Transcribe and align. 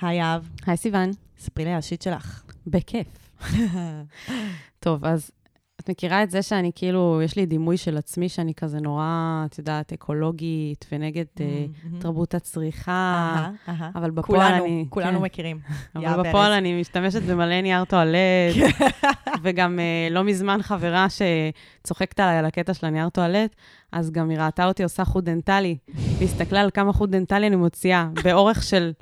היי 0.00 0.22
אהב, 0.22 0.42
היי 0.66 0.76
סיוון. 0.76 1.10
ספרי 1.38 1.64
לי 1.64 1.70
על 1.70 1.78
ה 1.78 1.83
shit 1.83 2.02
שלך. 2.02 2.42
בכיף. 2.66 3.06
טוב, 4.80 5.04
אז 5.04 5.30
את 5.80 5.90
מכירה 5.90 6.22
את 6.22 6.30
זה 6.30 6.42
שאני 6.42 6.70
כאילו, 6.74 7.20
יש 7.24 7.36
לי 7.36 7.46
דימוי 7.46 7.76
של 7.76 7.96
עצמי 7.96 8.28
שאני 8.28 8.54
כזה 8.54 8.80
נורא, 8.80 9.44
את 9.46 9.58
יודעת, 9.58 9.92
אקולוגית 9.92 10.86
ונגד 10.92 11.24
אה, 11.40 11.64
תרבות 11.98 12.34
הצריכה, 12.34 12.92
אהה, 12.92 13.50
אהה. 13.68 13.90
אבל 13.94 14.10
בפועל 14.10 14.40
כולנו, 14.40 14.64
אני... 14.64 14.86
כולנו 14.88 15.18
כן. 15.18 15.24
מכירים. 15.24 15.58
אבל. 15.96 16.28
בפועל 16.28 16.52
אני 16.52 16.80
משתמשת 16.80 17.22
במלא 17.22 17.60
נייר 17.60 17.84
טואלט, 17.84 18.54
וגם 19.42 19.78
אה, 19.78 20.08
לא 20.10 20.24
מזמן 20.24 20.62
חברה 20.62 21.06
שצוחקת 21.08 22.20
עליי 22.20 22.38
על 22.38 22.44
הקטע 22.44 22.74
של 22.74 22.86
הנייר 22.86 23.08
טואלט, 23.08 23.56
אז 23.92 24.10
גם 24.10 24.30
היא 24.30 24.38
ראתה 24.38 24.66
אותי 24.66 24.82
עושה 24.82 25.04
חוט 25.04 25.24
דנטלי, 25.24 25.76
והסתכלה 26.18 26.60
על 26.60 26.70
כמה 26.70 26.92
חוט 26.92 27.10
דנטלי 27.10 27.46
אני 27.46 27.56
מוציאה, 27.56 28.08
באורך 28.24 28.62
של 28.62 28.92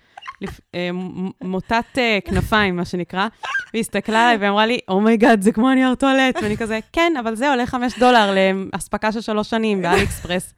מוטת 1.43 1.85
אה, 1.99 2.19
כנפיים, 2.25 2.77
מה 2.77 2.85
שנקרא, 2.85 3.29
והיא 3.73 3.81
הסתכלה 3.81 4.29
עליי 4.29 4.47
ואמרה 4.47 4.67
לי, 4.67 4.79
oh 4.89 5.02
my 5.02 5.16
god, 5.16 5.43
זה 5.43 5.53
כמו 5.53 5.71
הנייר 5.71 5.95
טואלט, 5.95 6.37
ואני 6.43 6.57
כזה, 6.57 6.79
כן, 6.93 7.13
אבל 7.21 7.35
זה 7.35 7.51
עולה 7.51 7.67
5 7.67 7.99
דולר 7.99 8.35
לאספקה 8.75 9.13
של 9.13 9.21
שלוש 9.21 9.51
שנים 9.51 9.83
באלי 9.83 10.03
אקספרס, 10.03 10.55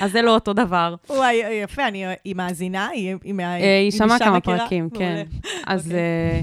אז 0.00 0.12
זה 0.12 0.22
לא 0.22 0.34
אותו 0.34 0.52
דבר. 0.52 0.94
וואי, 1.10 1.42
יפה, 1.62 1.88
אני, 1.88 2.04
היא 2.24 2.34
מאזינה? 2.36 2.88
היא, 2.88 3.14
היא, 3.24 3.34
אה, 3.40 3.78
היא 3.78 3.90
שמעה 3.90 4.18
כמה? 4.18 4.40
פרקים, 4.40 4.90
כן. 4.90 5.24
אז 5.66 5.86
אוקיי. 5.86 5.98
אה, 5.98 6.40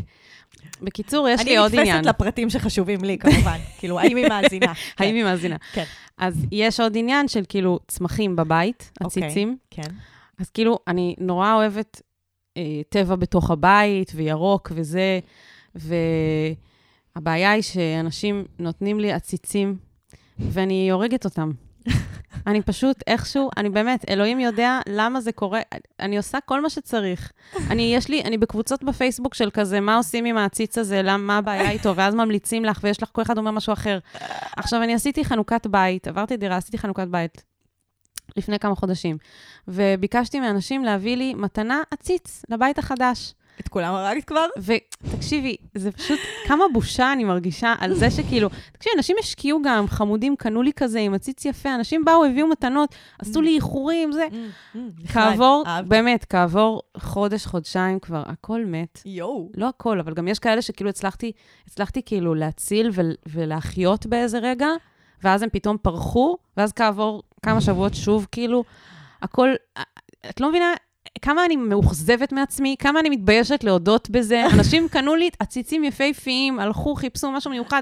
בקיצור, 0.81 1.30
יש 1.30 1.45
לי 1.45 1.58
עוד 1.58 1.72
אני 1.72 1.81
עניין. 1.81 1.98
נתפסת 1.98 2.16
לפרטים 2.16 2.50
שחשובים 2.50 3.04
לי, 3.04 3.17
כמובן. 3.17 3.58
כאילו, 3.80 4.00
האם 4.00 4.17
היא 4.17 4.30
מאזינה? 4.30 4.73
האם 4.98 5.16
היא 5.16 5.23
מאזינה? 5.23 5.56
כן. 5.73 5.84
אז 6.17 6.45
יש 6.52 6.80
עוד 6.80 6.98
עניין 6.98 7.28
של 7.28 7.44
כאילו 7.50 7.80
צמחים 7.88 8.36
בבית, 8.36 8.92
אוקיי. 9.02 9.23
עציצים. 9.23 9.58
כן. 9.72 9.81
אז 10.40 10.50
כאילו, 10.50 10.80
אני 10.88 11.16
נורא 11.20 11.54
אוהבת 11.54 12.02
אה, 12.02 12.06
טבע 12.89 13.16
בתוך 13.16 13.52
הבית, 13.52 14.11
וירוק 14.16 14.71
וזה, 14.75 15.20
והבעיה 15.75 17.52
היא 17.52 17.61
שאנשים 17.61 18.45
נותנים 18.59 18.99
לי 18.99 19.11
עציצים, 19.11 19.75
ואני 20.39 20.91
הורגת 20.91 21.25
אותם. 21.25 21.52
אני 22.47 22.61
פשוט 22.61 23.03
איכשהו, 23.08 23.49
אני 23.58 23.69
באמת, 23.69 24.09
אלוהים 24.09 24.39
יודע 24.39 24.80
למה 24.89 25.22
זה 25.22 25.31
קורה. 25.31 25.61
אני 25.99 26.17
עושה 26.17 26.38
כל 26.45 26.61
מה 26.61 26.69
שצריך. 26.69 27.31
אני, 27.69 27.95
יש 27.95 28.09
לי, 28.09 28.22
אני 28.22 28.38
בקבוצות 28.38 28.83
בפייסבוק 28.83 29.33
של 29.33 29.49
כזה, 29.49 29.80
מה 29.80 29.97
עושים 29.97 30.25
עם 30.25 30.38
העציץ 30.38 30.77
הזה, 30.77 31.02
למה, 31.02 31.17
מה 31.17 31.38
הבעיה 31.38 31.71
איתו, 31.71 31.95
ואז 31.95 32.16
ממליצים 32.16 32.66
לך, 32.66 32.80
ויש 32.83 33.03
לך, 33.03 33.09
כל 33.11 33.21
אחד 33.21 33.38
אומר 33.38 33.52
משהו 33.52 33.73
אחר. 33.73 33.99
עכשיו, 34.58 34.83
אני 34.83 34.94
עשיתי 34.94 35.25
חנוכת 35.25 35.67
בית, 35.67 36.08
עברתי 36.08 36.38
דירה, 36.38 36.58
עשיתי 36.58 36.77
חנוכת 36.77 37.08
בית 37.08 37.44
לפני 38.38 38.59
כמה 38.59 38.75
חודשים, 38.75 39.17
וביקשתי 39.67 40.39
מאנשים 40.39 40.83
להביא 40.83 41.17
לי 41.17 41.33
מתנה 41.33 41.81
עציץ 41.91 42.45
לבית 42.49 42.80
החדש. 42.80 43.33
את 43.59 43.67
כולם 43.67 43.93
הרגת 43.93 44.23
כבר? 44.23 44.45
ותקשיבי, 44.57 45.55
זה 45.75 45.91
פשוט, 45.91 46.19
כמה 46.47 46.63
בושה 46.73 47.13
אני 47.13 47.23
מרגישה 47.23 47.75
על 47.80 47.93
זה 47.93 48.11
שכאילו, 48.11 48.49
תקשיבי, 48.71 48.95
אנשים 48.97 49.15
השקיעו 49.19 49.61
גם, 49.63 49.88
חמודים, 49.88 50.35
קנו 50.35 50.61
לי 50.61 50.71
כזה 50.75 50.99
עם 50.99 51.13
עציץ 51.13 51.45
יפה, 51.45 51.75
אנשים 51.75 52.05
באו, 52.05 52.25
הביאו 52.25 52.47
מתנות, 52.47 52.95
עשו 53.19 53.41
לי 53.41 53.55
איחורים, 53.55 54.11
זה. 54.11 54.27
נחמד. 54.75 55.08
כעבור, 55.13 55.63
אהבתי. 55.67 55.89
באמת, 55.89 56.25
כעבור 56.30 56.81
חודש, 56.97 57.45
חודשיים 57.45 57.99
כבר, 57.99 58.23
הכל 58.25 58.65
מת. 58.65 59.02
יואו. 59.05 59.49
לא 59.55 59.69
הכל, 59.69 59.99
אבל 59.99 60.13
גם 60.13 60.27
יש 60.27 60.39
כאלה 60.39 60.61
שכאילו 60.61 60.89
הצלחתי, 60.89 61.31
הצלחתי 61.67 62.02
כאילו 62.05 62.35
להציל 62.35 62.89
ול, 62.93 63.13
ולהחיות 63.25 64.05
באיזה 64.05 64.39
רגע, 64.39 64.67
ואז 65.23 65.41
הם 65.43 65.49
פתאום 65.49 65.77
פרחו, 65.81 66.38
ואז 66.58 66.73
כעבור 66.73 67.23
כמה 67.41 67.61
שבועות 67.61 67.93
שוב, 67.93 68.27
כאילו, 68.31 68.63
הכל, 69.21 69.49
את 70.30 70.41
לא 70.41 70.49
מבינה 70.49 70.73
כמה 71.21 71.45
אני 71.45 71.55
מאוכזבת 71.55 72.31
מעצמי, 72.31 72.75
כמה 72.80 72.99
אני 72.99 73.09
מתביישת 73.09 73.63
להודות 73.63 74.09
בזה. 74.09 74.43
אנשים 74.53 74.88
קנו 74.89 75.16
לי 75.16 75.30
עציצים 75.39 75.83
יפהפיים, 75.83 76.59
הלכו, 76.59 76.95
חיפשו 76.95 77.31
משהו 77.31 77.52
מיוחד. 77.52 77.81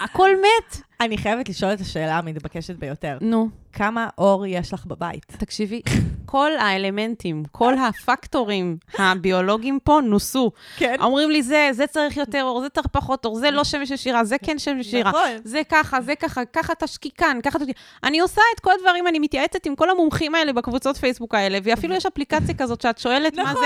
הכל 0.00 0.30
מת. 0.36 0.82
אני 1.00 1.18
חייבת 1.18 1.48
לשאול 1.48 1.72
את 1.72 1.80
השאלה 1.80 2.18
המתבקשת 2.18 2.76
ביותר. 2.76 3.18
נו, 3.20 3.48
כמה 3.72 4.08
אור 4.18 4.46
יש 4.46 4.74
לך 4.74 4.86
בבית? 4.86 5.26
תקשיבי, 5.38 5.82
כל 6.26 6.50
האלמנטים, 6.58 7.42
כל 7.52 7.74
הפקטורים 7.78 8.76
הביולוגיים 8.98 9.78
פה 9.84 10.00
נוסו. 10.04 10.50
כן. 10.76 10.96
אומרים 11.00 11.30
לי, 11.30 11.42
זה, 11.42 11.68
זה 11.72 11.86
צריך 11.86 12.16
יותר 12.16 12.42
אור, 12.42 12.60
זה 12.60 12.68
צריך 12.68 12.86
פחות 12.86 13.24
אור, 13.24 13.38
זה 13.38 13.50
לא 13.50 13.64
שמש 13.64 13.90
ישירה, 13.90 14.24
זה 14.24 14.36
כן 14.38 14.58
שמש 14.58 14.86
ישירה. 14.86 15.10
נכון. 15.10 15.30
זה 15.44 15.60
ככה, 15.68 16.00
זה 16.00 16.14
ככה, 16.14 16.44
ככה 16.44 16.74
תשקיקן, 16.74 17.38
ככה 17.42 17.58
תשקיק... 17.58 17.76
אני 18.04 18.20
עושה 18.20 18.40
את 18.54 18.60
כל 18.60 18.70
הדברים, 18.78 19.06
אני 19.06 19.18
מתייעצת 19.18 19.66
עם 19.66 19.74
כל 19.76 19.90
המומחים 19.90 20.34
האלה 20.34 20.52
בקבוצות 20.52 20.96
פייסבוק 20.96 21.34
האלה, 21.34 21.58
ואפילו 21.62 21.94
יש 21.94 22.06
אפליקציה 22.06 22.54
כזאת 22.54 22.80
שאת 22.80 22.98
שואלת 22.98 23.36
מה 23.36 23.42
נכון. 23.42 23.64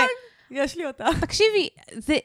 יש 0.51 0.77
לי 0.77 0.85
אותה. 0.85 1.05
תקשיבי, 1.21 1.69
זה, 1.93 2.17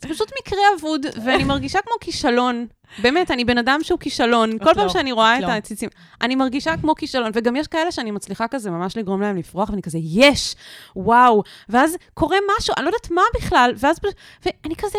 זה 0.00 0.08
פשוט 0.08 0.32
מקרה 0.40 0.58
אבוד, 0.78 1.06
ואני 1.24 1.44
מרגישה 1.44 1.78
כמו 1.82 1.92
כישלון. 2.00 2.66
באמת, 3.02 3.30
אני 3.30 3.44
בן 3.44 3.58
אדם 3.58 3.80
שהוא 3.82 3.98
כישלון. 3.98 4.58
כל 4.58 4.74
פעם 4.74 4.84
לא, 4.84 4.88
שאני 4.88 5.12
רואה 5.12 5.34
את 5.34 5.42
את 5.42 5.48
לא. 5.48 5.52
העציצים, 5.52 5.88
אני 6.22 6.36
מרגישה 6.36 6.76
כמו 6.76 6.94
כישלון. 6.94 7.30
וגם 7.34 7.56
יש 7.56 7.66
כאלה 7.66 7.92
שאני 7.92 8.10
מצליחה 8.10 8.48
כזה 8.48 8.70
ממש 8.70 8.96
לגרום 8.96 9.20
להם 9.20 9.36
לפרוח, 9.36 9.70
ואני 9.70 9.82
כזה, 9.82 9.98
יש, 10.02 10.56
וואו. 10.96 11.42
ואז 11.68 11.96
קורה 12.14 12.36
משהו, 12.58 12.74
אני 12.76 12.84
לא 12.84 12.88
יודעת 12.88 13.10
מה 13.10 13.22
בכלל, 13.34 13.72
ואז 13.78 13.98
פשוט, 13.98 14.14
ואני 14.46 14.74
כזה, 14.76 14.98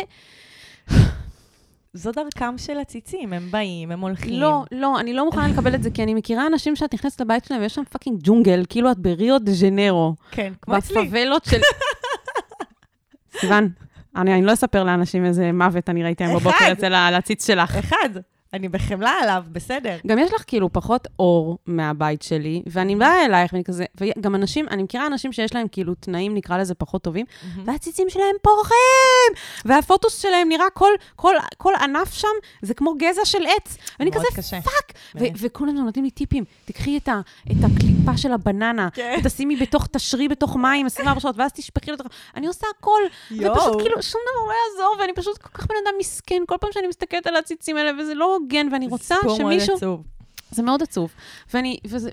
זו 1.94 2.12
דרכם 2.12 2.58
של 2.58 2.78
עציצים, 2.78 3.34
הם 3.34 3.52
באים, 3.52 3.92
הם 3.92 4.00
הולכים. 4.00 4.34
לא, 4.34 4.64
לא, 4.72 5.00
אני 5.00 5.14
לא 5.14 5.26
מוכנה 5.26 5.48
לקבל 5.48 5.76
את 5.76 5.84
זה, 5.84 5.92
כי 5.92 6.04
אני 6.04 6.14
מכירה 6.14 6.48
אנשים 6.48 6.76
שאת 6.76 6.94
נכנסת 6.94 7.22
לבית 7.22 7.46
שלהם 7.46 7.62
ויש 7.62 7.76
שם 7.76 7.84
fucking 7.84 8.20
ג'ונגל, 8.24 8.64
כאילו 8.70 8.92
את 8.92 8.98
בריו 8.98 9.40
דה 9.40 9.52
ז'ניירו. 9.52 10.16
כן, 10.32 10.54
כמו 10.62 10.78
אצלי. 10.78 11.06
בפאבלות 11.06 11.46
של... 11.46 11.60
סיוון, 13.40 13.70
אני, 14.16 14.34
אני 14.34 14.42
לא 14.46 14.54
אספר 14.54 14.84
לאנשים 14.84 15.26
איזה 15.26 15.52
מוות 15.52 15.90
אני 15.90 16.04
ראיתי 16.04 16.24
היום 16.24 16.36
בבוקר. 16.36 16.72
אצל 16.72 16.94
העציץ 16.94 17.48
שלך. 17.48 17.78
אחד, 17.78 18.10
אני 18.54 18.70
בחמלה 18.70 19.12
עליו, 19.22 19.44
בסדר. 19.52 19.98
גם 20.08 20.20
יש 20.20 20.34
לך 20.34 20.44
כאילו 20.48 20.74
פחות 20.74 21.08
אור 21.20 21.58
מהבית 21.66 22.22
שלי, 22.22 22.64
ואני 22.68 22.96
באה 22.96 23.26
אלייך 23.26 23.54
ואני 23.54 23.64
כזה, 23.64 23.86
וגם 23.98 24.36
אנשים, 24.36 24.68
אני 24.72 24.84
מכירה 24.84 25.08
אנשים 25.08 25.32
שיש 25.34 25.56
להם 25.56 25.68
כאילו 25.68 25.96
תנאים, 25.96 26.36
נקרא 26.36 26.58
לזה, 26.58 26.74
פחות 26.76 27.02
טובים, 27.02 27.26
והעציצים 27.66 28.10
שלהם 28.10 28.36
פורחים, 28.42 29.32
והפוטוס 29.66 30.22
שלהם 30.22 30.50
נראה 30.50 30.70
כל, 30.74 30.90
כל, 31.16 31.36
כל 31.58 31.74
ענף 31.82 32.14
שם, 32.14 32.28
זה 32.62 32.74
כמו 32.74 32.94
גזע 32.98 33.26
של 33.26 33.44
עץ. 33.46 33.78
ואני 34.00 34.12
כזה, 34.12 34.26
קשה. 34.36 34.62
fuck! 34.62 34.94
ו- 35.16 35.20
באמת. 35.20 35.32
וכולם 35.38 35.76
נותנים 35.76 36.06
לי 36.06 36.12
טיפים, 36.12 36.44
תקחי 36.66 36.98
את, 36.98 37.08
ה- 37.08 37.20
את 37.52 37.58
הקליפה 37.64 38.18
של 38.18 38.32
הבננה, 38.34 38.90
כן. 38.94 39.20
ותשימי 39.24 39.56
בתוך, 39.56 39.88
תשרי 39.92 40.28
בתוך 40.28 40.56
מים 40.56 40.86
24 40.86 41.20
שעות, 41.20 41.36
ואז 41.38 41.52
תשפכי 41.54 41.92
לתוך... 41.92 42.08
אני 42.36 42.48
עושה 42.48 42.68
הכל. 42.78 43.02
ופשוט 43.32 43.82
כאילו 43.82 44.02
שום 44.04 44.22
דבר 44.32 44.48
לא 44.48 44.54
יעזור, 44.54 44.96
ואני 45.00 45.14
פשוט 45.14 45.38
כל 45.38 45.50
כך 45.54 45.68
בן 45.68 45.76
אדם 45.86 45.94
מסכן, 46.00 46.42
כל 46.48 46.56
פעם 46.62 46.70
שאני 46.74 46.88
מסתכלת 46.88 47.28
על 47.28 47.36
העציצים 47.36 47.78
האלה, 47.78 47.92
וזה 48.02 48.14
לא 48.16 48.38
הוגן, 48.42 48.68
ואני 48.72 48.88
רוצה 48.88 49.16
סיפור 49.22 49.38
מאוד 49.40 49.52
שמישהו... 49.54 49.76
עצוב. 49.76 50.04
זה 50.52 50.64
מאוד 50.64 50.82
עצוב. 50.84 51.14
ואני, 51.54 51.78
וזה, 51.88 52.10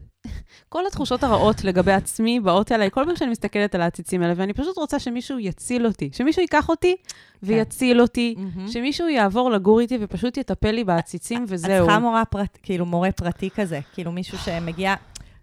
כל 0.69 0.87
התחושות 0.87 1.25
הרעות 1.25 1.65
לגבי 1.65 1.93
עצמי 1.93 2.41
באות 2.41 2.73
אליי 2.73 2.91
כל 2.91 3.05
פעם 3.07 3.17
שאני 3.17 3.31
מסתכלת 3.31 3.75
על 3.75 3.81
העציצים 3.81 4.23
האלה, 4.23 4.35
ואני 4.37 4.53
פשוט 4.53 4.77
רוצה 4.79 4.99
שמישהו 4.99 5.39
יציל 5.39 5.87
אותי, 5.87 6.11
שמישהו 6.13 6.43
ייקח 6.43 6.69
אותי 6.69 6.97
ויציל 7.43 8.01
אותי, 8.01 8.35
מהמם. 8.39 8.69
שמישהו 8.69 9.09
יעבור 9.09 9.51
לגור 9.51 9.81
איתי 9.81 9.99
ופשוט 10.01 10.37
יטפל 10.37 10.71
לי 10.71 10.85
בעציצים, 10.85 11.45
את 11.45 11.49
וזהו. 11.51 11.87
צריכה 11.87 11.99
מורה 11.99 12.25
פרט, 12.25 12.59
כאילו 12.63 12.87
מורה 12.87 13.13
פרטי 13.13 13.51
כזה, 13.51 13.81
כאילו 13.95 14.13
מישהו 14.13 14.39
שמגיע 14.39 14.95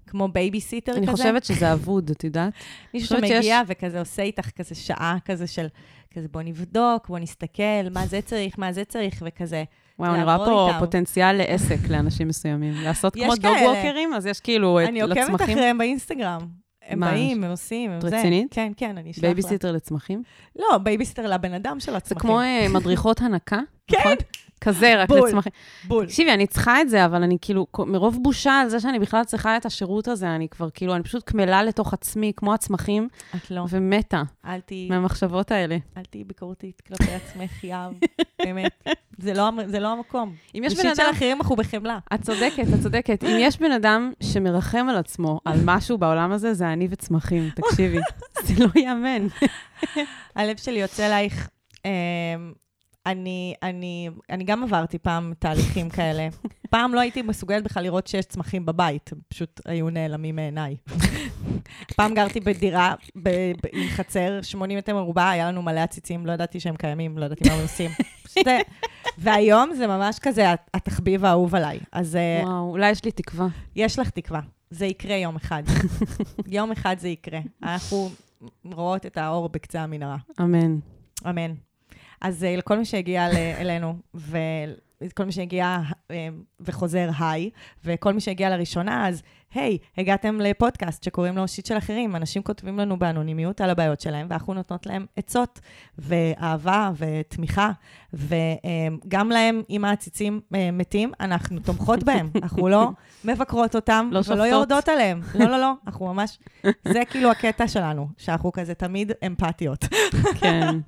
כמו 0.07 0.27
בייביסיטר 0.27 0.91
כזה. 0.91 0.99
אני 0.99 1.07
חושבת 1.11 1.45
שזה 1.45 1.73
אבוד, 1.73 2.09
את 2.09 2.23
יודעת? 2.23 2.53
מישהו 2.93 3.17
שמגיע 3.17 3.41
שיש- 3.41 3.53
וכזה 3.67 3.99
עושה 3.99 4.21
איתך 4.21 4.49
כזה 4.49 4.75
שעה 4.75 5.17
כזה 5.25 5.47
של, 5.47 5.67
כזה 6.13 6.27
בוא 6.31 6.41
נבדוק, 6.41 7.07
בוא 7.07 7.19
נסתכל, 7.19 7.89
מה 7.93 8.07
זה 8.07 8.19
צריך, 8.21 8.59
מה 8.59 8.73
זה 8.73 8.83
צריך, 8.83 9.23
וכזה. 9.25 9.63
וואו, 9.99 10.15
אני 10.15 10.23
רואה 10.23 10.37
פה 10.37 10.67
איתם. 10.67 10.79
פוטנציאל 10.79 11.31
לעסק 11.37 11.77
לאנשים 11.89 12.27
מסוימים. 12.27 12.73
לעשות 12.85 13.13
כמו 13.13 13.35
dog. 13.35 13.45
walker 13.45 13.91
ים, 13.91 14.13
אז 14.13 14.25
יש 14.25 14.39
כאילו 14.39 14.79
את- 14.79 14.87
אני 14.87 15.01
עוקבת 15.01 15.17
לצמחים. 15.17 15.57
אחריהם 15.57 15.77
באינסטגרם. 15.77 16.41
הם 16.87 16.99
מה, 16.99 17.11
באים, 17.11 17.43
הם 17.43 17.51
עושים, 17.51 17.91
הם 17.91 18.01
זה. 18.01 18.07
רצינית? 18.07 18.47
כן, 18.53 18.71
כן, 18.77 18.97
אני 18.97 19.11
אשלח 19.11 19.23
לה. 19.23 19.29
בייביסיטר 19.29 19.71
לצמחים. 19.71 20.23
לא, 20.55 20.77
בייביסיטר 20.77 21.27
לבן 21.27 21.53
אדם 21.53 21.79
של 21.79 21.91
זה 21.91 21.97
הצמחים. 21.97 22.29
כמו 22.29 22.39
אה, 22.41 22.67
מדריכות 22.73 23.21
הנקה, 23.21 23.59
כן. 23.91 24.15
כזה, 24.61 24.95
רק 24.97 25.09
בול. 25.09 25.27
לצמחים. 25.27 25.51
בול. 25.87 26.05
תקשיבי, 26.05 26.31
אני 26.31 26.47
צריכה 26.47 26.81
את 26.81 26.89
זה, 26.89 27.05
אבל 27.05 27.23
אני 27.23 27.37
כאילו, 27.41 27.67
מרוב 27.79 28.19
בושה 28.21 28.51
על 28.51 28.69
זה 28.69 28.79
שאני 28.79 28.99
בכלל 28.99 29.23
צריכה 29.23 29.57
את 29.57 29.65
השירות 29.65 30.07
הזה, 30.07 30.35
אני 30.35 30.49
כבר 30.49 30.69
כאילו, 30.69 30.95
אני 30.95 31.03
פשוט 31.03 31.23
קמלה 31.23 31.63
לתוך 31.63 31.93
עצמי, 31.93 32.31
כמו 32.35 32.53
הצמחים, 32.53 33.07
את 33.35 33.51
לא. 33.51 33.65
ומתה 33.69 34.23
אל 34.45 34.59
תהיי 34.59 34.89
מהמחשבות 34.89 35.51
האלה. 35.51 35.77
אל 35.97 36.03
תהיי 36.03 36.23
ביקורתית 36.23 36.81
כלפי 36.87 37.11
עצמך, 37.11 37.63
יהב. 37.63 37.93
באמת. 38.45 38.71
זה 39.17 39.33
לא 39.33 39.51
זה 39.67 39.79
לא 39.79 39.87
המקום. 39.87 40.35
אם 40.55 40.63
יש 40.63 40.73
בן 40.73 40.79
בשיט 40.79 40.95
של 40.95 41.01
אדם... 41.01 41.11
אחרים 41.13 41.37
אנחנו 41.37 41.55
בחמלה. 41.55 41.99
את 42.13 42.21
צודקת, 42.21 42.63
את 42.73 42.81
צודקת. 42.81 43.23
אם 43.23 43.37
יש 43.39 43.59
בן 43.59 43.71
אדם 43.71 44.11
שמרחם 44.23 44.87
על 44.89 44.97
עצמו, 44.97 45.39
על 45.45 45.59
משהו 45.65 45.97
בעולם 45.97 46.31
הזה, 46.31 46.53
זה 46.53 46.73
אני 46.73 46.87
וצמחים, 46.91 47.49
תקשיבי. 47.55 47.99
זה 48.45 48.53
לא 48.59 48.69
ייאמן. 48.75 49.27
הלב 50.35 50.57
שלי 50.57 50.79
יוצא 50.79 51.07
אלייך. 51.07 51.49
אני, 53.05 53.53
אני, 53.63 54.09
אני 54.29 54.43
גם 54.43 54.63
עברתי 54.63 54.97
פעם 54.97 55.33
תהליכים 55.39 55.89
כאלה. 55.89 56.27
פעם 56.69 56.93
לא 56.93 56.99
הייתי 56.99 57.21
מסוגלת 57.21 57.63
בכלל 57.63 57.83
לראות 57.83 58.07
שיש 58.07 58.25
צמחים 58.25 58.65
בבית, 58.65 59.09
הם 59.13 59.19
פשוט 59.27 59.61
היו 59.65 59.89
נעלמים 59.89 60.35
מעיניי. 60.35 60.75
פעם 61.97 62.13
גרתי 62.13 62.39
בדירה 62.39 62.93
ב, 63.15 63.29
ב, 63.29 63.67
עם 63.71 63.89
חצר 63.89 64.39
80 64.41 64.77
מטר 64.77 64.95
מרובע, 64.95 65.29
היה 65.29 65.47
לנו 65.47 65.61
מלא 65.61 65.79
עציצים, 65.79 66.25
לא 66.25 66.31
ידעתי 66.31 66.59
שהם 66.59 66.75
קיימים, 66.75 67.17
לא 67.17 67.25
ידעתי 67.25 67.49
מה 67.49 67.55
הם 67.55 67.61
עושים. 67.61 67.91
אה, 68.47 68.59
והיום 69.17 69.73
זה 69.73 69.87
ממש 69.87 70.19
כזה 70.21 70.45
התחביב 70.73 71.25
האהוב 71.25 71.55
עליי. 71.55 71.79
אז 71.91 72.15
אה, 72.15 72.41
וואו, 72.43 72.71
אולי 72.71 72.91
יש 72.91 73.05
לי 73.05 73.11
תקווה. 73.11 73.47
יש 73.75 73.99
לך 73.99 74.09
תקווה. 74.09 74.39
זה 74.69 74.85
יקרה 74.85 75.15
יום 75.15 75.35
אחד. 75.35 75.63
יום 76.47 76.71
אחד 76.71 76.95
זה 76.99 77.07
יקרה. 77.07 77.39
אנחנו 77.63 78.09
רואות 78.65 79.05
את 79.05 79.17
האור 79.17 79.49
בקצה 79.49 79.81
המנהרה. 79.81 80.17
אמן. 80.41 80.77
אמן. 81.29 81.53
אז 82.25 82.43
אה, 82.43 82.55
לכל 82.55 82.77
מי 82.77 82.85
שהגיע 82.85 83.27
אלינו, 83.59 83.95
וכל 84.15 85.25
מי 85.25 85.31
שהגיע 85.31 85.79
אה, 86.11 86.27
וחוזר 86.59 87.09
היי, 87.19 87.49
וכל 87.85 88.13
מי 88.13 88.21
שהגיע 88.21 88.49
לראשונה, 88.49 89.07
אז 89.07 89.23
היי, 89.53 89.77
הגעתם 89.97 90.41
לפודקאסט 90.41 91.03
שקוראים 91.03 91.37
לו 91.37 91.47
שיט 91.47 91.65
של 91.65 91.77
אחרים. 91.77 92.15
אנשים 92.15 92.43
כותבים 92.43 92.79
לנו 92.79 92.99
באנונימיות 92.99 93.61
על 93.61 93.69
הבעיות 93.69 94.01
שלהם, 94.01 94.27
ואנחנו 94.29 94.53
נותנות 94.53 94.85
להם 94.85 95.05
עצות, 95.15 95.59
ואהבה, 95.97 96.91
ותמיכה, 96.97 97.71
וגם 98.13 99.29
להם, 99.29 99.61
אם 99.69 99.85
העציצים 99.85 100.41
אה, 100.55 100.71
מתים, 100.71 101.11
אנחנו 101.19 101.59
תומכות 101.59 102.03
בהם. 102.03 102.29
אנחנו 102.43 102.67
לא 102.67 102.89
מבקרות 103.25 103.75
אותם, 103.75 104.09
לא 104.11 104.21
ולא. 104.27 104.43
יורדות 104.43 104.89
עליהם. 104.89 105.21
לא, 105.39 105.45
לא, 105.45 105.57
לא, 105.57 105.73
אנחנו 105.87 106.13
ממש... 106.13 106.39
זה 106.87 107.01
כאילו 107.09 107.31
הקטע 107.31 107.67
שלנו, 107.67 108.07
שאנחנו 108.17 108.51
כזה 108.51 108.73
תמיד 108.73 109.11
אמפתיות. 109.25 109.85
כן. 110.39 110.77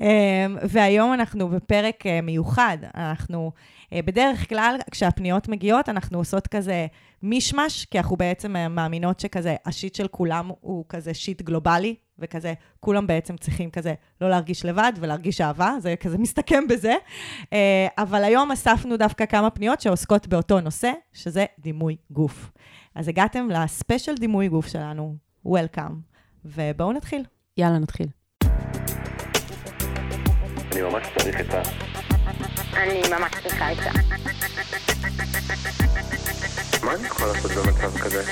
אמ, 0.00 0.56
והיום 0.68 1.12
אנחנו 1.12 1.48
בפרק 1.48 2.06
אה, 2.06 2.20
מיוחד. 2.20 2.78
אנחנו, 2.94 3.52
אה, 3.92 4.00
בדרך 4.02 4.48
כלל, 4.48 4.76
כשהפניות 4.90 5.48
מגיעות, 5.48 5.88
אנחנו 5.88 6.18
עושות 6.18 6.46
כזה 6.46 6.86
מישמש, 7.22 7.84
כי 7.84 7.98
אנחנו 7.98 8.16
בעצם 8.16 8.56
אה, 8.56 8.68
מאמינות 8.68 9.20
שכזה, 9.20 9.56
השיט 9.66 9.94
של 9.94 10.08
כולם 10.08 10.50
הוא 10.60 10.84
כזה 10.88 11.14
שיט 11.14 11.42
גלובלי, 11.42 11.94
וכזה, 12.18 12.54
כולם 12.80 13.06
בעצם 13.06 13.36
צריכים 13.36 13.70
כזה 13.70 13.94
לא 14.20 14.30
להרגיש 14.30 14.64
לבד 14.64 14.92
ולהרגיש 15.00 15.40
אהבה, 15.40 15.74
זה 15.78 15.94
כזה 16.00 16.18
מסתכם 16.18 16.64
בזה. 16.68 16.94
אבל 17.98 18.24
היום 18.24 18.52
אספנו 18.52 18.96
דווקא 18.96 19.26
כמה 19.26 19.50
פניות 19.50 19.80
שעוסקות 19.80 20.26
באותו 20.26 20.60
נושא, 20.60 20.92
שזה 21.12 21.44
דימוי 21.58 21.96
גוף. 22.10 22.50
אז 22.94 23.08
הגעתם 23.08 23.48
לספיישל 23.50 24.14
דימוי 24.14 24.48
גוף 24.48 24.66
שלנו, 24.66 25.16
Welcome, 25.46 25.92
ובואו 26.44 26.92
נתחיל. 26.92 27.24
יאללה, 27.56 27.78
נתחיל. 27.78 28.23
אני 30.74 30.82
ממש 30.82 31.06
צריך 31.18 31.40
את 31.40 31.54
ה... 31.54 31.62
אני 32.76 33.02
ממש 33.10 33.32
צריכה 33.42 33.72
את 33.72 33.76
זה. 33.76 33.90
מה 36.86 36.94
אני 36.94 37.06
יכול 37.06 37.26
לעשות 37.26 37.50
במצב 37.50 37.98
כזה? 37.98 38.22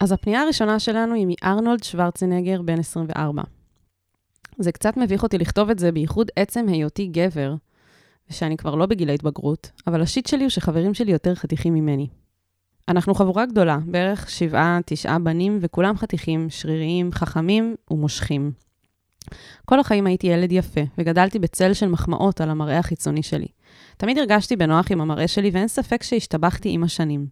אז 0.00 0.12
הפנייה 0.12 0.42
הראשונה 0.42 0.78
שלנו 0.78 1.14
היא 1.14 1.26
מארנולד 1.28 1.82
שוורצנגר, 1.82 2.62
בן 2.62 2.78
24. 2.78 3.57
זה 4.58 4.72
קצת 4.72 4.96
מביך 4.96 5.22
אותי 5.22 5.38
לכתוב 5.38 5.70
את 5.70 5.78
זה, 5.78 5.92
בייחוד 5.92 6.30
עצם 6.36 6.66
היותי 6.68 7.06
גבר, 7.06 7.54
ושאני 8.30 8.56
כבר 8.56 8.74
לא 8.74 8.86
בגיל 8.86 9.10
ההתבגרות, 9.10 9.70
אבל 9.86 10.02
השיט 10.02 10.26
שלי 10.26 10.42
הוא 10.42 10.50
שחברים 10.50 10.94
שלי 10.94 11.12
יותר 11.12 11.34
חתיכים 11.34 11.74
ממני. 11.74 12.08
אנחנו 12.88 13.14
חבורה 13.14 13.46
גדולה, 13.46 13.78
בערך 13.86 14.30
שבעה, 14.30 14.78
תשעה 14.86 15.18
בנים, 15.18 15.58
וכולם 15.60 15.96
חתיכים, 15.96 16.50
שריריים, 16.50 17.12
חכמים 17.12 17.74
ומושכים. 17.90 18.52
כל 19.64 19.80
החיים 19.80 20.06
הייתי 20.06 20.26
ילד 20.26 20.52
יפה, 20.52 20.80
וגדלתי 20.98 21.38
בצל 21.38 21.72
של 21.72 21.88
מחמאות 21.88 22.40
על 22.40 22.50
המראה 22.50 22.78
החיצוני 22.78 23.22
שלי. 23.22 23.48
תמיד 23.96 24.18
הרגשתי 24.18 24.56
בנוח 24.56 24.90
עם 24.90 25.00
המראה 25.00 25.28
שלי, 25.28 25.50
ואין 25.50 25.68
ספק 25.68 26.02
שהשתבחתי 26.02 26.70
עם 26.70 26.84
השנים. 26.84 27.26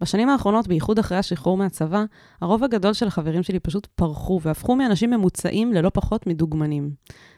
בשנים 0.00 0.28
האחרונות, 0.28 0.68
בייחוד 0.68 0.98
אחרי 0.98 1.18
השחרור 1.18 1.56
מהצבא, 1.56 2.04
הרוב 2.40 2.64
הגדול 2.64 2.92
של 2.92 3.06
החברים 3.06 3.42
שלי 3.42 3.60
פשוט 3.60 3.86
פרחו 3.86 4.40
והפכו 4.42 4.76
מאנשים 4.76 5.10
ממוצעים 5.10 5.72
ללא 5.72 5.90
פחות 5.94 6.26
מדוגמנים. 6.26 6.90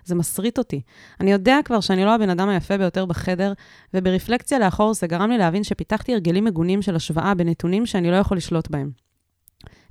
זה 0.04 0.14
מסריט 0.14 0.58
אותי. 0.58 0.82
אני 1.20 1.32
יודע 1.32 1.58
כבר 1.64 1.80
שאני 1.80 2.04
לא 2.04 2.14
הבן 2.14 2.30
אדם 2.30 2.48
היפה 2.48 2.78
ביותר 2.78 3.06
בחדר, 3.06 3.52
וברפלקציה 3.94 4.58
לאחור 4.58 4.94
זה 4.94 5.06
גרם 5.06 5.30
לי 5.30 5.38
להבין 5.38 5.64
שפיתחתי 5.64 6.12
הרגלים 6.12 6.44
מגונים 6.44 6.82
של 6.82 6.96
השוואה 6.96 7.34
בנתונים 7.34 7.86
שאני 7.86 8.10
לא 8.10 8.16
יכול 8.16 8.36
לשלוט 8.36 8.70
בהם. 8.70 8.90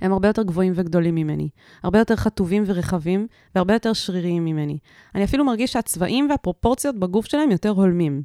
הם 0.00 0.12
הרבה 0.12 0.28
יותר 0.28 0.42
גבוהים 0.42 0.72
וגדולים 0.76 1.14
ממני, 1.14 1.48
הרבה 1.82 1.98
יותר 1.98 2.16
חטובים 2.16 2.64
ורחבים, 2.66 3.26
והרבה 3.54 3.74
יותר 3.74 3.92
שריריים 3.92 4.44
ממני. 4.44 4.78
אני 5.14 5.24
אפילו 5.24 5.44
מרגיש 5.44 5.72
שהצבעים 5.72 6.30
והפרופורציות 6.30 6.98
בגוף 6.98 7.26
שלהם 7.26 7.50
יותר 7.50 7.68
הולמים. 7.68 8.22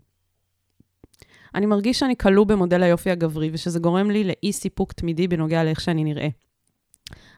אני 1.55 1.65
מרגיש 1.65 1.99
שאני 1.99 2.15
כלוא 2.17 2.45
במודל 2.45 2.83
היופי 2.83 3.11
הגברי, 3.11 3.49
ושזה 3.53 3.79
גורם 3.79 4.11
לי 4.11 4.23
לאי 4.23 4.53
סיפוק 4.53 4.93
תמידי 4.93 5.27
בנוגע 5.27 5.63
לאיך 5.63 5.81
שאני 5.81 6.03
נראה. 6.03 6.27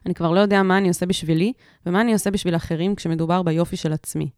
אני 0.06 0.14
כבר 0.14 0.30
לא 0.32 0.40
יודע 0.40 0.62
מה 0.62 0.78
אני 0.78 0.88
עושה 0.88 1.06
בשבילי, 1.06 1.52
ומה 1.86 2.00
אני 2.00 2.12
עושה 2.12 2.30
בשביל 2.30 2.56
אחרים 2.56 2.94
כשמדובר 2.94 3.42
ביופי 3.42 3.76
של 3.76 3.92
עצמי. 3.92 4.30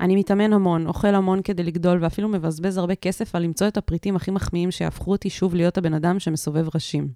אני 0.00 0.16
מתאמן 0.16 0.52
המון, 0.52 0.86
אוכל 0.86 1.14
המון 1.14 1.42
כדי 1.42 1.62
לגדול, 1.62 2.04
ואפילו 2.04 2.28
מבזבז 2.28 2.76
הרבה 2.76 2.94
כסף 2.94 3.34
על 3.34 3.42
למצוא 3.42 3.68
את 3.68 3.76
הפריטים 3.76 4.16
הכי 4.16 4.30
מחמיאים 4.30 4.70
שיהפכו 4.70 5.10
אותי 5.10 5.30
שוב 5.30 5.54
להיות 5.54 5.78
הבן 5.78 5.94
אדם 5.94 6.18
שמסובב 6.18 6.68
ראשים. 6.74 7.08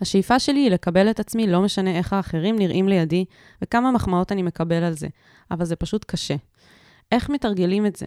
השאיפה 0.00 0.38
שלי 0.38 0.60
היא 0.60 0.70
לקבל 0.70 1.10
את 1.10 1.20
עצמי, 1.20 1.46
לא 1.46 1.62
משנה 1.62 1.98
איך 1.98 2.12
האחרים 2.12 2.58
נראים 2.58 2.88
לידי, 2.88 3.24
וכמה 3.62 3.92
מחמאות 3.92 4.32
אני 4.32 4.42
מקבל 4.42 4.84
על 4.84 4.92
זה, 4.92 5.08
אבל 5.50 5.64
זה 5.64 5.76
פשוט 5.76 6.04
קשה. 6.04 6.36
איך 7.12 7.30
מתרגלים 7.30 7.86
את 7.86 7.96
זה? 7.96 8.06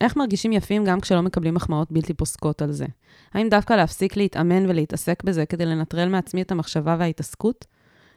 איך 0.00 0.16
מרגישים 0.16 0.52
יפים 0.52 0.84
גם 0.84 1.00
כשלא 1.00 1.22
מקבלים 1.22 1.54
מחמאות 1.54 1.92
בלתי 1.92 2.14
פוסקות 2.14 2.62
על 2.62 2.72
זה? 2.72 2.86
האם 3.34 3.48
דווקא 3.48 3.72
להפסיק 3.72 4.16
להתאמן 4.16 4.70
ולהתעסק 4.70 5.24
בזה 5.24 5.46
כדי 5.46 5.66
לנטרל 5.66 6.08
מעצמי 6.08 6.42
את 6.42 6.52
המחשבה 6.52 6.96
וההתעסקות? 6.98 7.66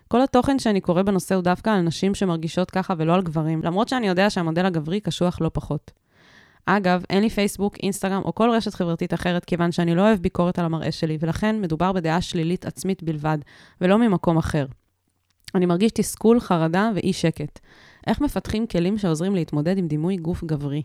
כל 0.08 0.22
התוכן 0.22 0.60
שאני 0.60 0.82
קורא 0.82 1.02
בנושא 1.02 1.36
הוא 1.36 1.44
דווקא 1.44 1.70
על 1.70 1.82
נשים 1.82 2.16
שמרגישות 2.16 2.72
ככה 2.72 2.94
ולא 2.98 3.14
על 3.14 3.22
גברים, 3.22 3.62
למרות 3.64 3.88
שאני 3.88 4.08
יודע 4.08 4.30
שהמודל 4.30 4.66
הגברי 4.66 5.00
קשוח 5.00 5.42
לא 5.42 5.52
פחות. 5.54 5.92
אגב, 6.66 7.04
אין 7.10 7.24
לי 7.24 7.30
פייסבוק, 7.30 7.78
אינסטגרם 7.84 8.22
או 8.26 8.36
כל 8.36 8.50
רשת 8.50 8.74
חברתית 8.74 9.14
אחרת, 9.14 9.46
כיוון 9.46 9.72
שאני 9.72 9.96
לא 9.96 10.02
אוהב 10.02 10.20
ביקורת 10.20 10.60
על 10.60 10.66
המראה 10.66 10.92
שלי, 10.92 11.18
ולכן 11.22 11.62
מדובר 11.62 11.92
בדעה 11.92 12.22
שלילית 12.22 12.66
עצמית 12.66 13.04
בלבד, 13.04 13.38
ולא 13.82 13.98
ממקום 13.98 14.38
אחר. 14.38 14.66
אני 15.56 15.66
מרגיש 15.66 15.92
תסכול, 15.92 16.40
חרדה 16.40 16.92
ואי 16.96 17.14
שקט. 17.14 17.60
איך 18.08 18.22
מפתחים 18.22 18.68
כלים 18.68 18.98
שעוזרים 18.98 19.36
להתמודד 19.36 19.78
עם 19.78 19.88
דימוי 19.88 20.18
גוף 20.18 20.44
גברי? 20.44 20.82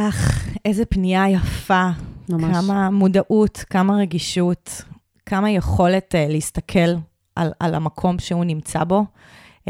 אך, 0.00 0.48
איזה 0.64 0.84
פנייה 0.84 1.28
יפה. 1.28 1.88
ממש. 2.28 2.56
כמה 2.56 2.90
מודעות, 2.90 3.64
כמה 3.70 3.96
רגישות, 3.96 4.82
כמה 5.26 5.50
יכולת 5.50 6.14
uh, 6.14 6.32
להסתכל 6.32 6.94
על, 7.36 7.52
על 7.60 7.74
המקום 7.74 8.18
שהוא 8.18 8.44
נמצא 8.44 8.84
בו, 8.84 9.04
um, 9.64 9.68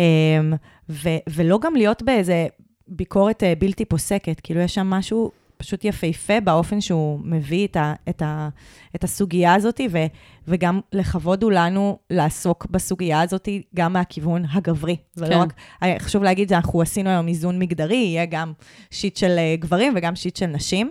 ו, 0.89 1.09
ולא 1.29 1.59
גם 1.63 1.77
להיות 1.77 2.03
באיזה 2.03 2.47
ביקורת 2.89 3.43
uh, 3.43 3.47
בלתי 3.59 3.85
פוסקת. 3.85 4.41
כאילו, 4.41 4.61
יש 4.61 4.75
שם 4.75 4.87
משהו 4.87 5.31
פשוט 5.59 5.85
יפהפה 5.85 6.41
באופן 6.41 6.81
שהוא 6.81 7.21
מביא 7.25 7.67
את, 7.67 7.77
ה, 7.77 7.95
את, 8.09 8.23
ה, 8.23 8.49
את 8.95 9.05
הסוגיה 9.05 9.55
הזאת, 9.55 9.81
ו, 9.91 9.99
וגם 10.49 10.81
לכבוד 10.93 11.43
הוא 11.43 11.53
לנו 11.53 11.99
לעסוק 12.11 12.67
בסוגיה 12.71 13.21
הזאת 13.21 13.49
גם 13.75 13.93
מהכיוון 13.93 14.45
הגברי. 14.53 14.97
זה 15.15 15.27
כן. 15.27 15.33
לא 15.33 15.37
רק, 15.37 15.53
אה, 15.83 15.97
חשוב 15.99 16.23
להגיד, 16.23 16.53
אנחנו 16.53 16.83
עשינו 16.83 17.11
היום 17.11 17.29
איזון 17.29 17.59
מגדרי, 17.59 17.97
יהיה 17.97 18.27
גם 18.27 18.53
שיט 18.91 19.17
של 19.17 19.35
אה, 19.39 19.55
גברים 19.59 19.93
וגם 19.97 20.17
שיט 20.17 20.37
של 20.37 20.47
נשים, 20.47 20.91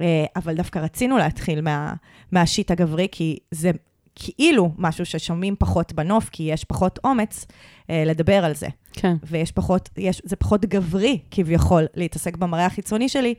אה, 0.00 0.24
אבל 0.36 0.54
דווקא 0.54 0.78
רצינו 0.78 1.18
להתחיל 1.18 1.60
מה, 1.60 1.94
מהשיט 2.32 2.70
הגברי, 2.70 3.08
כי 3.12 3.38
זה 3.50 3.70
כאילו 4.16 4.72
משהו 4.78 5.06
ששומעים 5.06 5.56
פחות 5.58 5.92
בנוף, 5.92 6.28
כי 6.28 6.42
יש 6.42 6.64
פחות 6.64 6.98
אומץ 7.04 7.46
אה, 7.90 8.02
לדבר 8.06 8.44
על 8.44 8.54
זה. 8.54 8.66
כן. 8.92 9.16
ויש 9.22 9.52
פחות, 9.52 9.88
יש, 9.96 10.22
זה 10.24 10.36
פחות 10.36 10.64
גברי 10.64 11.18
כביכול 11.30 11.86
להתעסק 11.94 12.36
במראה 12.36 12.66
החיצוני 12.66 13.08
שלי, 13.08 13.34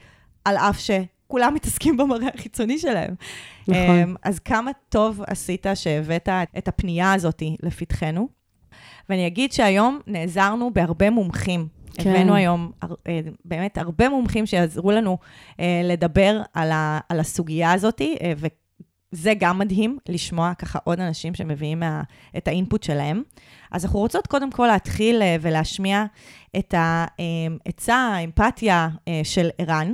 על 0.48 0.58
אף 0.58 0.80
שכולם 0.80 1.54
מתעסקים 1.54 1.98
במראה 1.98 2.28
החיצוני 2.34 2.80
שלהם. 2.80 3.16
נכון. 3.68 3.80
אמ, 3.80 4.16
אז 4.24 4.40
כמה 4.40 4.72
טוב 4.90 5.22
עשית 5.28 5.66
שהבאת 5.76 6.30
את 6.58 6.68
הפנייה 6.68 7.14
הזאת 7.14 7.44
לפתחנו. 7.64 8.28
ואני 9.10 9.28
אגיד 9.28 9.52
שהיום 9.52 10.00
נעזרנו 10.08 10.74
בהרבה 10.74 11.10
מומחים. 11.10 11.68
כן. 11.94 12.10
הבאנו 12.10 12.36
היום 12.36 12.72
אה, 13.08 13.20
באמת 13.46 13.78
הרבה 13.78 14.10
מומחים 14.10 14.46
שיעזרו 14.46 14.92
לנו 14.92 15.18
אה, 15.60 15.82
לדבר 15.84 16.42
על, 16.54 16.72
ה, 16.72 17.00
על 17.10 17.20
הסוגיה 17.20 17.72
הזאת, 17.72 18.02
אה, 18.02 18.34
זה 19.12 19.34
גם 19.40 19.60
מדהים 19.60 19.98
לשמוע 20.10 20.54
ככה 20.54 20.80
עוד 20.84 21.00
אנשים 21.00 21.36
שמביאים 21.36 21.80
מה, 21.80 22.04
את 22.38 22.48
האינפוט 22.48 22.84
שלהם. 22.84 23.24
אז 23.72 23.86
אנחנו 23.86 24.00
רוצות 24.00 24.28
קודם 24.28 24.52
כל 24.52 24.68
להתחיל 24.68 25.22
ולהשמיע 25.42 26.06
את 26.58 26.74
העצה, 26.78 27.96
האמפתיה 27.96 28.90
של 29.24 29.50
ערן. 29.58 29.94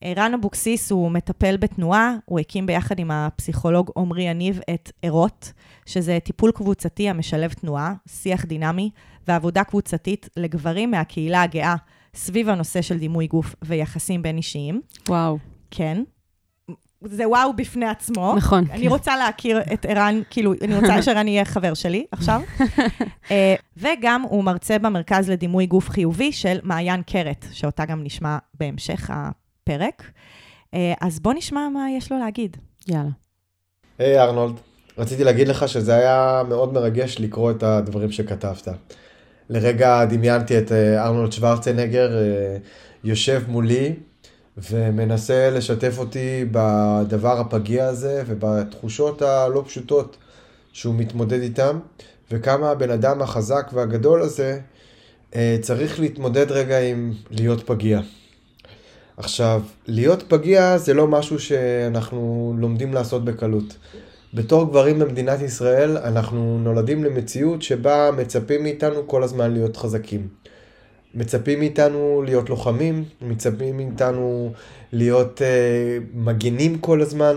ערן 0.00 0.34
אבוקסיס 0.34 0.90
הוא 0.90 1.10
מטפל 1.10 1.56
בתנועה, 1.56 2.16
הוא 2.24 2.40
הקים 2.40 2.66
ביחד 2.66 2.98
עם 2.98 3.10
הפסיכולוג 3.10 3.90
עמרי 3.96 4.22
יניב 4.22 4.60
את 4.74 4.92
ערות, 5.02 5.52
שזה 5.86 6.18
טיפול 6.24 6.52
קבוצתי 6.52 7.08
המשלב 7.08 7.52
תנועה, 7.52 7.94
שיח 8.08 8.44
דינמי 8.44 8.90
ועבודה 9.28 9.64
קבוצתית 9.64 10.28
לגברים 10.36 10.90
מהקהילה 10.90 11.42
הגאה 11.42 11.74
סביב 12.14 12.48
הנושא 12.48 12.82
של 12.82 12.98
דימוי 12.98 13.26
גוף 13.26 13.54
ויחסים 13.62 14.22
בין 14.22 14.36
אישיים. 14.36 14.80
וואו. 15.08 15.38
כן. 15.70 16.02
זה 17.04 17.28
וואו 17.28 17.52
בפני 17.56 17.86
עצמו. 17.86 18.34
נכון. 18.36 18.64
אני 18.70 18.82
כן. 18.82 18.88
רוצה 18.88 19.16
להכיר 19.16 19.60
את 19.72 19.86
ערן, 19.88 20.20
כאילו, 20.30 20.52
אני 20.62 20.74
רוצה 20.74 21.02
שערן 21.02 21.28
יהיה 21.28 21.44
חבר 21.44 21.74
שלי 21.74 22.06
עכשיו. 22.12 22.40
אה, 23.30 23.54
וגם 23.76 24.22
הוא 24.22 24.44
מרצה 24.44 24.78
במרכז 24.78 25.30
לדימוי 25.30 25.66
גוף 25.66 25.90
חיובי 25.90 26.32
של 26.32 26.58
מעיין 26.62 27.02
קרת, 27.02 27.46
שאותה 27.52 27.84
גם 27.84 28.04
נשמע 28.04 28.38
בהמשך 28.54 29.10
הפרק. 29.68 30.02
אה, 30.74 30.92
אז 31.00 31.20
בוא 31.20 31.32
נשמע 31.32 31.68
מה 31.68 31.86
יש 31.90 32.12
לו 32.12 32.18
להגיד. 32.18 32.56
יאללה. 32.88 33.10
היי 33.98 34.20
ארנולד, 34.20 34.54
רציתי 34.98 35.24
להגיד 35.24 35.48
לך 35.48 35.68
שזה 35.68 35.94
היה 35.94 36.42
מאוד 36.48 36.72
מרגש 36.72 37.16
לקרוא 37.20 37.50
את 37.50 37.62
הדברים 37.62 38.10
שכתבת. 38.10 38.68
לרגע 39.50 40.04
דמיינתי 40.04 40.58
את 40.58 40.72
אה, 40.72 41.06
ארנולד 41.06 41.32
שוורצנגר 41.32 42.18
אה, 42.18 42.56
יושב 43.04 43.42
מולי 43.48 43.94
ומנסה 44.70 45.50
לשתף 45.50 45.98
אותי 45.98 46.44
בדבר 46.50 47.40
הפגיע 47.40 47.86
הזה 47.86 48.22
ובתחושות 48.26 49.22
הלא 49.22 49.64
פשוטות 49.66 50.16
שהוא 50.72 50.94
מתמודד 50.94 51.40
איתם, 51.40 51.78
וכמה 52.30 52.70
הבן 52.70 52.90
אדם 52.90 53.22
החזק 53.22 53.70
והגדול 53.72 54.22
הזה 54.22 54.60
צריך 55.60 56.00
להתמודד 56.00 56.52
רגע 56.52 56.80
עם 56.80 57.12
להיות 57.30 57.62
פגיע. 57.66 58.00
עכשיו, 59.18 59.62
להיות 59.86 60.22
פגיע 60.28 60.78
זה 60.78 60.94
לא 60.94 61.06
משהו 61.06 61.38
שאנחנו 61.38 62.54
לומדים 62.58 62.94
לעשות 62.94 63.24
בקלות. 63.24 63.76
בתור 64.34 64.64
גברים 64.70 64.98
במדינת 64.98 65.42
ישראל, 65.42 65.96
אנחנו 65.96 66.58
נולדים 66.58 67.04
למציאות 67.04 67.62
שבה 67.62 68.10
מצפים 68.16 68.62
מאיתנו 68.62 69.06
כל 69.06 69.22
הזמן 69.22 69.52
להיות 69.52 69.76
חזקים. 69.76 70.28
מצפים 71.14 71.58
מאיתנו 71.58 72.22
להיות 72.26 72.50
לוחמים, 72.50 73.04
מצפים 73.22 73.76
מאיתנו 73.76 74.52
להיות 74.92 75.40
uh, 75.40 76.04
מגינים 76.14 76.78
כל 76.78 77.00
הזמן, 77.00 77.36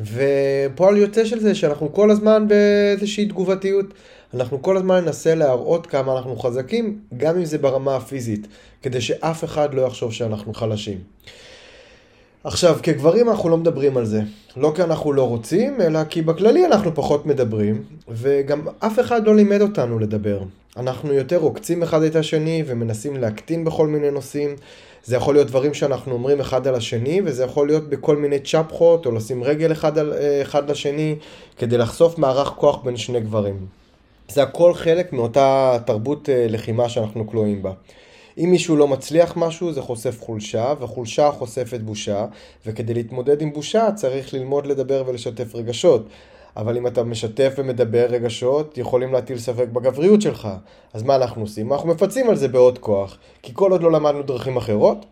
ופועל 0.00 0.96
יוצא 0.96 1.24
של 1.24 1.40
זה 1.40 1.54
שאנחנו 1.54 1.92
כל 1.92 2.10
הזמן 2.10 2.48
באיזושהי 2.48 3.26
תגובתיות. 3.26 3.86
אנחנו 4.34 4.62
כל 4.62 4.76
הזמן 4.76 5.04
ננסה 5.04 5.34
להראות 5.34 5.86
כמה 5.86 6.16
אנחנו 6.16 6.36
חזקים, 6.36 6.98
גם 7.16 7.36
אם 7.36 7.44
זה 7.44 7.58
ברמה 7.58 7.96
הפיזית, 7.96 8.46
כדי 8.82 9.00
שאף 9.00 9.44
אחד 9.44 9.74
לא 9.74 9.82
יחשוב 9.82 10.12
שאנחנו 10.12 10.54
חלשים. 10.54 10.98
עכשיו, 12.44 12.78
כגברים 12.82 13.28
אנחנו 13.28 13.48
לא 13.48 13.56
מדברים 13.56 13.96
על 13.96 14.04
זה. 14.04 14.20
לא 14.56 14.72
כי 14.76 14.82
אנחנו 14.82 15.12
לא 15.12 15.28
רוצים, 15.28 15.80
אלא 15.80 16.04
כי 16.04 16.22
בכללי 16.22 16.66
אנחנו 16.66 16.94
פחות 16.94 17.26
מדברים, 17.26 17.82
וגם 18.08 18.68
אף 18.78 19.00
אחד 19.00 19.26
לא 19.26 19.36
לימד 19.36 19.60
אותנו 19.60 19.98
לדבר. 19.98 20.40
אנחנו 20.76 21.12
יותר 21.12 21.36
עוקצים 21.36 21.82
אחד 21.82 22.02
את 22.02 22.16
השני 22.16 22.64
ומנסים 22.66 23.16
להקטין 23.16 23.64
בכל 23.64 23.86
מיני 23.86 24.10
נושאים. 24.10 24.56
זה 25.04 25.16
יכול 25.16 25.34
להיות 25.34 25.46
דברים 25.46 25.74
שאנחנו 25.74 26.12
אומרים 26.12 26.40
אחד 26.40 26.66
על 26.66 26.74
השני, 26.74 27.20
וזה 27.24 27.44
יכול 27.44 27.66
להיות 27.66 27.88
בכל 27.88 28.16
מיני 28.16 28.38
צ'פחות, 28.38 29.06
או 29.06 29.12
לשים 29.12 29.44
רגל 29.44 29.72
אחד, 29.72 29.98
על, 29.98 30.12
אחד 30.42 30.70
לשני, 30.70 31.16
כדי 31.56 31.78
לחשוף 31.78 32.18
מערך 32.18 32.48
כוח 32.48 32.84
בין 32.84 32.96
שני 32.96 33.20
גברים. 33.20 33.56
זה 34.28 34.42
הכל 34.42 34.74
חלק 34.74 35.12
מאותה 35.12 35.78
תרבות 35.86 36.28
אה, 36.28 36.46
לחימה 36.48 36.88
שאנחנו 36.88 37.26
כלואים 37.26 37.62
בה. 37.62 37.72
אם 38.38 38.50
מישהו 38.50 38.76
לא 38.76 38.88
מצליח 38.88 39.36
משהו, 39.36 39.72
זה 39.72 39.82
חושף 39.82 40.20
חולשה, 40.20 40.74
וחולשה 40.80 41.30
חושפת 41.30 41.80
בושה, 41.80 42.26
וכדי 42.66 42.94
להתמודד 42.94 43.42
עם 43.42 43.52
בושה 43.52 43.88
צריך 43.94 44.34
ללמוד 44.34 44.66
לדבר 44.66 45.04
ולשתף 45.06 45.54
רגשות. 45.54 46.08
אבל 46.56 46.76
אם 46.76 46.86
אתה 46.86 47.04
משתף 47.04 47.54
ומדבר 47.58 48.06
רגשות, 48.08 48.78
יכולים 48.78 49.12
להטיל 49.12 49.38
ספק 49.38 49.68
בגבריות 49.72 50.22
שלך. 50.22 50.48
אז 50.92 51.02
מה 51.02 51.16
אנחנו 51.16 51.42
עושים? 51.42 51.72
אנחנו 51.72 51.88
מפצים 51.88 52.30
על 52.30 52.36
זה 52.36 52.48
בעוד 52.48 52.78
כוח, 52.78 53.18
כי 53.42 53.52
כל 53.54 53.72
עוד 53.72 53.82
לא 53.82 53.92
למדנו 53.92 54.22
דרכים 54.22 54.56
אחרות, 54.56 55.06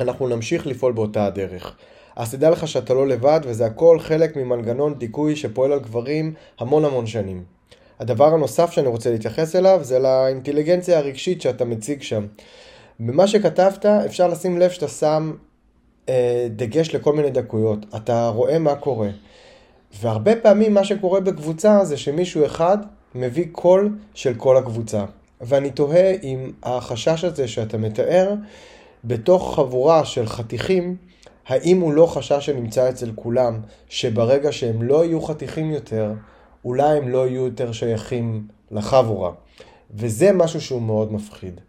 אנחנו 0.00 0.28
נמשיך 0.28 0.66
לפעול 0.66 0.92
באותה 0.92 1.26
הדרך. 1.26 1.76
אז 2.16 2.34
תדע 2.34 2.50
לך 2.50 2.68
שאתה 2.68 2.94
לא 2.94 3.06
לבד, 3.06 3.40
וזה 3.44 3.66
הכל 3.66 3.98
חלק 4.00 4.36
ממנגנון 4.36 4.94
דיכוי 4.94 5.36
שפועל 5.36 5.72
על 5.72 5.80
גברים 5.80 6.34
המון 6.58 6.84
המון 6.84 7.06
שנים. 7.06 7.57
הדבר 8.00 8.34
הנוסף 8.34 8.70
שאני 8.70 8.88
רוצה 8.88 9.10
להתייחס 9.10 9.56
אליו 9.56 9.78
זה 9.82 9.98
לאינטליגנציה 9.98 10.98
הרגשית 10.98 11.42
שאתה 11.42 11.64
מציג 11.64 12.02
שם. 12.02 12.26
במה 13.00 13.26
שכתבת 13.26 13.86
אפשר 13.86 14.28
לשים 14.28 14.58
לב 14.58 14.70
שאתה 14.70 14.88
שם 14.88 15.32
אה, 16.08 16.46
דגש 16.50 16.94
לכל 16.94 17.12
מיני 17.12 17.30
דקויות. 17.30 17.86
אתה 17.96 18.28
רואה 18.28 18.58
מה 18.58 18.74
קורה. 18.74 19.08
והרבה 20.00 20.36
פעמים 20.36 20.74
מה 20.74 20.84
שקורה 20.84 21.20
בקבוצה 21.20 21.84
זה 21.84 21.96
שמישהו 21.96 22.46
אחד 22.46 22.78
מביא 23.14 23.46
קול 23.52 23.98
של 24.14 24.34
כל 24.34 24.56
הקבוצה. 24.56 25.04
ואני 25.40 25.70
תוהה 25.70 26.12
אם 26.22 26.52
החשש 26.62 27.24
הזה 27.24 27.48
שאתה 27.48 27.78
מתאר 27.78 28.34
בתוך 29.04 29.54
חבורה 29.54 30.04
של 30.04 30.26
חתיכים, 30.26 30.96
האם 31.48 31.80
הוא 31.80 31.92
לא 31.92 32.06
חשש 32.06 32.46
שנמצא 32.46 32.88
אצל 32.88 33.10
כולם, 33.14 33.60
שברגע 33.88 34.52
שהם 34.52 34.82
לא 34.82 35.04
יהיו 35.04 35.22
חתיכים 35.22 35.70
יותר, 35.70 36.12
אולי 36.64 36.98
הם 36.98 37.08
לא 37.08 37.28
יהיו 37.28 37.44
יותר 37.44 37.72
שייכים 37.72 38.46
לחבורה. 38.70 39.32
וזה 39.94 40.32
משהו 40.32 40.60
שהוא 40.60 40.82
מאוד 40.82 41.12
מפחיד. 41.12 41.60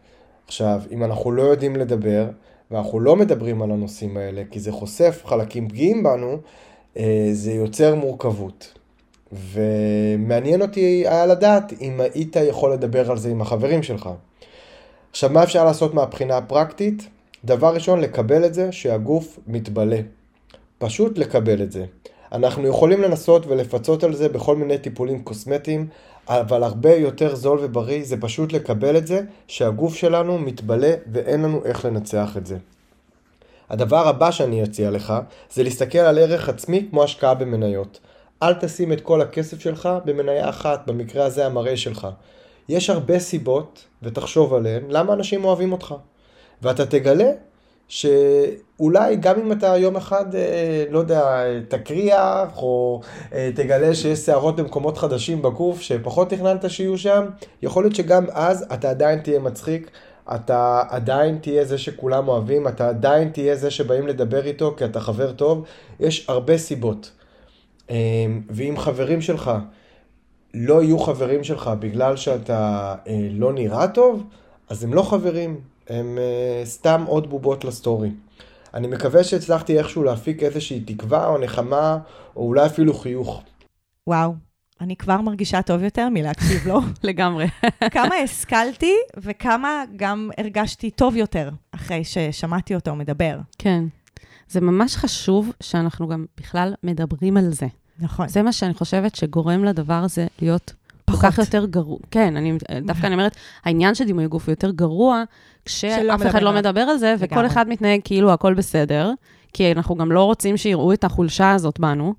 עכשיו, 0.48 0.81
אם 0.91 1.03
אנחנו 1.03 1.31
לא 1.31 1.41
יודעים 1.41 1.75
לדבר, 1.75 2.25
ואנחנו 2.72 3.00
לא 3.00 3.15
מדברים 3.15 3.62
על 3.62 3.72
הנושאים 3.72 4.17
האלה, 4.17 4.43
כי 4.51 4.60
זה 4.60 4.72
חושף 4.72 5.22
חלקים 5.25 5.69
פגיעים 5.69 6.03
בנו, 6.03 6.38
אה, 6.98 7.29
זה 7.34 7.51
יוצר 7.51 7.96
מורכבות. 7.96 8.74
ומעניין 9.31 10.62
אותי 10.62 11.03
היה 11.08 11.25
לדעת 11.25 11.74
אם 11.81 12.01
היית 12.01 12.36
יכול 12.36 12.74
לדבר 12.74 13.12
על 13.12 13.17
זה 13.17 13.29
עם 13.29 13.41
החברים 13.41 13.84
שלך. 13.84 14.10
עכשיו, 15.12 15.29
מה 15.29 15.43
אפשר 15.43 15.65
לעשות 15.65 15.93
מהבחינה 15.93 16.38
הפרקטית? 16.38 17.08
דבר 17.46 17.74
ראשון, 17.74 18.00
לקבל 18.01 18.46
את 18.46 18.53
זה 18.53 18.72
שהגוף 18.72 19.39
מתבלה. 19.48 20.00
פשוט 20.77 21.17
לקבל 21.17 21.62
את 21.62 21.72
זה. 21.72 21.86
אנחנו 22.31 22.67
יכולים 22.67 23.01
לנסות 23.01 23.48
ולפצות 23.48 24.03
על 24.03 24.13
זה 24.13 24.29
בכל 24.29 24.55
מיני 24.55 24.77
טיפולים 24.77 25.24
קוסמטיים, 25.24 25.88
אבל 26.27 26.63
הרבה 26.63 26.95
יותר 26.95 27.36
זול 27.36 27.59
ובריא 27.62 28.03
זה 28.03 28.17
פשוט 28.21 28.53
לקבל 28.53 28.98
את 28.98 29.07
זה 29.07 29.21
שהגוף 29.48 29.95
שלנו 29.95 30.38
מתבלה 30.38 30.93
ואין 31.12 31.41
לנו 31.41 31.65
איך 31.65 31.86
לנצח 31.86 32.38
את 32.38 32.45
זה. 32.45 32.57
הדבר 33.69 34.07
הבא 34.07 34.31
שאני 34.31 34.63
אציע 34.63 34.91
לך 34.91 35.13
זה 35.53 35.63
להסתכל 35.63 35.98
על 35.98 36.17
ערך 36.17 36.50
עצמי 36.50 36.88
כמו 36.89 37.03
השקעה 37.03 37.33
במניות. 37.33 38.00
אל 38.43 38.53
תשים 38.53 38.93
את 38.93 39.01
כל 39.01 39.21
הכסף 39.21 39.59
שלך 39.59 39.89
במניה 40.05 40.50
אחת, 40.50 40.88
במקרה 40.88 41.25
הזה 41.25 41.45
המראה 41.45 41.77
שלך. 41.77 42.07
יש 42.69 42.89
הרבה 42.89 43.19
סיבות, 43.19 43.86
ותחשוב 44.03 44.53
עליהן, 44.53 44.83
למה 44.89 45.13
אנשים 45.13 45.45
אוהבים 45.45 45.71
אותך. 45.71 45.95
ואתה 46.62 46.86
תגלה 46.86 47.31
שאולי 47.89 49.15
גם 49.15 49.39
אם 49.39 49.51
אתה 49.51 49.77
יום 49.77 49.96
אחד, 49.96 50.36
אה, 50.36 50.86
לא 50.89 51.00
יודע, 51.00 51.43
תקריח, 51.67 52.58
או 52.58 53.01
אה, 53.34 53.50
תגלה 53.55 53.96
שיש 53.96 54.19
שערות 54.19 54.55
במקומות 54.55 54.98
חדשים 54.98 55.41
בגוף 55.41 55.81
שפחות 55.81 56.29
תכננת 56.29 56.69
שיהיו 56.69 56.98
שם, 56.98 57.25
יכול 57.62 57.84
להיות 57.84 57.96
שגם 57.96 58.25
אז 58.31 58.65
אתה 58.74 58.89
עדיין 58.89 59.19
תהיה 59.19 59.39
מצחיק, 59.39 59.91
אתה 60.36 60.84
עדיין 60.89 61.38
תהיה 61.41 61.65
זה 61.65 61.77
שכולם 61.77 62.27
אוהבים, 62.27 62.67
אתה 62.67 62.89
עדיין 62.89 63.29
תהיה 63.29 63.55
זה 63.55 63.72
שבאים 63.72 64.08
לדבר 64.08 64.46
איתו 64.46 64.74
כי 64.77 64.86
אתה 64.86 65.00
חבר 65.00 65.31
טוב, 65.31 65.65
יש 66.00 66.25
הרבה 66.29 66.58
סיבות. 66.58 67.12
אה, 67.89 67.96
ואם 68.50 68.74
חברים 68.77 69.22
שלך 69.22 69.51
לא 70.53 70.84
יהיו 70.84 71.00
חברים 71.00 71.43
שלך 71.43 71.72
בגלל 71.79 72.15
שאתה 72.15 72.96
לא 73.31 73.53
נראה 73.53 73.88
טוב, 73.88 74.24
אז 74.69 74.84
הם 74.84 74.93
לא 74.93 75.01
חברים, 75.01 75.60
הם 75.89 76.17
uh, 76.17 76.65
סתם 76.65 77.03
עוד 77.08 77.29
בובות 77.29 77.65
לסטורי. 77.65 78.10
אני 78.74 78.88
מקווה 78.88 79.24
שהצלחתי 79.24 79.77
איכשהו 79.77 80.03
להפיק 80.03 80.43
איזושהי 80.43 80.79
תקווה 80.79 81.27
או 81.27 81.38
נחמה, 81.38 81.98
או 82.36 82.48
אולי 82.48 82.65
אפילו 82.65 82.93
חיוך. 82.93 83.43
וואו, 84.08 84.34
אני 84.81 84.96
כבר 84.96 85.22
מרגישה 85.22 85.62
טוב 85.62 85.84
יותר 85.84 86.10
מלהקשיב 86.10 86.67
לו. 86.67 86.79
לגמרי. 87.03 87.48
כמה 87.91 88.15
השכלתי 88.15 88.93
וכמה 89.17 89.84
גם 89.96 90.29
הרגשתי 90.38 90.91
טוב 90.91 91.15
יותר 91.15 91.50
אחרי 91.72 92.03
ששמעתי 92.03 92.75
אותו 92.75 92.96
מדבר. 92.96 93.39
כן. 93.58 93.84
זה 94.48 94.62
ממש 94.62 94.96
חשוב 94.96 95.51
שאנחנו 95.63 96.08
גם 96.08 96.25
בכלל 96.38 96.74
מדברים 96.84 97.38
על 97.38 97.53
זה. 97.53 97.67
נכון. 98.00 98.27
זה 98.27 98.43
מה 98.43 98.51
שאני 98.51 98.74
חושבת 98.74 99.15
שגורם 99.15 99.63
לדבר 99.63 99.93
הזה 99.93 100.27
להיות 100.41 100.74
כל 101.12 101.18
פחות. 101.18 101.32
כך 101.32 101.38
יותר 101.38 101.66
גרוע. 101.66 101.98
כן, 102.12 102.38
אני, 102.38 102.58
דווקא 102.82 103.08
אני 103.08 103.13
אומרת, 103.13 103.36
העניין 103.63 103.96
של 103.96 104.06
דימוי 104.06 104.28
גוף 104.28 104.46
הוא 104.46 104.51
יותר 104.51 104.72
גרוע, 104.72 105.24
כשאף 105.66 106.25
אחד 106.28 106.42
לא. 106.42 106.54
מדבר 106.54 106.82
על 106.82 106.98
זה, 106.98 107.16
וכל. 107.20 107.46
אחד 107.46 107.70
מתנהג 107.70 108.00
כאילו 108.04 108.34
הכל 108.34 108.54
בסדר, 108.54 109.12
כי 109.54 109.72
אנחנו 109.72 109.96
גם 109.96 110.12
לא 110.12 110.24
רוצים 110.24 110.58
שיראו 110.58 110.94
את 110.94 111.04
החולשה 111.04 111.51
הזאת 111.51 111.80
בנו. 111.80 112.13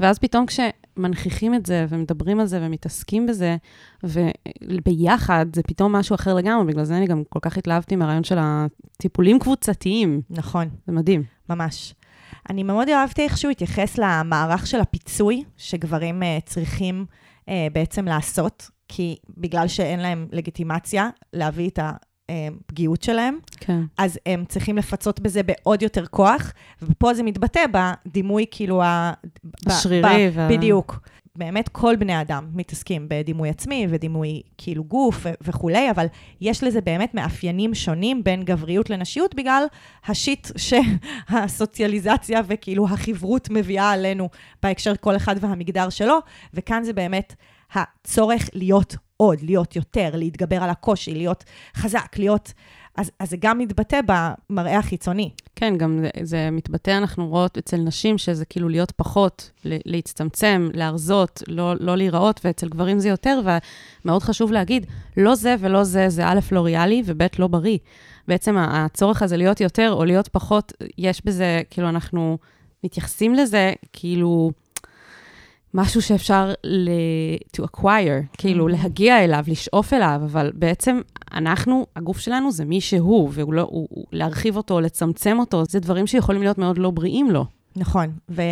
ואז 0.00 0.18
פתאום 0.18 0.46
כשמנכיחים 0.46 1.54
את 1.54 1.66
זה, 1.66 1.86
ומדברים 1.88 2.40
על 2.40 2.46
זה, 2.46 2.58
ומתעסקים 2.62 3.26
בזה, 3.26 3.56
וביחד, 4.04 5.46
זה 5.54 5.62
פתאום 5.62 5.92
משהו 5.92 6.14
אחר 6.14 6.34
לגמרי. 6.34 6.72
בגלל 6.72 6.84
זה 6.84 6.96
אני 6.96 7.06
גם 7.06 7.22
כל 7.28 7.38
כך 7.42 7.56
התלהבתי 7.58 7.96
מהרעיון 7.96 8.24
של 8.24 8.38
הטיפולים 8.40 9.38
קבוצתיים. 9.38 10.20
נכון. 10.30 10.68
זה 10.86 10.92
מדהים. 10.92 11.22
ממש. 11.50 11.94
אני 12.50 12.62
מאוד 12.62 12.88
אהבתי 12.88 13.22
איך 13.22 13.38
שהוא 13.38 13.50
התייחס 13.50 13.98
למערך 13.98 14.66
של 14.66 14.80
הפיצוי 14.80 15.44
שגברים 15.56 16.22
uh, 16.22 16.26
צריכים 16.46 17.04
בעצם 17.72 18.04
לעשות, 18.04 18.70
כי 18.88 19.16
בגלל 19.38 19.68
שאין 19.68 20.00
להם 20.00 20.28
לגיטימציה 20.32 21.08
להביא 21.32 21.68
את 21.68 21.78
הפגיעות 21.82 23.02
שלהם, 23.02 23.38
כן. 23.60 23.80
אז 23.98 24.18
הם 24.26 24.44
צריכים 24.48 24.76
לפצות 24.76 25.20
בזה 25.20 25.42
בעוד 25.42 25.82
יותר 25.82 26.06
כוח, 26.06 26.52
ופה 26.82 27.14
זה 27.14 27.22
מתבטא 27.22 27.60
בדימוי 28.06 28.44
כאילו 28.50 28.82
ה... 28.82 29.12
השרירי 29.66 30.30
ב- 30.30 30.36
וה- 30.36 30.48
בדיוק. 30.48 30.98
באמת 31.38 31.68
כל 31.68 31.96
בני 31.96 32.20
אדם 32.20 32.48
מתעסקים 32.54 33.06
בדימוי 33.08 33.48
עצמי 33.48 33.86
ודימוי 33.90 34.42
כאילו 34.58 34.84
גוף 34.84 35.16
ו- 35.22 35.32
וכולי, 35.40 35.90
אבל 35.90 36.06
יש 36.40 36.64
לזה 36.64 36.80
באמת 36.80 37.14
מאפיינים 37.14 37.74
שונים 37.74 38.24
בין 38.24 38.42
גבריות 38.42 38.90
לנשיות 38.90 39.34
בגלל 39.34 39.64
השיט 40.06 40.48
שהסוציאליזציה 41.30 42.40
וכאילו 42.46 42.84
החברות 42.84 43.48
מביאה 43.50 43.90
עלינו 43.90 44.28
בהקשר 44.62 44.96
כל 44.96 45.16
אחד 45.16 45.34
והמגדר 45.40 45.88
שלו, 45.88 46.18
וכאן 46.54 46.84
זה 46.84 46.92
באמת 46.92 47.34
הצורך 47.72 48.48
להיות 48.52 48.96
עוד, 49.16 49.40
להיות 49.42 49.76
יותר, 49.76 50.10
להתגבר 50.14 50.62
על 50.62 50.70
הקושי, 50.70 51.14
להיות 51.14 51.44
חזק, 51.74 52.16
להיות... 52.18 52.52
אז, 52.96 53.10
אז 53.18 53.30
זה 53.30 53.36
גם 53.40 53.58
מתבטא 53.58 54.00
במראה 54.06 54.78
החיצוני. 54.78 55.30
כן, 55.56 55.76
גם 55.76 55.98
זה, 56.00 56.10
זה 56.22 56.48
מתבטא, 56.52 56.98
אנחנו 56.98 57.28
רואות 57.28 57.58
אצל 57.58 57.76
נשים, 57.76 58.18
שזה 58.18 58.44
כאילו 58.44 58.68
להיות 58.68 58.90
פחות, 58.90 59.50
להצטמצם, 59.64 60.68
להרזות, 60.74 61.42
לא, 61.48 61.74
לא 61.80 61.96
להיראות, 61.96 62.40
ואצל 62.44 62.68
גברים 62.68 62.98
זה 62.98 63.08
יותר, 63.08 63.40
ומאוד 64.04 64.22
חשוב 64.22 64.52
להגיד, 64.52 64.86
לא 65.16 65.34
זה 65.34 65.54
ולא 65.60 65.84
זה, 65.84 66.08
זה 66.08 66.26
א', 66.26 66.40
לא 66.52 66.60
ריאלי, 66.64 67.02
וב', 67.06 67.22
לא 67.38 67.46
בריא. 67.46 67.78
בעצם 68.28 68.56
הצורך 68.58 69.22
הזה 69.22 69.36
להיות 69.36 69.60
יותר 69.60 69.92
או 69.92 70.04
להיות 70.04 70.28
פחות, 70.28 70.72
יש 70.98 71.24
בזה, 71.24 71.62
כאילו, 71.70 71.88
אנחנו 71.88 72.38
מתייחסים 72.84 73.34
לזה 73.34 73.72
כאילו 73.92 74.50
משהו 75.74 76.02
שאפשר 76.02 76.52
ל- 76.64 76.90
to 77.56 77.64
acquire, 77.64 78.26
כאילו, 78.38 78.68
Mhm. 78.68 78.72
להגיע 78.72 79.24
אליו, 79.24 79.44
לשאוף 79.46 79.92
אליו, 79.92 80.20
אבל 80.24 80.50
בעצם 80.54 81.00
אנחנו, 81.34 81.86
הגוף 81.96 82.18
שלנו 82.18 82.52
זה 82.52 82.64
מי 82.64 82.80
שהוא, 82.80 83.30
והוא 83.32 83.54
לא, 83.54 83.60
הוא, 83.70 83.86
הוא, 83.90 84.04
להרחיב 84.12 84.56
אותו, 84.56 84.80
לצמצם 84.80 85.36
אותו, 85.38 85.64
זה 85.64 85.80
דברים 85.80 86.06
שיכולים 86.06 86.42
להיות 86.42 86.58
מאוד 86.58 86.78
לא 86.78 86.90
בריאים 86.90 87.30
לו. 87.30 87.44
נכון, 87.76 88.12
וכאילו 88.28 88.50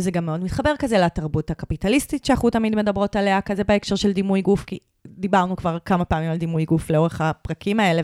זה 0.00 0.10
גם 0.10 0.26
מאוד 0.26 0.44
מתחבר 0.44 0.72
כזה 0.78 0.98
לתרבות 0.98 1.50
הקפיטליסטית 1.50 2.24
שאנחנו 2.24 2.50
תמיד 2.50 2.76
מדברות 2.76 3.16
עליה, 3.16 3.40
כזה 3.40 3.64
בהקשר 3.64 3.96
של 3.96 4.12
דימוי 4.12 4.42
גוף, 4.42 4.64
כי 4.64 4.78
דיברנו 5.06 5.56
כבר 5.56 5.78
כמה 5.84 6.04
פעמים 6.04 6.30
על 6.30 6.36
דימוי 6.36 6.64
גוף 6.64 6.90
לאורך 6.90 7.20
הפרקים 7.20 7.80
האלה, 7.80 8.02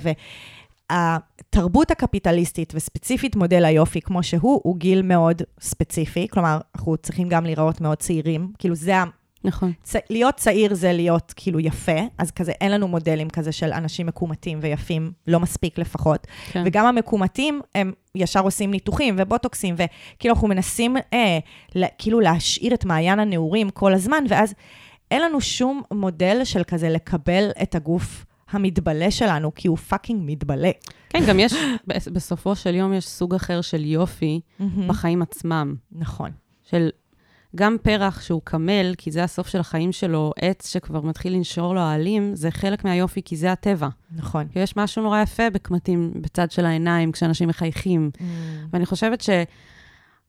והתרבות 0.93 1.91
הקפיטליסטית, 1.91 2.73
וספציפית 2.77 3.37
מודל 3.37 3.65
היופי 3.65 4.01
כמו 4.01 4.23
שהוא, 4.23 4.61
הוא 4.65 4.77
גיל 4.77 5.03
מאוד 5.03 5.43
ספציפי, 5.61 6.27
כלומר, 6.31 6.59
אנחנו 6.75 6.97
צריכים 6.97 7.29
גם 7.29 7.45
להיראות 7.45 7.81
מאוד 7.81 7.99
צעירים, 7.99 8.53
כאילו 8.59 8.75
זה 8.75 8.97
ה... 8.97 9.05
נכון. 9.45 9.73
צ... 9.83 9.97
להיות 10.11 10.35
צעיר 10.35 10.75
זה 10.75 10.93
להיות 10.93 11.33
כאילו 11.37 11.61
יפה, 11.61 12.01
אז 12.19 12.31
כזה 12.31 12.53
אין 12.61 12.73
לנו 12.73 12.89
מודלים 12.89 13.31
כזה 13.31 13.53
של 13.53 13.73
אנשים 13.73 14.07
מקומטים 14.07 14.59
ויפים, 14.63 15.13
לא 15.27 15.41
מספיק 15.41 15.79
לפחות. 15.79 16.27
כן. 16.51 16.63
וגם 16.67 16.87
המקומטים, 16.87 17.61
הם 17.75 17.93
ישר 18.15 18.41
עושים 18.41 18.71
ניתוחים 18.71 19.15
ובוטוקסים, 19.19 19.75
וכאילו 19.79 20.35
אנחנו 20.35 20.49
מנסים 20.49 20.97
אה, 21.13 21.39
לה, 21.75 21.87
כאילו 21.99 22.21
להשאיר 22.21 22.75
את 22.75 22.85
מעיין 22.85 23.19
הנעורים 23.19 23.71
כל 23.71 23.95
הזמן, 23.95 24.25
ואז 24.29 24.55
אין 25.11 25.23
לנו 25.23 25.41
שום 25.41 25.83
מודל 25.93 26.45
של 26.45 26.65
כזה 26.65 26.89
לקבל 26.89 27.51
את 27.63 27.75
הגוף 27.75 28.26
המתבלה 28.51 29.11
שלנו, 29.11 29.55
כי 29.55 29.69
הוא 29.69 29.77
fucking 29.77 30.23
מתבלה. 30.25 30.71
כן, 31.09 31.19
גם 31.29 31.41
יש, 31.41 31.53
בס- 31.87 32.09
בסופו 32.09 32.57
של 32.57 32.75
יום 32.75 32.93
יש 32.93 33.07
סוג 33.09 33.35
אחר 33.35 33.61
של 33.61 33.85
יופי 33.85 34.41
בחיים 34.87 35.23
עצמם. 35.23 35.75
נכון. 35.93 36.31
של 36.63 36.89
גם 37.57 37.77
פרח 37.83 38.21
שהוא 38.21 38.41
קמל, 38.45 38.95
כי 38.99 39.11
זה 39.11 39.25
הסוף 39.25 39.49
של 39.49 39.61
החיים 39.61 39.93
שלו, 39.93 40.33
עץ 40.41 40.73
שכבר 40.73 41.01
מתחיל 41.01 41.33
לנשור 41.33 41.75
לו 41.75 41.81
העלים, 41.81 42.35
זה 42.35 42.51
חלק 42.51 42.85
מהיופי, 42.85 43.23
כי 43.25 43.37
זה 43.37 43.53
הטבע. 43.53 43.89
נכון. 44.17 44.49
כי 44.49 44.59
יש 44.59 44.77
משהו 44.77 45.03
נורא 45.03 45.23
יפה 45.23 45.51
בקמטים 45.51 46.13
בצד 46.21 46.51
של 46.51 46.67
העיניים, 46.67 47.13
כשאנשים 47.13 47.49
מחייכים. 47.49 48.11
ואני 48.73 48.87
חושבת 48.87 49.25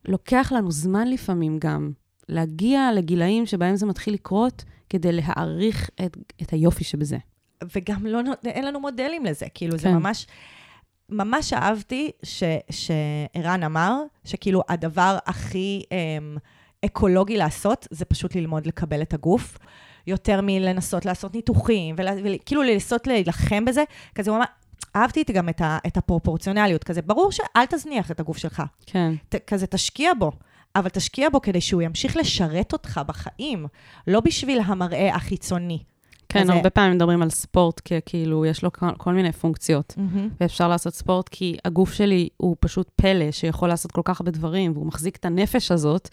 שלוקח 0.05 0.51
לנו 0.55 0.71
זמן 0.71 1.07
לפעמים 1.07 1.57
גם 1.59 1.91
להגיע 2.29 2.89
לגילאים 2.95 3.45
שבהם 3.45 3.75
זה 3.75 3.85
מתחיל 3.85 4.13
לקרות, 4.13 4.63
כדי 4.89 5.11
להעריך 5.11 5.89
את, 6.05 6.17
את 6.41 6.53
היופי 6.53 6.83
שבזה. 6.83 7.17
וגם 7.75 8.05
לא, 8.05 8.19
אין 8.45 8.65
לנו 8.65 8.79
מודלים 8.79 9.25
לזה, 9.25 9.45
כאילו, 9.53 9.77
זה 9.77 9.87
כן. 9.87 9.93
ממש... 9.93 10.27
ממש 11.09 11.53
אהבתי 11.53 12.11
שערן 12.69 13.63
אמר, 13.63 14.01
שכאילו 14.25 14.61
הדבר 14.69 15.17
הכי 15.25 15.83
אמ, 15.91 16.37
אקולוגי 16.85 17.37
לעשות, 17.37 17.87
זה 17.91 18.05
פשוט 18.05 18.35
ללמוד 18.35 18.67
לקבל 18.67 19.01
את 19.01 19.13
הגוף, 19.13 19.57
יותר 20.07 20.39
מלנסות 20.43 21.05
לעשות 21.05 21.35
ניתוחים, 21.35 21.95
וכאילו 22.23 22.63
לנסות 22.63 23.07
להילחם 23.07 23.65
בזה, 23.65 23.83
כזה 24.15 24.31
הוא 24.31 24.37
אמר, 24.37 24.45
אהבתי 24.95 25.23
גם 25.23 25.49
את, 25.49 25.61
ה, 25.61 25.77
את 25.87 25.97
הפרופורציונליות, 25.97 26.83
כזה, 26.83 27.01
ברור 27.01 27.31
שאל 27.31 27.65
תזניח 27.69 28.11
את 28.11 28.19
הגוף 28.19 28.37
שלך, 28.37 28.63
כן. 28.85 29.13
ת, 29.29 29.35
כזה 29.35 29.67
תשקיע 29.67 30.11
בו, 30.19 30.31
אבל 30.75 30.89
תשקיע 30.89 31.29
בו 31.29 31.41
כדי 31.41 31.61
שהוא 31.61 31.81
ימשיך 31.81 32.17
לשרת 32.17 32.73
אותך 32.73 33.01
בחיים, 33.07 33.65
לא 34.07 34.19
בשביל 34.19 34.59
המראה 34.65 35.15
החיצוני. 35.15 35.83
כן, 36.29 36.49
הרבה 36.49 36.69
פעמים 36.69 36.93
מדברים 36.93 37.21
על 37.21 37.29
ספורט, 37.29 37.79
כי 37.79 37.95
כאילו 38.05 38.45
יש 38.45 38.63
לו 38.63 38.71
כל, 38.71 38.85
כל 38.97 39.13
מיני 39.13 39.31
פונקציות. 39.31 39.95
Mm-hmm. 39.97 40.19
ואפשר 40.41 40.67
לעשות 40.67 40.93
ספורט 40.93 41.29
כי 41.29 41.57
הגוף 41.65 41.93
שלי 41.93 42.29
הוא 42.37 42.55
פשוט 42.59 42.89
פלא 42.95 43.31
שיכול 43.31 43.69
לעשות 43.69 43.91
כל 43.91 44.01
כך 44.05 44.19
הרבה 44.21 44.31
דברים, 44.31 44.71
והוא 44.71 44.87
מחזיק 44.87 45.15
את 45.15 45.25
הנפש 45.25 45.71
הזאת, 45.71 46.09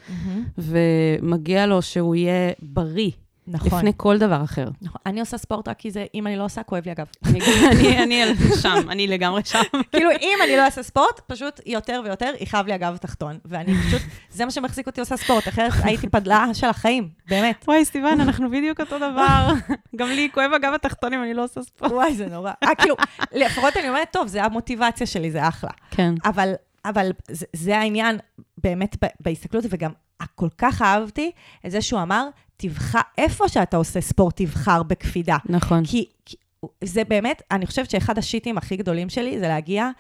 ומגיע 0.58 1.66
לו 1.66 1.82
שהוא 1.82 2.14
יהיה 2.14 2.52
בריא 2.62 3.10
נכון. 3.46 3.78
לפני 3.78 3.92
כל 3.96 4.18
דבר 4.18 4.44
אחר. 4.44 4.68
נכון. 4.82 5.00
אני 5.06 5.20
עושה 5.20 5.38
ספורט 5.38 5.68
רק 5.68 5.78
כי 5.78 5.90
זה, 5.90 6.04
אם 6.14 6.26
אני 6.26 6.36
לא 6.36 6.44
עושה, 6.44 6.62
כואב 6.62 6.82
לי 6.84 6.90
הגב. 6.90 7.06
אני, 7.26 8.02
אני 8.02 8.22
שם, 8.62 8.90
אני 8.90 9.06
לגמרי 9.06 9.40
שם. 9.44 9.62
כאילו, 9.92 10.10
אם 10.10 10.38
אני 10.44 10.56
לא 10.56 10.64
אעשה 10.64 10.82
ספורט, 10.82 11.20
פשוט 11.26 11.60
יותר 11.66 12.00
ויותר 12.04 12.32
יכאב 12.40 12.66
לי 12.66 12.72
הגב 12.72 12.94
התחתון. 12.94 13.38
ואני 13.44 13.74
פשוט, 13.86 14.02
זה 14.30 14.44
מה 14.44 14.50
שמחזיק 14.50 14.86
אותי 14.86 15.00
עושה 15.00 15.16
ספורט, 15.16 15.48
אחרת 15.48 15.72
הייתי 15.84 16.08
פדלה 16.08 16.46
של 16.52 16.66
החיים, 16.66 17.08
באמת. 17.28 17.64
וואי, 17.68 17.84
סיוון, 17.84 18.20
אנחנו 18.20 18.50
בדיוק 18.50 18.80
אותו 18.80 18.98
דבר. 18.98 19.52
גם 19.96 20.08
לי 20.08 20.28
כואב 20.34 20.50
הגב 20.52 20.72
התחתון 20.74 21.12
אם 21.12 21.22
אני 21.22 21.34
לא 21.34 21.44
עושה 21.44 21.62
ספורט. 21.62 21.92
וואי, 21.92 22.14
זה 22.14 22.26
נורא. 22.26 22.52
אה, 22.64 22.74
כאילו, 22.74 22.94
לפחות 23.32 23.76
אני 23.76 23.88
אומרת, 23.88 24.08
טוב, 24.12 24.26
זה 24.28 24.44
המוטיבציה 24.44 25.06
שלי, 25.06 25.30
זה 25.30 25.48
אחלה. 25.48 25.70
כן. 25.90 26.14
אבל, 26.24 26.52
אבל 26.84 27.10
זה, 27.30 27.46
זה 27.52 27.78
העניין 27.78 28.18
באמת 28.58 28.96
בהסתכלות, 29.20 29.64
וגם 29.70 29.92
כל 30.34 30.48
כך 30.58 30.82
אהבתי 30.82 31.30
את 31.66 31.70
זה 31.70 31.82
שהוא 31.82 32.02
אמר, 32.02 32.28
תבחר, 32.56 33.00
איפה 33.18 33.48
שאתה 33.48 33.76
עושה 33.76 34.00
ספורט, 34.00 34.42
תבחר 34.42 34.82
בקפידה. 34.82 35.36
נכון. 35.48 35.84
כי, 35.84 36.06
כי 36.24 36.36
זה 36.84 37.04
באמת, 37.04 37.42
אני 37.50 37.66
חושבת 37.66 37.90
שאחד 37.90 38.18
השיטים 38.18 38.58
הכי 38.58 38.76
גדולים 38.76 39.08
שלי 39.08 39.38
זה 39.38 39.48
להגיע 39.48 39.90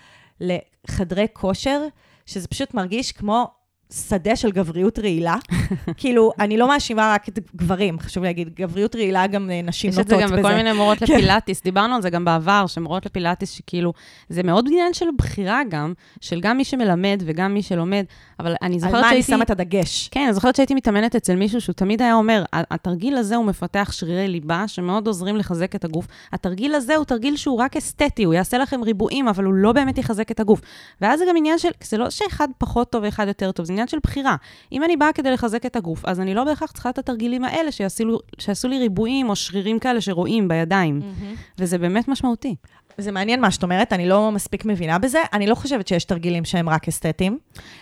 לחדרי 0.40 1.26
כושר, 1.32 1.82
שזה 2.26 2.48
פשוט 2.48 2.74
מרגיש 2.74 3.12
כמו 3.12 3.50
שדה 3.94 4.36
של 4.36 4.50
גבריות 4.50 4.98
רעילה. 4.98 5.36
כאילו, 5.96 6.32
אני 6.38 6.56
לא 6.56 6.68
מאשימה 6.68 7.12
רק 7.14 7.28
את 7.28 7.38
גברים, 7.56 7.98
חשוב 7.98 8.24
להגיד, 8.24 8.48
גבריות 8.54 8.96
רעילה 8.96 9.26
גם 9.26 9.50
אה, 9.50 9.62
נשים 9.62 9.90
יש 9.90 9.98
את 9.98 10.08
זה 10.08 10.14
נוטות 10.14 10.30
גם 10.30 10.36
בזה. 10.36 10.48
בכל 10.48 10.54
מיני 10.54 10.72
מורות 10.72 10.98
כן. 10.98 11.04
לפילאטיס, 11.04 11.62
דיברנו 11.62 11.94
על 11.94 12.02
זה 12.02 12.10
גם 12.10 12.24
בעבר, 12.24 12.64
שמורות 12.66 13.06
לפילאטיס 13.06 13.50
שכאילו, 13.50 13.92
זה 14.28 14.42
מאוד 14.42 14.66
עניין 14.68 14.94
של 14.94 15.06
בחירה 15.18 15.60
גם, 15.68 15.92
של 16.20 16.40
גם 16.40 16.56
מי 16.56 16.64
שמלמד 16.64 17.22
וגם 17.26 17.54
מי 17.54 17.62
שלומד, 17.62 18.04
אבל 18.40 18.54
אני 18.62 18.74
על 18.74 18.80
זוכרת 18.80 18.92
מה 18.92 19.00
אני 19.00 19.08
שהייתי... 19.08 19.32
שמה 19.32 19.44
את 19.44 19.50
הדגש. 19.50 20.08
כן, 20.08 20.20
אני 20.24 20.34
זוכרת 20.34 20.56
שהייתי 20.56 20.74
מתאמנת 20.74 21.16
אצל 21.16 21.36
מישהו 21.36 21.60
שהוא 21.60 21.74
תמיד 21.74 22.02
היה 22.02 22.14
אומר, 22.14 22.44
"ה- 22.52 22.74
התרגיל 22.74 23.16
הזה 23.16 23.36
הוא 23.36 23.44
מפתח 23.44 23.92
שרירי 23.92 24.28
ליבה 24.28 24.68
שמאוד 24.68 25.06
עוזרים 25.06 25.36
לחזק 25.36 25.74
את 25.74 25.84
הגוף. 25.84 26.06
התרגיל 26.32 26.74
הזה 26.74 26.96
הוא 26.96 27.04
תרגיל 27.04 27.36
שהוא 27.36 27.58
רק 27.58 27.76
אסתטי, 27.76 28.24
הוא 28.24 28.34
יעשה 28.34 28.58
לכם 28.58 28.82
ריבועים, 28.82 29.28
אבל 29.28 29.44
הוא 29.44 29.54
לא 29.54 29.72
באמת 29.72 29.98
יחזק 29.98 30.30
את 30.30 30.40
הגוף. 30.40 30.60
ואז 31.00 31.18
זה 31.18 31.24
גם 31.28 31.36
עניין 31.36 31.58
של, 31.58 31.68
זה 31.84 31.98
לא 31.98 32.10
שאחד 32.10 32.48
פחות 32.58 32.90
טוב 32.90 33.02
ואחד 33.04 33.28
יותר 33.28 33.52
טוב, 33.52 33.66
זה 33.66 33.72
עניין 33.72 33.83
של 33.88 33.98
בחירה. 34.02 34.36
אם 34.72 34.84
אני 34.84 34.96
באה 34.96 35.12
כדי 35.12 35.30
לחזק 35.30 35.66
את 35.66 35.76
הגוף, 35.76 36.04
אז 36.04 36.20
אני 36.20 36.34
לא 36.34 36.44
בהכרח 36.44 36.72
צריכה 36.72 36.90
את 36.90 36.98
התרגילים 36.98 37.44
האלה 37.44 37.72
שיעשו, 37.72 38.18
שיעשו 38.38 38.68
לי 38.68 38.78
ריבועים 38.78 39.28
או 39.28 39.36
שרירים 39.36 39.78
כאלה 39.78 40.00
שרואים 40.00 40.48
בידיים. 40.48 41.00
וזה 41.58 41.78
באמת 41.78 42.08
משמעותי. 42.08 42.54
זה 42.98 43.12
מעניין 43.12 43.40
מה 43.40 43.50
שאת 43.50 43.62
אומרת, 43.62 43.92
אני 43.92 44.08
לא 44.08 44.32
מספיק 44.32 44.64
מבינה 44.64 44.98
בזה. 44.98 45.18
אני 45.32 45.46
לא 45.46 45.54
חושבת 45.54 45.88
שיש 45.88 46.04
תרגילים 46.04 46.44
שהם 46.44 46.68
רק 46.68 46.88
אסתטיים. 46.88 47.38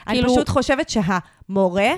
אני 0.07 0.17
כאילו- 0.19 0.33
פשוט 0.35 0.49
חושבת 0.49 0.89
שהמורה, 0.89 1.91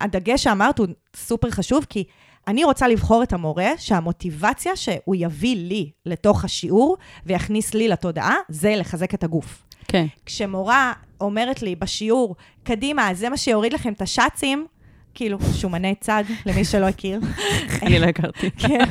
הדגש 0.00 0.44
שאמרת 0.44 0.78
הוא 0.78 0.86
סופר 1.16 1.50
חשוב, 1.50 1.86
כי 1.88 2.04
אני 2.48 2.64
רוצה 2.64 2.88
לבחור 2.88 3.22
את 3.22 3.32
המורה 3.32 3.70
שהמוטיבציה 3.78 4.76
שהוא 4.76 5.14
יביא 5.18 5.56
לי 5.56 5.90
לתוך 6.06 6.44
השיעור 6.44 6.96
ויכניס 7.26 7.74
לי 7.74 7.88
לתודעה, 7.88 8.34
זה 8.48 8.74
לחזק 8.76 9.14
את 9.14 9.24
הגוף. 9.24 9.62
כן. 9.88 10.06
כשמורה 10.26 10.92
אומרת 11.20 11.62
לי 11.62 11.76
בשיעור, 11.76 12.36
קדימה, 12.64 13.14
זה 13.14 13.28
מה 13.28 13.36
שיוריד 13.36 13.72
לכם 13.72 13.92
את 13.92 14.02
השאצים, 14.02 14.66
כאילו, 15.14 15.38
שומני 15.54 15.94
צד, 16.00 16.24
למי 16.46 16.64
שלא 16.64 16.86
הכיר. 16.86 17.20
אני 17.82 17.98
לא 17.98 18.06
הכרתי. 18.06 18.50
כן. 18.66 18.84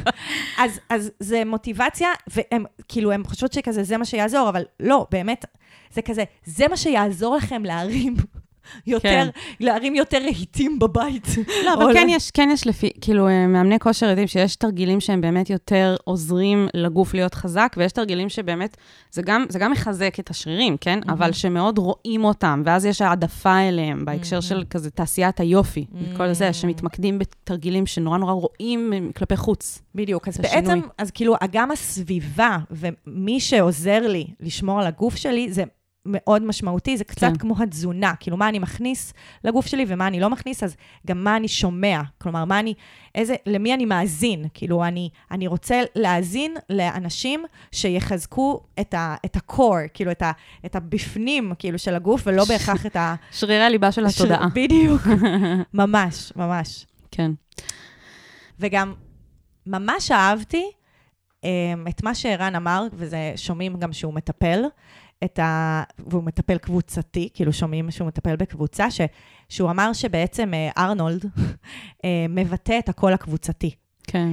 אז, 0.58 0.80
אז 0.90 1.12
זה 1.20 1.46
מוטיבציה, 1.46 2.10
והם, 2.28 2.66
כאילו, 2.88 3.12
הם 3.12 3.24
חושבות 3.24 3.54
שכזה, 3.54 3.84
זה 3.84 3.98
מה 3.98 4.06
שיעזור, 4.06 4.50
אבל 4.50 4.64
לא, 4.80 5.08
באמת, 5.12 5.46
זה 5.94 6.02
כזה, 6.02 6.24
זה 6.46 6.68
מה 6.68 6.78
שיעזור 6.78 7.36
לכם 7.36 7.66
להרים 7.66 8.16
יותר, 8.88 9.10
כן. 9.10 9.28
להרים 9.60 9.96
יותר 9.96 10.18
רהיטים 10.18 10.80
בבית. 10.80 11.28
לא, 11.66 11.74
אבל 11.74 11.94
כן 11.94 12.08
יש, 12.10 12.32
כן 12.32 12.50
יש 12.54 12.68
לפי, 12.68 12.90
כאילו, 13.02 13.28
אה, 13.28 13.48
מאמני 13.48 13.80
כושר 13.80 14.10
יודעים 14.10 14.28
שיש 14.28 14.56
תרגילים 14.56 15.00
שהם 15.00 15.22
באמת 15.22 15.50
יותר 15.50 15.96
עוזרים 16.04 16.68
לגוף 16.74 17.14
להיות 17.14 17.34
חזק, 17.34 17.76
ויש 17.78 17.92
תרגילים 17.92 18.30
שבאמת, 18.30 18.78
זה 19.12 19.22
גם, 19.22 19.46
זה 19.50 19.60
גם 19.60 19.72
מחזק 19.72 20.20
את 20.20 20.30
השרירים, 20.30 20.78
כן? 20.78 21.00
אבל 21.10 21.32
שמאוד 21.32 21.78
רואים 21.78 22.24
אותם, 22.24 22.62
ואז 22.66 22.86
יש 22.86 23.02
העדפה 23.02 23.60
אליהם, 23.60 24.06
בהקשר 24.06 24.42
של 24.42 24.64
כזה 24.70 24.92
תעשיית 24.92 25.40
היופי, 25.40 25.86
וכל 25.94 26.34
זה, 26.34 26.54
שמתמקדים 26.54 27.20
בתרגילים 27.20 27.86
שנורא 27.86 28.18
נורא 28.18 28.34
רואים 28.34 29.12
כלפי 29.16 29.38
חוץ. 29.38 29.82
בדיוק, 29.96 30.28
אז 30.28 30.38
בעצם, 30.38 30.66
שינוי. 30.66 30.82
אז 30.98 31.12
כאילו, 31.12 31.36
גם 31.52 31.72
הסביבה 31.72 32.58
ומי 32.72 33.40
שעוזר 33.40 34.08
לי 34.08 34.28
לשמור 34.40 34.80
על 34.80 34.88
הגוף 34.88 35.16
שלי, 35.16 35.54
זה 35.54 35.64
מאוד 36.06 36.44
משמעותי, 36.44 36.98
זה 36.98 37.04
קצת 37.04 37.28
כן. 37.28 37.38
כמו 37.38 37.56
התזונה, 37.64 38.14
כאילו, 38.20 38.38
מה 38.38 38.50
אני 38.50 38.60
מכניס 38.60 39.14
לגוף 39.44 39.66
שלי 39.66 39.86
ומה 39.88 40.08
אני 40.08 40.20
לא 40.20 40.30
מכניס, 40.30 40.64
אז 40.64 40.76
גם 41.08 41.24
מה 41.24 41.38
אני 41.38 41.48
שומע, 41.48 42.02
כלומר, 42.18 42.46
מה 42.46 42.60
אני, 42.60 42.74
איזה, 43.16 43.36
למי 43.46 43.74
אני 43.74 43.86
מאזין, 43.86 44.46
כאילו, 44.54 44.84
אני, 44.86 45.10
אני 45.32 45.48
רוצה 45.48 45.82
להאזין 45.96 46.56
לאנשים 46.70 47.44
שיחזקו 47.72 48.64
את, 48.80 48.94
ה, 48.94 49.16
את 49.26 49.36
ה-core, 49.36 49.88
כאילו, 49.94 50.12
את, 50.12 50.22
ה, 50.22 50.32
את 50.66 50.76
הבפנים, 50.76 51.54
כאילו, 51.60 51.80
של 51.80 51.96
הגוף, 51.96 52.22
ולא 52.26 52.46
בהכרח 52.46 52.86
את 52.86 52.96
ה... 52.96 53.16
שרירי 53.32 53.64
הליבה 53.64 53.92
של 53.92 54.06
התודעה. 54.06 54.48
של- 54.56 54.62
בדיוק, 54.62 55.02
ממש, 55.74 56.34
ממש. 56.36 56.86
כן. 57.12 57.32
וגם 58.60 58.94
ממש 59.68 60.12
אהבתי 60.12 60.72
um, 61.42 61.46
את 61.90 62.04
מה 62.04 62.16
שערן 62.16 62.56
אמר, 62.56 62.88
וזה 62.94 63.34
שומעים 63.36 63.80
גם 63.80 63.94
שהוא 63.94 64.14
מטפל, 64.14 64.62
את 65.24 65.40
ה... 65.40 65.84
והוא 66.00 66.24
מטפל 66.24 66.58
קבוצתי, 66.58 67.30
כאילו 67.34 67.54
שומעים 67.54 67.92
שהוא 67.92 68.08
מטפל 68.08 68.36
בקבוצה, 68.36 68.92
ש... 68.92 69.02
שהוא 69.50 69.70
אמר 69.70 69.94
שבעצם 69.94 70.52
uh, 70.54 70.80
ארנולד 70.82 71.26
uh, 71.26 72.06
מבטא 72.30 72.80
את 72.80 72.90
הקול 72.90 73.14
הקבוצתי. 73.14 73.76
כן. 74.04 74.30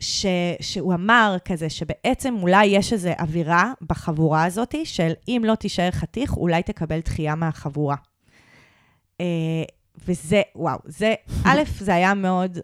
ש... 0.00 0.26
שהוא 0.60 0.94
אמר 0.94 1.36
כזה, 1.44 1.70
שבעצם 1.70 2.34
אולי 2.42 2.64
יש 2.66 2.92
איזו 2.92 3.10
אווירה 3.20 3.72
בחבורה 3.82 4.44
הזאת, 4.44 4.74
של 4.84 5.12
אם 5.28 5.42
לא 5.46 5.54
תישאר 5.54 5.90
חתיך, 5.90 6.36
אולי 6.36 6.62
תקבל 6.62 7.00
דחייה 7.00 7.34
מהחבורה. 7.34 7.96
אה, 9.20 9.26
וזה, 10.08 10.42
וואו, 10.56 10.78
זה, 10.84 11.14
א', 11.46 11.60
זה 11.78 11.94
היה 11.94 12.14
מאוד 12.14 12.58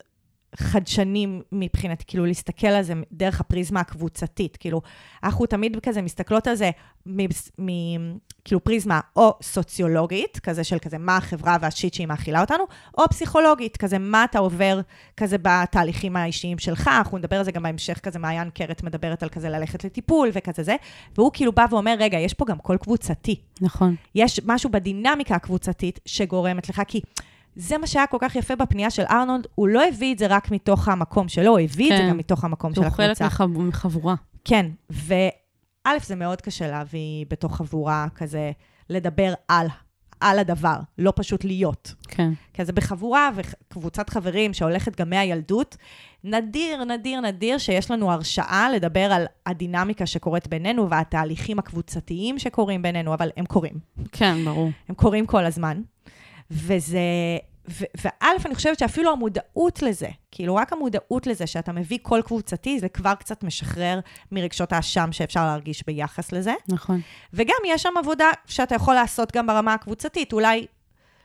חדשני 0.57 1.27
מבחינתי, 1.53 2.05
כאילו 2.07 2.27
להסתכל 2.27 2.67
על 2.67 2.83
זה 2.83 2.95
דרך 3.13 3.41
הפריזמה 3.41 3.81
הקבוצתית. 3.81 4.57
כאילו, 4.57 4.81
אנחנו 5.25 5.47
תמיד 5.47 5.77
כזה 5.83 6.03
מסתכלות 6.03 6.47
על 6.47 6.55
זה 6.55 6.71
מ... 7.07 7.25
מ... 7.59 7.69
כאילו 8.45 8.65
פריזמה 8.65 9.01
או 9.17 9.35
סוציולוגית, 9.43 10.39
כזה 10.39 10.65
של 10.65 10.79
כזה 10.79 10.99
מה 10.99 11.17
החברה 11.17 11.57
והשיט 11.61 11.95
שהיא 11.95 12.07
מאכילה 12.07 12.41
אותנו, 12.41 12.65
או 12.99 13.05
פסיכולוגית, 13.11 13.77
כזה 13.77 13.99
מה 13.99 14.25
אתה 14.25 14.39
עובר 14.39 14.81
כזה 15.17 15.37
בתהליכים 15.43 16.17
האישיים 16.17 16.59
שלך, 16.59 16.89
אנחנו 16.99 17.19
נדבר 17.19 17.37
על 17.37 17.45
זה 17.45 17.53
גם 17.53 17.63
בהמשך, 17.63 17.99
כזה 18.03 18.19
מעיין 18.19 18.51
קרת 18.51 18.83
מדברת 18.83 19.23
על 19.23 19.29
כזה 19.29 19.49
ללכת 19.49 19.85
לטיפול 19.85 20.31
וכזה 20.33 20.63
זה, 20.63 20.77
והוא 21.17 21.31
כאילו 21.35 21.53
בא 21.53 21.67
ואומר, 21.71 21.95
רגע, 21.99 22.19
יש 22.19 22.35
פה 22.35 22.45
גם 22.45 22.59
קול 22.59 22.77
קבוצתי. 22.77 23.41
נכון. 23.61 23.95
יש 24.15 24.41
משהו 24.47 24.71
בדינמיקה 24.71 25.35
הקבוצתית 25.35 26.01
שגורמת 26.07 26.69
לך, 26.69 26.83
כי 26.89 27.01
זה 27.61 27.79
מה 27.79 27.87
שהיה 27.87 28.07
כל 28.07 28.17
כך 28.21 28.37
יפה 28.37 28.57
בפנייה 28.57 28.91
של 28.91 29.03
ארנולד, 29.11 29.47
הוא 29.55 29.69
לא 29.69 29.83
הביא 29.89 30.13
את 30.15 30.19
זה 30.19 30.27
רק 30.27 30.51
מתוך 30.51 30.89
המקום 30.89 31.29
שלו, 31.29 31.51
הוא 31.51 31.59
הביא 31.59 31.93
את 31.93 31.97
זה 31.97 32.03
כן. 32.03 32.09
גם 32.11 32.17
מתוך 32.17 32.45
המקום 32.45 32.75
של 32.75 32.81
הוא 32.81 32.91
חלק 32.91 33.11
הקבוצה. 33.11 33.27
מחב- 33.27 33.59
מחבורה. 33.59 34.15
כן, 34.45 34.67
וא', 34.91 35.99
זה 36.03 36.17
מאוד 36.17 36.41
קשה 36.41 36.69
להביא 36.69 37.25
בתוך 37.31 37.57
חבורה 37.57 38.07
כזה, 38.15 38.53
לדבר 38.91 39.35
על, 39.49 39.67
על 40.21 40.39
הדבר, 40.39 40.77
לא 40.99 41.13
פשוט 41.17 41.45
להיות. 41.45 41.95
כן. 42.09 42.31
כי 42.53 42.65
זה 42.65 42.73
בחבורה 42.73 43.31
וקבוצת 43.35 44.11
חברים 44.11 44.55
שהולכת 44.55 45.01
גם 45.01 45.11
מהילדות, 45.11 45.77
נדיר, 46.25 46.85
נדיר, 46.85 47.21
נדיר 47.21 47.59
שיש 47.59 47.91
לנו 47.91 48.13
הרשאה 48.13 48.71
לדבר 48.75 49.13
על 49.13 49.27
הדינמיקה 49.47 50.07
שקורית 50.07 50.49
בינינו 50.49 50.91
והתהליכים 50.91 51.59
הקבוצתיים 51.59 52.39
שקורים 52.39 52.83
בינינו, 52.83 53.15
אבל 53.15 53.31
הם 53.37 53.47
קורים. 53.47 53.75
כן, 54.13 54.45
ברור. 54.45 54.71
הם 54.89 54.95
קורים 54.95 55.27
כל 55.27 55.45
הזמן. 55.45 55.83
וזה... 56.51 56.99
ו- 57.71 57.85
וא', 58.05 58.27
אני 58.47 58.55
חושבת 58.55 58.79
שאפילו 58.79 59.13
המודעות 59.13 59.83
לזה, 59.83 60.09
כאילו 60.31 60.55
רק 60.55 60.73
המודעות 60.73 61.27
לזה 61.27 61.47
שאתה 61.47 61.73
מביא 61.73 61.99
קול 62.03 62.23
קבוצתי, 62.23 62.81
זה 62.81 62.89
כבר 62.89 63.15
קצת 63.15 63.45
משחרר 63.45 64.01
מרגשות 64.33 64.73
האשם 64.73 65.09
שאפשר 65.13 65.45
להרגיש 65.45 65.85
ביחס 65.87 66.33
לזה. 66.33 66.55
נכון. 66.69 67.01
וגם 67.33 67.57
יש 67.67 67.83
שם 67.83 67.95
עבודה 67.99 68.27
שאתה 68.47 68.75
יכול 68.75 68.95
לעשות 68.95 69.37
גם 69.37 69.47
ברמה 69.47 69.75
הקבוצתית, 69.75 70.33
אולי 70.33 70.67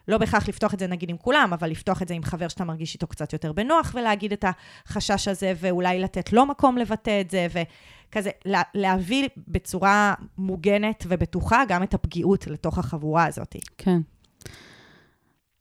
לא 0.08 0.18
בהכרח 0.18 0.50
לפתוח 0.50 0.74
את 0.74 0.80
זה 0.80 0.88
נגיד 0.88 1.10
עם 1.10 1.18
כולם, 1.18 1.50
אבל 1.54 1.70
לפתוח 1.70 2.02
את 2.02 2.08
זה 2.08 2.14
עם 2.14 2.24
חבר 2.24 2.48
שאתה 2.48 2.64
מרגיש 2.64 2.94
איתו 2.94 3.08
קצת 3.08 3.34
יותר 3.34 3.52
בנוח, 3.52 3.92
ולהגיד 3.96 4.34
את 4.34 4.46
החשש 4.48 5.28
הזה, 5.28 5.54
ואולי 5.60 6.00
לתת 6.00 6.34
לו 6.34 6.46
מקום 6.46 6.78
לבטא 6.78 7.22
את 7.22 7.32
זה, 7.32 7.48
וכזה, 7.50 8.30
לה, 8.46 8.62
להביא 8.74 9.30
בצורה 9.48 10.14
מוגנת 10.38 11.04
ובטוחה 11.08 11.64
גם 11.68 11.84
את 11.84 11.94
הפגיעות 11.94 12.48
לתוך 12.48 12.78
החבורה 12.78 13.26
הזאת. 13.26 13.56
כן. 13.78 14.00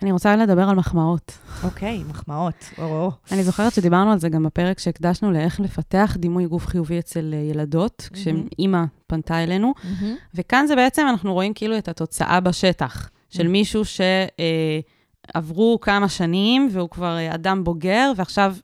אני 0.02 0.12
רוצה 0.12 0.36
לדבר 0.36 0.68
על 0.68 0.76
מחמאות. 0.76 1.38
אוקיי, 1.64 2.02
מחמאות. 2.08 2.70
או, 2.78 3.10
אני 3.32 3.44
זוכרת 3.44 3.72
שדיברנו 3.72 4.12
על 4.12 4.18
זה 4.18 4.28
גם 4.28 4.42
בפרק 4.42 4.78
שהקדשנו 4.78 5.32
לאיך 5.32 5.60
לפתח 5.60 6.16
דימוי 6.18 6.46
גוף 6.46 6.66
חיובי 6.66 6.98
אצל 6.98 7.34
אה, 7.34 7.38
ילדות, 7.38 8.08
כשאימא 8.12 8.84
פנתה 9.06 9.42
אלינו, 9.42 9.74
וכאן 10.34 10.66
זה 10.66 10.76
בעצם, 10.76 11.06
אנחנו 11.10 11.32
רואים 11.32 11.54
כאילו 11.54 11.78
את 11.78 11.88
התוצאה 11.88 12.40
בשטח, 12.40 13.10
של 13.30 13.48
מישהו 13.48 13.82
שעברו 15.34 15.78
כמה 15.80 16.08
שנים, 16.08 16.68
והוא 16.72 16.90
כבר 16.90 17.16
אה, 17.16 17.34
אדם 17.34 17.64
בוגר, 17.64 18.12
ועכשיו 18.16 18.56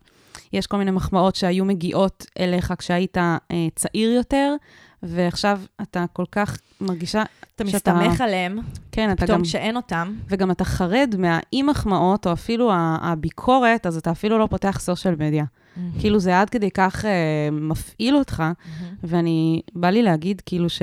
יש 0.53 0.67
כל 0.67 0.77
מיני 0.77 0.91
מחמאות 0.91 1.35
שהיו 1.37 1.65
מגיעות 1.65 2.27
אליך 2.39 2.73
כשהיית 2.79 3.19
אה, 3.19 3.41
צעיר 3.75 4.11
יותר, 4.11 4.55
ועכשיו 5.03 5.61
אתה 5.83 6.05
כל 6.13 6.25
כך 6.33 6.59
מרגישה... 6.81 7.23
אתה 7.63 7.71
שאתה- 7.71 7.95
מסתמך 7.95 8.21
עליהם, 8.21 8.59
כן, 8.93 9.13
אתה 9.13 9.25
פתאום 9.27 9.39
גם... 9.39 9.45
כשאין 9.45 9.77
אותם. 9.77 10.15
וגם 10.29 10.51
אתה 10.51 10.65
חרד 10.65 11.15
מהאי-מחמאות, 11.19 12.27
או 12.27 12.33
אפילו 12.33 12.71
הביקורת, 12.75 13.87
אז 13.87 13.97
אתה 13.97 14.11
אפילו 14.11 14.39
לא 14.39 14.47
פותח 14.47 14.79
סושיאל 14.81 15.15
מדיה. 15.15 15.45
כאילו 16.01 16.21
זה 16.21 16.41
עד 16.41 16.51
כדי 16.51 16.71
כך 16.71 17.05
אה, 17.05 17.49
מפעיל 17.53 18.17
אותך, 18.17 18.43
ואני, 19.03 19.61
בא 19.75 19.91
לי 19.91 20.03
להגיד 20.03 20.43
כאילו 20.47 20.69
ש... 20.69 20.83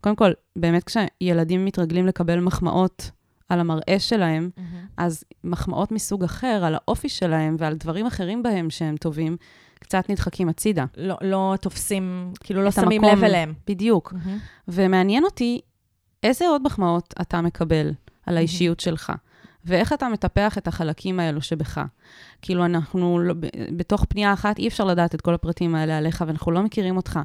קודם 0.00 0.16
כל, 0.16 0.30
באמת 0.56 0.84
כשילדים 0.84 1.64
מתרגלים 1.64 2.06
לקבל 2.06 2.40
מחמאות 2.40 3.10
על 3.48 3.60
המראה 3.60 3.98
שלהם, 3.98 4.50
אז 4.96 5.24
מחמאות 5.44 5.92
מסוג 5.92 6.24
אחר, 6.24 6.62
על 6.64 6.74
האופי 6.74 7.08
שלהם 7.08 7.56
ועל 7.58 7.74
דברים 7.74 8.06
אחרים 8.06 8.42
בהם 8.42 8.70
שהם 8.70 8.96
טובים, 8.96 9.36
קצת 9.78 10.10
נדחקים 10.10 10.48
הצידה. 10.48 10.84
לא, 10.96 11.16
לא 11.20 11.54
תופסים, 11.60 12.32
כאילו 12.40 12.62
לא 12.62 12.70
שמים 12.70 13.04
המקום. 13.04 13.18
לב 13.18 13.24
אליהם. 13.24 13.54
בדיוק. 13.66 14.14
ומעניין 14.68 15.24
אותי 15.24 15.60
איזה 16.26 16.48
עוד 16.48 16.62
מחמאות 16.62 17.14
אתה 17.20 17.40
מקבל 17.40 17.90
על 18.26 18.36
האישיות 18.36 18.80
שלך, 18.80 19.12
ואיך 19.64 19.92
אתה 19.92 20.08
מטפח 20.08 20.58
את 20.58 20.68
החלקים 20.68 21.20
האלו 21.20 21.42
שבך. 21.42 21.80
כאילו, 22.42 22.64
אנחנו, 22.64 23.18
לא, 23.18 23.34
בתוך 23.76 24.04
פנייה 24.08 24.32
אחת 24.32 24.58
אי 24.58 24.68
אפשר 24.68 24.84
לדעת 24.84 25.14
את 25.14 25.20
כל 25.20 25.34
הפרטים 25.34 25.74
האלה 25.74 25.98
עליך, 25.98 26.24
ואנחנו 26.26 26.52
לא 26.52 26.62
מכירים 26.62 26.96
אותך. 26.96 27.20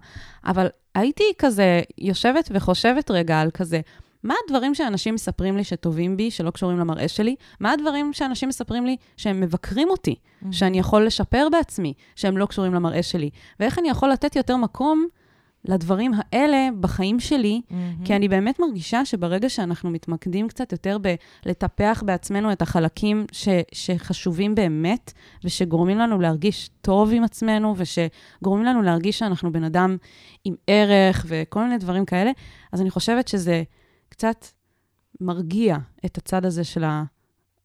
אבל 0.45 0.67
הייתי 0.95 1.23
כזה 1.37 1.81
יושבת 1.97 2.49
וחושבת 2.53 3.11
רגע 3.11 3.41
על 3.41 3.51
כזה, 3.51 3.81
מה 4.23 4.33
הדברים 4.45 4.75
שאנשים 4.75 5.15
מספרים 5.15 5.57
לי 5.57 5.63
שטובים 5.63 6.17
בי, 6.17 6.31
שלא 6.31 6.51
קשורים 6.51 6.79
למראה 6.79 7.07
שלי? 7.07 7.35
מה 7.59 7.71
הדברים 7.71 8.13
שאנשים 8.13 8.49
מספרים 8.49 8.85
לי 8.85 8.97
שהם 9.17 9.41
מבקרים 9.41 9.89
אותי, 9.89 10.15
שאני 10.51 10.79
יכול 10.79 11.05
לשפר 11.05 11.47
בעצמי, 11.51 11.93
שהם 12.15 12.37
לא 12.37 12.45
קשורים 12.45 12.73
למראה 12.73 13.03
שלי? 13.03 13.29
ואיך 13.59 13.79
אני 13.79 13.89
יכול 13.89 14.09
לתת 14.09 14.35
יותר 14.35 14.57
מקום 14.57 15.07
לדברים 15.65 16.11
האלה 16.15 16.69
בחיים 16.79 17.19
שלי, 17.19 17.61
כי 18.05 18.15
אני 18.15 18.27
באמת 18.27 18.59
מרגישה 18.59 19.05
שברגע 19.05 19.49
שאנחנו 19.49 19.89
מתמקדים 19.89 20.47
קצת 20.47 20.71
יותר 20.71 20.97
בלטפח 20.97 22.03
בעצמנו 22.05 22.51
את 22.51 22.61
החלקים 22.61 23.25
ש, 23.31 23.49
שחשובים 23.71 24.55
באמת, 24.55 25.13
ושגורמים 25.43 25.97
לנו 25.97 26.19
להרגיש 26.19 26.69
טוב 26.81 27.11
עם 27.13 27.23
עצמנו, 27.23 27.75
ושגורמים 27.77 28.65
לנו 28.65 28.81
להרגיש 28.81 29.19
שאנחנו 29.19 29.51
בן 29.51 29.63
אדם 29.63 29.97
עם 30.43 30.55
ערך 30.67 31.25
וכל 31.27 31.63
מיני 31.63 31.77
דברים 31.77 32.05
כאלה, 32.05 32.31
אז 32.71 32.81
אני 32.81 32.89
חושבת 32.89 33.27
שזה 33.27 33.63
קצת 34.09 34.45
מרגיע 35.21 35.77
את 36.05 36.17
הצד 36.17 36.45
הזה 36.45 36.63
של 36.63 36.83
ה... 36.83 37.03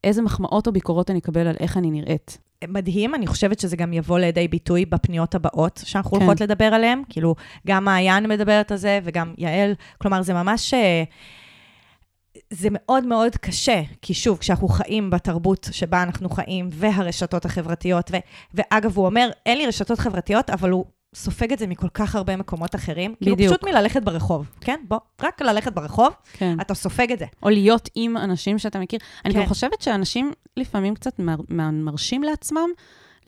איזה 0.04 0.22
מחמאות 0.22 0.66
או 0.66 0.72
ביקורות 0.72 1.10
אני 1.10 1.18
אקבל 1.18 1.46
על 1.46 1.56
איך 1.60 1.76
אני 1.76 1.90
נראית. 1.90 2.45
מדהים, 2.68 3.14
אני 3.14 3.26
חושבת 3.26 3.60
שזה 3.60 3.76
גם 3.76 3.92
יבוא 3.92 4.18
לידי 4.18 4.48
ביטוי 4.48 4.84
בפניות 4.84 5.34
הבאות 5.34 5.80
שאנחנו 5.84 6.10
כן. 6.10 6.16
הולכות 6.16 6.40
לדבר 6.40 6.64
עליהן. 6.64 7.02
כאילו, 7.08 7.34
גם 7.66 7.84
מעיין 7.84 8.28
מדברת 8.28 8.72
על 8.72 8.78
זה 8.78 9.00
וגם 9.04 9.34
יעל. 9.38 9.74
כלומר, 9.98 10.22
זה 10.22 10.34
ממש... 10.34 10.74
אה, 10.74 11.04
זה 12.50 12.68
מאוד 12.70 13.06
מאוד 13.06 13.36
קשה, 13.36 13.82
כי 14.02 14.14
שוב, 14.14 14.38
כשאנחנו 14.38 14.68
חיים 14.68 15.10
בתרבות 15.10 15.68
שבה 15.72 16.02
אנחנו 16.02 16.28
חיים, 16.28 16.68
והרשתות 16.72 17.44
החברתיות, 17.44 18.10
ו, 18.12 18.16
ואגב, 18.54 18.96
הוא 18.96 19.06
אומר, 19.06 19.30
אין 19.46 19.58
לי 19.58 19.66
רשתות 19.66 19.98
חברתיות, 19.98 20.50
אבל 20.50 20.70
הוא 20.70 20.84
סופג 21.16 21.52
את 21.52 21.58
זה 21.58 21.66
מכל 21.66 21.88
כך 21.94 22.14
הרבה 22.14 22.36
מקומות 22.36 22.74
אחרים. 22.74 23.14
כאילו, 23.22 23.36
בדיוק. 23.36 23.52
פשוט 23.52 23.64
מללכת 23.64 24.02
ברחוב, 24.02 24.50
כן? 24.60 24.80
בוא, 24.88 24.98
רק 25.22 25.42
ללכת 25.42 25.72
ברחוב, 25.72 26.08
כן. 26.32 26.56
אתה 26.60 26.74
סופג 26.74 27.12
את 27.12 27.18
זה. 27.18 27.24
או 27.42 27.48
להיות 27.48 27.88
עם 27.94 28.16
אנשים 28.16 28.58
שאתה 28.58 28.78
מכיר. 28.78 28.98
אני 29.24 29.34
כן. 29.34 29.40
גם 29.40 29.46
חושבת 29.46 29.82
שאנשים 29.82 30.32
לפעמים 30.56 30.94
קצת 30.94 31.18
מר, 31.18 31.36
מר- 31.48 31.70
מרשים 31.70 32.22
לעצמם 32.22 32.68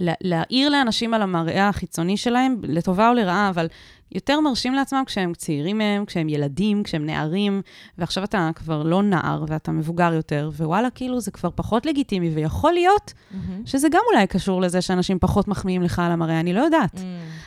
לה- 0.01 0.13
להעיר 0.21 0.69
לאנשים 0.69 1.15
על 1.15 1.23
המראה 1.23 1.69
החיצוני 1.69 2.17
שלהם, 2.17 2.57
לטובה 2.63 3.09
או 3.09 3.15
לרעה, 3.15 3.49
אבל 3.49 3.67
יותר 4.13 4.41
מרשים 4.41 4.75
לעצמם 4.75 5.03
כשהם 5.07 5.33
צעירים 5.35 5.79
מהם, 5.79 6.05
כשהם 6.05 6.29
ילדים, 6.29 6.83
כשהם 6.83 7.07
נערים, 7.07 7.63
ועכשיו 7.99 8.25
אתה 8.25 8.51
כבר 8.55 8.83
לא 8.83 9.03
נער 9.03 9.45
ואתה 9.49 9.73
מבוגר 9.73 10.13
יותר, 10.15 10.51
ווואלה, 10.57 10.91
כאילו 10.91 11.21
זה 11.21 11.31
כבר 11.31 11.49
פחות 11.55 11.87
לגיטימי, 11.87 12.31
ויכול 12.35 12.73
להיות 12.73 13.13
שזה 13.65 13.89
גם 13.89 14.01
אולי 14.13 14.27
קשור 14.27 14.61
לזה 14.61 14.81
שאנשים 14.81 15.19
פחות 15.19 15.49
מחמיאים 15.49 15.83
לך 15.83 15.99
על 15.99 16.13
המראה, 16.13 16.41
אני 16.41 16.53
לא 16.53 16.61
יודעת. 16.61 16.95
Mm. 16.95 16.99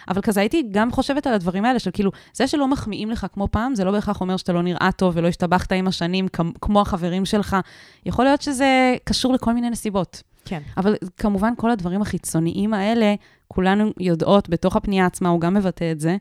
אבל 0.07 0.21
כזה 0.21 0.39
הייתי 0.39 0.63
גם 0.71 0.91
חושבת 0.91 1.27
על 1.27 1.33
הדברים 1.33 1.65
האלה, 1.65 1.79
של 1.79 1.91
כאילו, 1.93 2.11
זה 2.33 2.47
שלא 2.47 2.67
מחמיאים 2.67 3.11
לך 3.11 3.25
כמו 3.33 3.47
פעם, 3.51 3.75
זה 3.75 3.83
לא 3.83 3.91
בהכרח 3.91 4.21
אומר 4.21 4.37
שאתה 4.37 4.53
לא 4.53 4.61
נראה 4.61 4.89
טוב 4.95 5.13
ולא 5.17 5.27
השתבחת 5.27 5.71
עם 5.71 5.87
השנים 5.87 6.27
כמ- 6.27 6.51
כמו 6.61 6.81
החברים 6.81 7.25
שלך. 7.25 7.57
יכול 8.05 8.25
להיות 8.25 8.41
שזה 8.41 8.95
קשור 9.03 9.33
לכל 9.33 9.53
מיני 9.53 9.69
נסיבות. 9.69 10.23
כן. 10.51 10.61
אבל 10.77 10.95
כמובן, 11.17 11.53
כל 11.57 11.71
הדברים 11.71 12.01
החיצוניים 12.01 12.73
האלה, 12.73 13.15
כולנו 13.47 13.91
יודעות, 13.99 14.49
בתוך 14.49 14.75
הפנייה 14.75 15.05
עצמה, 15.05 15.29
הוא 15.29 15.41
גם 15.41 15.53
מבטא 15.53 15.91
את 15.91 15.99
זה, 15.99 16.17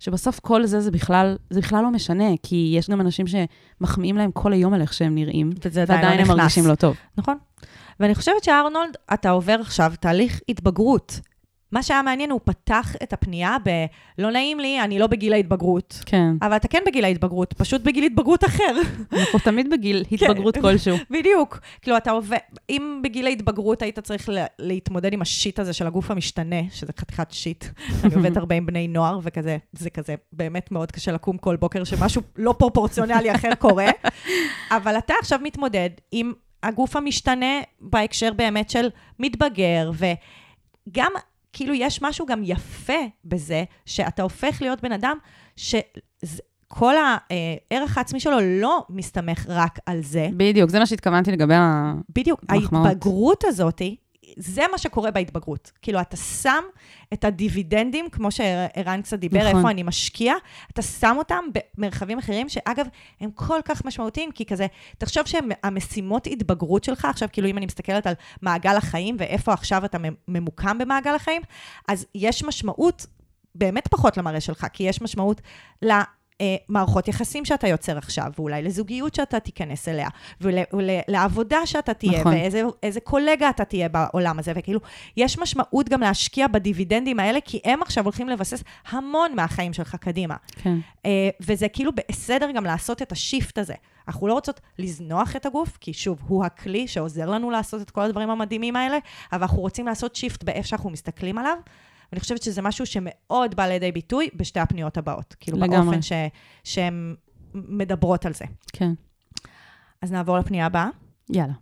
שבסוף 0.00 0.40
כל 0.40 0.66
זה, 0.66 0.80
זה 0.80 0.90
בכלל, 0.90 1.36
זה 1.50 1.60
בכלל 1.60 1.82
לא 1.82 1.90
משנה, 1.90 2.24
כי 2.42 2.74
יש 2.76 2.90
גם 2.90 3.00
אנשים 3.00 3.26
שמחמיאים 3.26 4.16
להם 4.16 4.30
כל 4.32 4.52
היום 4.52 4.74
על 4.74 4.80
איך 4.80 4.92
שהם 4.92 5.14
נראים, 5.14 5.50
לא 5.50 5.70
ועדיין 5.86 6.20
הם. 6.20 6.28
מרגישים 6.28 6.66
לא 6.66 6.74
טוב. 6.74 6.96
נכון. 7.16 7.38
ואני 8.00 8.14
חושבת 8.14 8.44
שארנולד, 8.44 8.96
אתה 9.14 9.30
עובר 9.30 9.56
עכשיו 9.60 9.92
תהליך 10.00 10.40
התבגרות. 10.48 11.20
מה 11.74 11.82
שהיה 11.82 12.02
מעניין, 12.02 12.30
הוא 12.30 12.40
פתח 12.44 12.96
את 13.02 13.12
הפנייה 13.12 13.56
ב... 13.64 13.70
לא 14.18 14.30
נעים 14.30 14.60
לי, 14.60 14.80
אני 14.80 14.98
לא 14.98 15.06
בגיל 15.06 15.32
ההתבגרות. 15.32 16.00
כן. 16.06 16.30
אבל 16.42 16.56
אתה 16.56 16.68
כן 16.68 16.82
בגיל 16.86 17.04
ההתבגרות, 17.04 17.52
פשוט 17.52 17.80
בגיל 17.82 18.04
התבגרות 18.04 18.44
אחר. 18.44 18.76
אנחנו 19.12 19.38
תמיד 19.38 19.70
בגיל 19.70 20.04
התבגרות 20.12 20.58
כלשהו. 20.58 20.96
בדיוק. 21.10 21.58
כאילו, 21.82 21.96
אתה 21.96 22.10
עובד... 22.10 22.36
אם 22.70 23.00
בגיל 23.04 23.26
ההתבגרות 23.26 23.82
היית 23.82 23.98
צריך 23.98 24.28
לה- 24.28 24.46
להתמודד 24.58 25.12
עם 25.12 25.22
השיט 25.22 25.58
הזה 25.58 25.72
של 25.72 25.86
הגוף 25.86 26.10
המשתנה, 26.10 26.56
שזה 26.70 26.92
חתיכת 27.00 27.30
שיט, 27.30 27.64
אני 28.04 28.14
עובדת 28.14 28.36
הרבה 28.36 28.54
עם 28.54 28.66
בני 28.66 28.88
נוער, 28.88 29.18
וכזה, 29.22 29.56
זה 29.72 29.90
כזה 29.90 30.14
באמת 30.32 30.72
מאוד 30.72 30.92
קשה 30.92 31.12
לקום 31.12 31.38
כל 31.38 31.56
בוקר 31.56 31.84
שמשהו 31.84 32.22
לא 32.36 32.54
פרופורציונלי 32.58 33.34
אחר 33.34 33.54
קורה, 33.54 33.86
אבל 34.76 34.98
אתה 34.98 35.14
עכשיו 35.20 35.38
מתמודד 35.42 35.90
עם 36.12 36.32
הגוף 36.62 36.96
המשתנה 36.96 37.60
בהקשר 37.80 38.32
באמת 38.32 38.70
של 38.70 38.88
מתבגר, 39.18 39.90
וגם, 39.94 41.10
כאילו, 41.54 41.74
יש 41.74 42.02
משהו 42.02 42.26
גם 42.26 42.40
יפה 42.44 42.92
בזה, 43.24 43.64
שאתה 43.86 44.22
הופך 44.22 44.58
להיות 44.60 44.82
בן 44.82 44.92
אדם 44.92 45.16
שכל 45.56 46.94
הערך 46.96 47.98
העצמי 47.98 48.20
שלו 48.20 48.36
לא 48.60 48.84
מסתמך 48.90 49.46
רק 49.48 49.78
על 49.86 50.00
זה, 50.02 50.28
בדיוק, 50.36 50.70
זה 50.70 50.78
מה 50.78 50.86
שהתכוונתי 50.86 51.32
לגבי 51.32 51.54
ה... 51.54 51.94
בדיוק. 52.14 52.40
ההתבגרות 52.48 53.44
הזאת, 53.44 53.82
זה 54.36 54.62
מה 54.72 54.78
שקורה 54.78 55.10
בהתבגרות. 55.10 55.72
כאילו, 55.82 56.00
אתה 56.00 56.16
שם 56.16 56.64
את 57.12 57.24
הדיבידנדים, 57.24 58.10
כמו 58.10 58.30
שערן 58.30 59.02
קצת 59.02 59.18
דיבר, 59.18 59.38
נכון. 59.38 59.56
איפה 59.56 59.70
אני 59.70 59.82
משקיע, 59.82 60.34
אתה 60.72 60.82
שם 60.82 61.14
אותם 61.18 61.44
במרחבים 61.76 62.18
אחרים, 62.18 62.48
שאגב, 62.48 62.86
הם 63.20 63.30
כל 63.30 63.60
כך 63.64 63.84
משמעותיים, 63.84 64.32
כי 64.32 64.44
כזה, 64.44 64.66
תחשוב 64.98 65.26
שהמשימות 65.26 66.26
התבגרות 66.26 66.84
שלך, 66.84 67.04
עכשיו, 67.04 67.28
כאילו, 67.32 67.48
אם 67.48 67.58
אני 67.58 67.66
מסתכלת 67.66 68.06
על 68.06 68.14
מעגל 68.42 68.76
החיים, 68.76 69.16
ואיפה 69.18 69.52
עכשיו 69.52 69.84
אתה 69.84 69.98
ממוקם 70.28 70.78
במעגל 70.78 71.14
החיים, 71.14 71.42
אז 71.88 72.06
יש 72.14 72.44
משמעות 72.44 73.06
באמת 73.54 73.88
פחות 73.88 74.16
למראה 74.16 74.40
שלך, 74.40 74.66
כי 74.72 74.82
יש 74.82 75.02
משמעות 75.02 75.40
ל... 75.82 75.92
אה, 76.40 76.56
מערכות 76.68 77.08
יחסים 77.08 77.44
שאתה 77.44 77.68
יוצר 77.68 77.98
עכשיו, 77.98 78.26
ואולי 78.38 78.62
לזוגיות 78.62 79.14
שאתה 79.14 79.40
תיכנס 79.40 79.88
אליה, 79.88 80.08
ול, 80.40 80.54
ולעבודה 80.72 81.66
שאתה 81.66 81.94
תהיה, 81.94 82.20
נכון. 82.20 82.32
ואיזה 82.32 82.62
איזה 82.82 83.00
קולגה 83.00 83.50
אתה 83.50 83.64
תהיה 83.64 83.88
בעולם 83.88 84.38
הזה, 84.38 84.52
וכאילו, 84.56 84.80
יש 85.16 85.38
משמעות 85.38 85.88
גם 85.88 86.00
להשקיע 86.00 86.46
בדיבידנדים 86.46 87.20
האלה, 87.20 87.40
כי 87.44 87.60
הם 87.64 87.82
עכשיו 87.82 88.04
הולכים 88.04 88.28
לבסס 88.28 88.64
המון 88.88 89.34
מהחיים 89.36 89.72
שלך 89.72 89.94
קדימה. 89.94 90.36
כן. 90.62 90.76
אה, 91.06 91.28
וזה 91.40 91.68
כאילו 91.68 91.92
בסדר 91.92 92.50
גם 92.50 92.64
לעשות 92.64 93.02
את 93.02 93.12
השיפט 93.12 93.58
הזה. 93.58 93.74
אנחנו 94.08 94.26
לא 94.26 94.32
רוצות 94.32 94.60
לזנוח 94.78 95.36
את 95.36 95.46
הגוף, 95.46 95.76
כי 95.80 95.92
שוב, 95.92 96.18
הוא 96.26 96.44
הכלי 96.44 96.88
שעוזר 96.88 97.30
לנו 97.30 97.50
לעשות 97.50 97.82
את 97.82 97.90
כל 97.90 98.00
הדברים 98.00 98.30
המדהימים 98.30 98.76
האלה, 98.76 98.98
אבל 99.32 99.42
אנחנו 99.42 99.58
רוצים 99.58 99.86
לעשות 99.86 100.16
שיפט 100.16 100.44
באיך 100.44 100.66
שאנחנו 100.66 100.90
מסתכלים 100.90 101.38
עליו. 101.38 101.56
ואני 102.12 102.20
חושבת 102.20 102.42
שזה 102.42 102.62
משהו 102.62 102.86
שמאוד 102.86 103.54
בא 103.54 103.66
לידי 103.66 103.92
ביטוי 103.92 104.28
בשתי 104.34 104.60
הפניות 104.60 104.96
הבאות. 104.96 105.36
כאילו, 105.40 105.58
לגמרי. 105.58 105.78
באופן 105.78 106.02
ש, 106.02 106.12
שהן 106.64 107.14
מדברות 107.54 108.26
על 108.26 108.34
זה. 108.34 108.44
כן. 108.72 108.92
אז 110.02 110.12
נעבור 110.12 110.38
לפנייה 110.38 110.66
הבאה. 110.66 110.88
יאללה. 111.30 111.54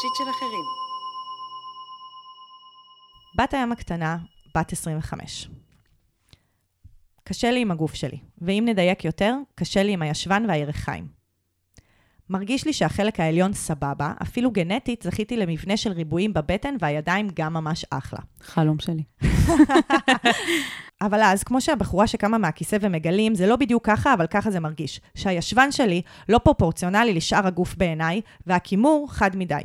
שיט 0.00 0.14
של 0.18 0.30
אחרים. 0.30 0.64
בת 3.38 3.54
הים 3.54 3.72
הקטנה, 3.72 4.18
בת 4.56 4.72
25. 4.72 5.48
קשה 7.24 7.50
לי 7.50 7.60
עם 7.60 7.70
הגוף 7.70 7.94
שלי, 7.94 8.18
ואם 8.38 8.64
נדייק 8.66 9.04
יותר, 9.04 9.34
קשה 9.54 9.82
לי 9.82 9.92
עם 9.92 10.02
הישבן 10.02 10.44
והירכיים. 10.48 11.15
מרגיש 12.30 12.66
לי 12.66 12.72
שהחלק 12.72 13.20
העליון 13.20 13.52
סבבה, 13.52 14.12
אפילו 14.22 14.50
גנטית 14.50 15.02
זכיתי 15.02 15.36
למבנה 15.36 15.76
של 15.76 15.92
ריבועים 15.92 16.32
בבטן 16.32 16.74
והידיים 16.80 17.28
גם 17.34 17.52
ממש 17.52 17.84
אחלה. 17.90 18.18
חלום 18.40 18.78
שלי. 18.78 19.02
אבל 21.00 21.22
אז, 21.22 21.44
כמו 21.44 21.60
שהבחורה 21.60 22.06
שקמה 22.06 22.38
מהכיסא 22.38 22.76
ומגלים, 22.80 23.34
זה 23.34 23.46
לא 23.46 23.56
בדיוק 23.56 23.86
ככה, 23.86 24.14
אבל 24.14 24.26
ככה 24.26 24.50
זה 24.50 24.60
מרגיש. 24.60 25.00
שהישבן 25.14 25.72
שלי 25.72 26.02
לא 26.28 26.38
פרופורציונלי 26.38 27.14
לשאר 27.14 27.46
הגוף 27.46 27.74
בעיניי, 27.74 28.20
והכימור 28.46 29.06
חד 29.10 29.36
מדי. 29.36 29.62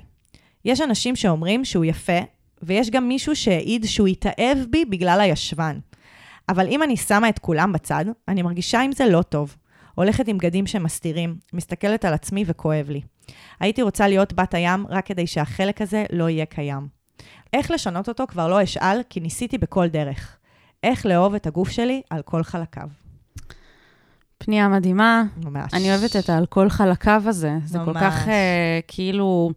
יש 0.66 0.82
אנשים 0.82 1.16
שאומרים 1.16 1.66
שהוא 1.66 1.86
יפה, 1.86 2.20
ויש 2.64 2.90
גם 2.90 3.08
מישהו 3.08 3.36
שהעיד 3.36 3.86
שהוא 3.86 4.08
התאהב 4.08 4.58
בי 4.70 4.86
בגלל 4.86 5.22
הישבן. 5.22 5.80
אבל 6.50 6.68
אם 6.68 6.84
אני 6.84 6.98
שמה 6.98 7.30
את 7.30 7.40
כולם 7.40 7.74
בצד, 7.74 8.06
אני 8.28 8.42
מרגישה 8.42 8.82
עם 8.82 8.92
זה 8.92 9.06
לא 9.06 9.22
טוב. 9.22 9.56
הולכת 10.02 10.28
עם 10.28 10.38
בגדים 10.38 10.68
שמסתירים, 10.68 11.36
מסתכלת 11.54 12.06
על 12.06 12.14
עצמי 12.14 12.44
וכואב 12.48 12.90
לי. 12.90 13.02
הייתי 13.60 13.82
רוצה 13.82 14.08
להיות 14.08 14.34
בת 14.34 14.54
הים 14.54 14.86
רק 14.90 15.06
כדי 15.06 15.28
שהחלק 15.28 15.82
הזה 15.82 16.06
לא 16.12 16.30
יהיה 16.30 16.46
קיים. 16.46 16.88
איך 17.54 17.72
לשנות 17.72 18.10
אותו 18.10 18.28
כבר 18.28 18.48
לא 18.48 18.64
אשאל, 18.64 19.02
כי 19.10 19.20
ניסיתי 19.20 19.58
בכל 19.58 19.88
דרך. 19.88 20.38
איך 20.84 21.06
לאהוב 21.06 21.36
את 21.36 21.48
הגוף 21.48 21.70
שלי 21.70 22.02
על 22.10 22.22
כל 22.22 22.44
חלקיו. 22.44 22.88
פנייה 24.38 24.68
מדהימה. 24.68 25.24
ממש. 25.44 25.74
אני 25.74 25.90
אוהבת 25.90 26.16
את 26.16 26.30
על 26.30 26.46
כל 26.46 26.70
חלקיו 26.70 27.24
הזה. 27.26 27.52
זה 27.66 27.80
כל 27.86 27.92
ממש. 27.92 28.04
כך 28.04 28.28
אה, 28.28 28.80
כאילו... 28.88 29.52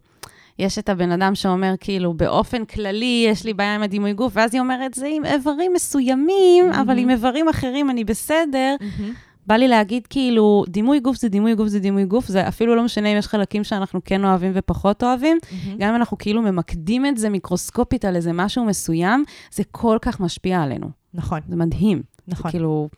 יש 0.59 0.79
את 0.79 0.89
הבן 0.89 1.11
אדם 1.11 1.35
שאומר, 1.35 1.73
כאילו, 1.79 2.13
באופן 2.13 2.65
כללי, 2.65 3.25
יש 3.29 3.43
לי 3.43 3.53
בעיה 3.53 3.75
עם 3.75 3.83
הדימוי 3.83 4.13
גוף, 4.13 4.33
ואז 4.35 4.53
היא 4.53 4.61
אומרת, 4.61 4.93
זה 4.93 5.07
עם 5.07 5.25
איברים 5.25 5.73
מסוימים, 5.73 6.71
אבל 6.81 6.97
עם 6.97 7.09
איברים 7.09 7.49
אחרים 7.49 7.89
אני 7.89 8.03
בסדר. 8.03 8.75
מהמם. 8.81 9.13
בא 9.47 9.55
לי 9.55 9.67
להגיד, 9.67 10.07
כאילו, 10.07 10.63
דימוי 10.67 10.99
גוף 10.99 11.17
זה 11.17 11.29
דימוי 11.29 11.55
גוף 11.55 11.67
זה 11.67 11.79
דימוי 11.79 12.05
גוף, 12.05 12.27
זה 12.27 12.47
אפילו 12.47 12.75
לא 12.75 12.83
משנה 12.83 13.09
אם 13.09 13.17
יש 13.17 13.27
חלקים 13.27 13.63
שאנחנו 13.63 13.99
כן 14.05 14.25
אוהבים 14.25 14.51
ופחות 14.55 15.03
אוהבים, 15.03 15.37
מהמם. 15.51 15.77
גם 15.77 15.89
אם 15.89 15.95
אנחנו 15.95 16.17
כאילו 16.17 16.41
ממקדים 16.41 17.05
את 17.05 17.17
זה 17.17 17.29
מיקרוסקופית 17.29 18.05
על 18.05 18.15
איזה 18.15 18.33
משהו 18.33 18.65
מסוים, 18.65 19.23
זה 19.51 19.63
כל 19.71 19.97
כך 20.01 20.19
משפיע 20.19 20.61
עלינו. 20.61 20.89
נכון, 21.13 21.39
זה 21.47 21.55
מדהים. 21.55 22.01
נכון. 22.27 22.51
זה 22.51 22.57
כאילו, 22.57 22.89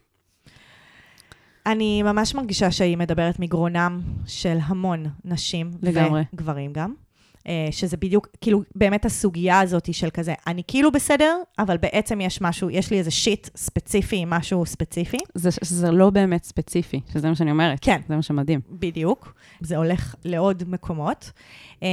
אני 1.65 2.03
ממש 2.03 2.35
מרגישה 2.35 2.71
שהיא 2.71 2.97
מדברת 2.97 3.39
מגרונם 3.39 4.01
של 4.25 4.57
המון 4.61 5.05
נשים. 5.25 5.71
לגמרי. 5.81 6.23
וגברים 6.33 6.73
גם. 6.73 6.93
אה, 7.47 7.67
שזה 7.71 7.97
בדיוק, 7.97 8.27
כאילו, 8.41 8.61
באמת 8.75 9.05
הסוגיה 9.05 9.59
הזאת 9.59 9.93
של 9.93 10.09
כזה, 10.09 10.33
אני 10.47 10.61
כאילו 10.67 10.91
בסדר, 10.91 11.37
אבל 11.59 11.77
בעצם 11.77 12.21
יש 12.21 12.41
משהו, 12.41 12.69
יש 12.69 12.91
לי 12.91 12.97
איזה 12.97 13.11
שיט 13.11 13.49
ספציפי, 13.55 14.23
משהו 14.27 14.65
ספציפי. 14.65 15.17
זה, 15.33 15.49
זה 15.61 15.91
לא 15.91 16.09
באמת 16.09 16.43
ספציפי, 16.43 16.99
שזה 17.13 17.29
מה 17.29 17.35
שאני 17.35 17.51
אומרת. 17.51 17.77
כן. 17.81 18.01
זה 18.09 18.15
מה 18.15 18.21
שמדהים. 18.21 18.61
בדיוק. 18.69 19.33
זה 19.61 19.77
הולך 19.77 20.15
לעוד 20.25 20.63
מקומות. 20.67 21.31
Um, 21.75 21.83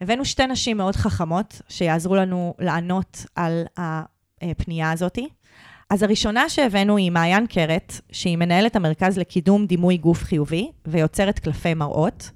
הבאנו 0.00 0.24
שתי 0.24 0.46
נשים 0.46 0.76
מאוד 0.76 0.96
חכמות, 0.96 1.62
שיעזרו 1.68 2.14
לנו 2.16 2.54
לענות 2.58 3.26
על 3.36 3.64
הפנייה 3.76 4.92
הזאת. 4.92 5.18
אז 5.90 6.02
הראשונה 6.02 6.48
שהבאנו 6.48 6.96
היא 6.96 7.10
מעיין 7.10 7.46
קרת, 7.46 8.00
שהיא 8.12 8.36
מנהלת 8.36 8.76
המרכז 8.76 9.18
לקידום 9.18 9.66
דימוי 9.66 9.96
גוף 9.96 10.24
חיובי 10.24 10.70
ויוצרת 10.86 11.38
קלפי 11.38 11.74
מראות. 11.74 12.30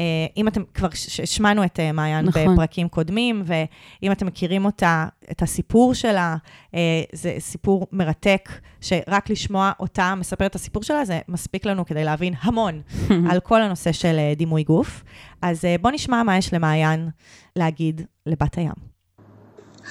אה, 0.00 0.04
אם 0.36 0.48
אתם, 0.48 0.62
כבר 0.74 0.88
ש- 0.94 1.20
השמענו 1.20 1.64
את 1.64 1.80
אה, 1.80 1.92
מעיין 1.92 2.24
נכון. 2.24 2.54
בפרקים 2.54 2.88
קודמים, 2.88 3.42
ואם 3.46 4.12
אתם 4.12 4.26
מכירים 4.26 4.64
אותה, 4.64 5.06
את 5.30 5.42
הסיפור 5.42 5.94
שלה, 5.94 6.36
אה, 6.74 6.80
זה 7.12 7.34
סיפור 7.38 7.86
מרתק, 7.92 8.48
שרק 8.80 9.30
לשמוע 9.30 9.72
אותה 9.80 10.14
מספרת 10.14 10.50
את 10.50 10.54
הסיפור 10.54 10.82
שלה, 10.82 11.04
זה 11.04 11.20
מספיק 11.28 11.66
לנו 11.66 11.86
כדי 11.86 12.04
להבין 12.04 12.34
המון 12.40 12.80
על 13.30 13.40
כל 13.40 13.62
הנושא 13.62 13.92
של 13.92 14.16
דימוי 14.36 14.62
גוף. 14.62 15.02
אז 15.42 15.64
בואו 15.80 15.94
נשמע 15.94 16.22
מה 16.22 16.38
יש 16.38 16.54
למעיין 16.54 17.08
להגיד 17.56 18.02
לבת 18.26 18.58
הים. 18.58 18.72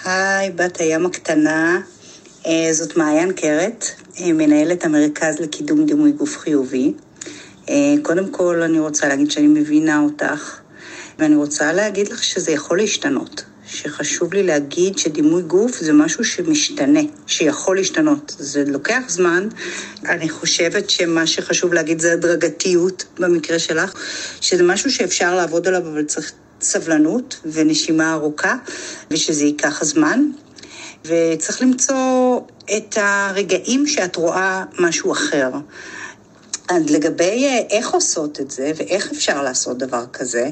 היי, 0.06 0.52
בת 0.52 0.78
הים 0.78 1.06
הקטנה, 1.06 1.80
זאת 2.72 2.98
מעיין 2.98 3.34
קרת, 3.34 3.86
מנהלת 4.26 4.86
המרכז 4.86 5.39
לקידום 5.39 5.86
דימוי 5.86 6.12
גוף 6.12 6.38
חיובי. 6.38 6.93
אה, 7.70 7.94
קודם 8.02 8.30
כל, 8.30 8.62
אני 8.62 8.80
רוצה 8.80 9.08
להגיד 9.08 9.32
שאני 9.32 9.48
מבינה 9.48 10.00
אותך, 10.00 10.60
ואני 11.20 11.36
רוצה 11.36 11.74
להגיד 11.74 12.08
לך 12.08 12.24
שזה 12.24 12.52
יכול 12.52 12.78
להשתנות. 12.78 13.44
שחשוב 13.70 14.34
לי 14.34 14.44
להגיד 14.44 14.98
שדימוי 14.98 15.42
גוף 15.42 15.80
זה 15.80 15.94
משהו 15.94 16.24
שמשתנה, 16.24 17.00
שיכול 17.28 17.76
להשתנות. 17.76 18.36
זה 18.40 18.64
לוקח 18.68 19.02
זמן. 19.08 19.48
אני 20.06 20.30
חושבת 20.30 20.90
שמה 20.90 21.28
שחשוב 21.28 21.74
להגיד 21.74 22.00
זה 22.00 22.14
הדרגתיות 22.14 23.06
במקרה 23.20 23.60
שלך, 23.60 23.94
שזה 24.42 24.64
משהו 24.64 24.92
שאפשר 24.92 25.36
לעבוד 25.36 25.68
עליו, 25.68 25.82
אבל 25.82 26.04
צריך 26.04 26.32
סבלנות 26.62 27.40
ונשימה 27.46 28.14
ארוכה, 28.14 28.56
ושזה 29.12 29.46
ייקח 29.46 29.84
זמן. 29.84 30.26
וצריך 31.06 31.62
למצוא 31.62 32.40
את 32.78 32.98
הרגעים 33.02 33.88
שאת 33.88 34.16
רואה 34.16 34.64
משהו 34.80 35.12
אחר. 35.12 35.50
אז 36.70 36.90
לגבי 36.90 37.46
אה, 37.48 37.62
איך 37.70 37.90
עושות 37.90 38.40
את 38.40 38.52
זה 38.52 38.72
ואיך 38.76 39.12
אפשר 39.12 39.42
לעשות 39.42 39.78
דבר 39.78 40.06
כזה, 40.14 40.50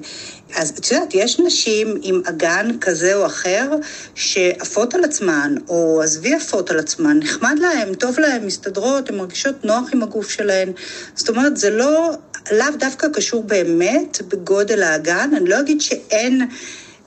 אז 0.56 0.70
את 0.70 0.92
יודעת, 0.92 1.14
יש 1.14 1.40
נשים 1.40 2.00
עם 2.02 2.22
אגן 2.26 2.70
כזה 2.82 3.16
או 3.16 3.26
אחר 3.26 3.72
שעפות 4.16 4.94
על 4.94 5.04
עצמן, 5.04 5.56
או 5.68 6.02
עזבי 6.02 6.34
עפות 6.34 6.72
על 6.72 6.80
עצמן, 6.80 7.20
נחמד 7.20 7.56
להן, 7.60 7.94
טוב 7.94 8.20
להן, 8.20 8.46
מסתדרות, 8.46 9.10
הן 9.10 9.18
מרגישות 9.18 9.66
נוח 9.66 9.90
עם 9.94 10.04
הגוף 10.04 10.30
שלהן. 10.30 10.72
זאת 11.16 11.30
אומרת, 11.30 11.58
זה 11.58 11.70
לא, 11.70 12.12
לאו 12.52 12.68
דווקא 12.80 13.08
קשור 13.14 13.44
באמת 13.44 14.22
בגודל 14.28 14.84
האגן, 14.84 15.30
אני 15.38 15.50
לא 15.50 15.60
אגיד 15.60 15.82
שאין... 15.82 16.42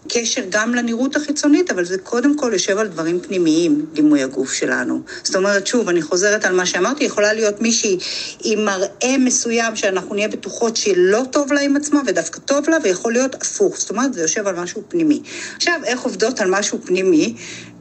קשר 0.08 0.42
גם 0.48 0.74
לנראות 0.74 1.16
החיצונית, 1.16 1.70
אבל 1.70 1.84
זה 1.84 1.98
קודם 1.98 2.36
כל 2.36 2.50
יושב 2.52 2.78
על 2.78 2.86
דברים 2.86 3.20
פנימיים, 3.20 3.86
דימוי 3.92 4.22
הגוף 4.22 4.52
שלנו. 4.52 5.00
זאת 5.22 5.36
אומרת, 5.36 5.66
שוב, 5.66 5.88
אני 5.88 6.02
חוזרת 6.02 6.44
על 6.44 6.54
מה 6.54 6.66
שאמרתי, 6.66 7.04
יכולה 7.04 7.32
להיות 7.32 7.60
מישהי 7.60 7.98
עם 8.44 8.64
מראה 8.64 9.18
מסוים 9.18 9.76
שאנחנו 9.76 10.14
נהיה 10.14 10.28
בטוחות 10.28 10.76
שלא 10.76 11.22
טוב 11.30 11.52
לה 11.52 11.60
עם 11.60 11.76
עצמה 11.76 12.00
ודווקא 12.06 12.40
טוב 12.40 12.68
לה, 12.70 12.76
ויכול 12.82 13.12
להיות 13.12 13.34
הפוך. 13.34 13.78
זאת 13.78 13.90
אומרת, 13.90 14.14
זה 14.14 14.22
יושב 14.22 14.46
על 14.46 14.56
משהו 14.56 14.82
פנימי. 14.88 15.22
עכשיו, 15.56 15.80
איך 15.84 16.00
עובדות 16.00 16.40
על 16.40 16.50
משהו 16.50 16.78
פנימי? 16.84 17.34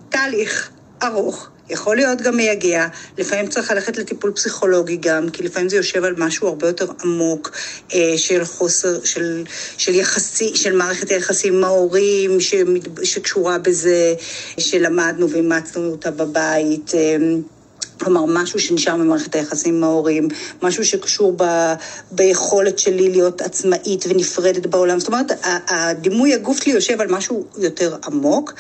תהליך 0.10 0.70
ארוך. 1.04 1.50
יכול 1.70 1.96
להיות 1.96 2.22
גם 2.22 2.36
מייגע, 2.36 2.88
לפעמים 3.18 3.48
צריך 3.48 3.72
ללכת 3.72 3.98
לטיפול 3.98 4.32
פסיכולוגי 4.32 4.98
גם, 4.98 5.30
כי 5.30 5.44
לפעמים 5.44 5.70
זה 5.70 5.76
יושב 5.76 6.04
על 6.04 6.14
משהו 6.18 6.48
הרבה 6.48 6.68
יותר 6.68 6.88
עמוק 7.04 7.52
אה, 7.94 8.14
של 8.18 8.46
חוסר, 8.46 9.04
של, 9.04 9.44
של 9.78 9.96
יחסי, 9.96 10.56
של 10.56 10.76
מערכת 10.76 11.10
היחסים 11.10 11.56
עם 11.56 11.64
ההורים, 11.64 12.40
שמת, 12.40 12.88
שקשורה 13.04 13.58
בזה, 13.58 14.14
שלמדנו 14.58 15.30
ואימצנו 15.30 15.92
אותה 15.92 16.12
בבית. 16.12 16.92
אה, 16.96 17.18
כלומר, 18.00 18.26
משהו 18.26 18.60
שנשאר 18.60 18.96
ממערכת 18.96 19.36
היחסים 19.36 19.76
עם 19.76 19.84
ההורים, 19.84 20.28
משהו 20.62 20.86
שקשור 20.86 21.34
ב, 21.38 21.44
ביכולת 22.12 22.80
שלי 22.80 23.10
להיות 23.10 23.42
עצמאית 23.42 24.06
ונפרדת 24.08 24.66
בעולם. 24.66 25.00
זאת 25.00 25.08
אומרת, 25.08 25.32
הדימוי 25.68 26.34
הגוף 26.34 26.64
שלי 26.64 26.72
יושב 26.74 27.02
על 27.02 27.08
משהו 27.08 27.46
יותר 27.58 27.96
עמוק, 28.06 28.54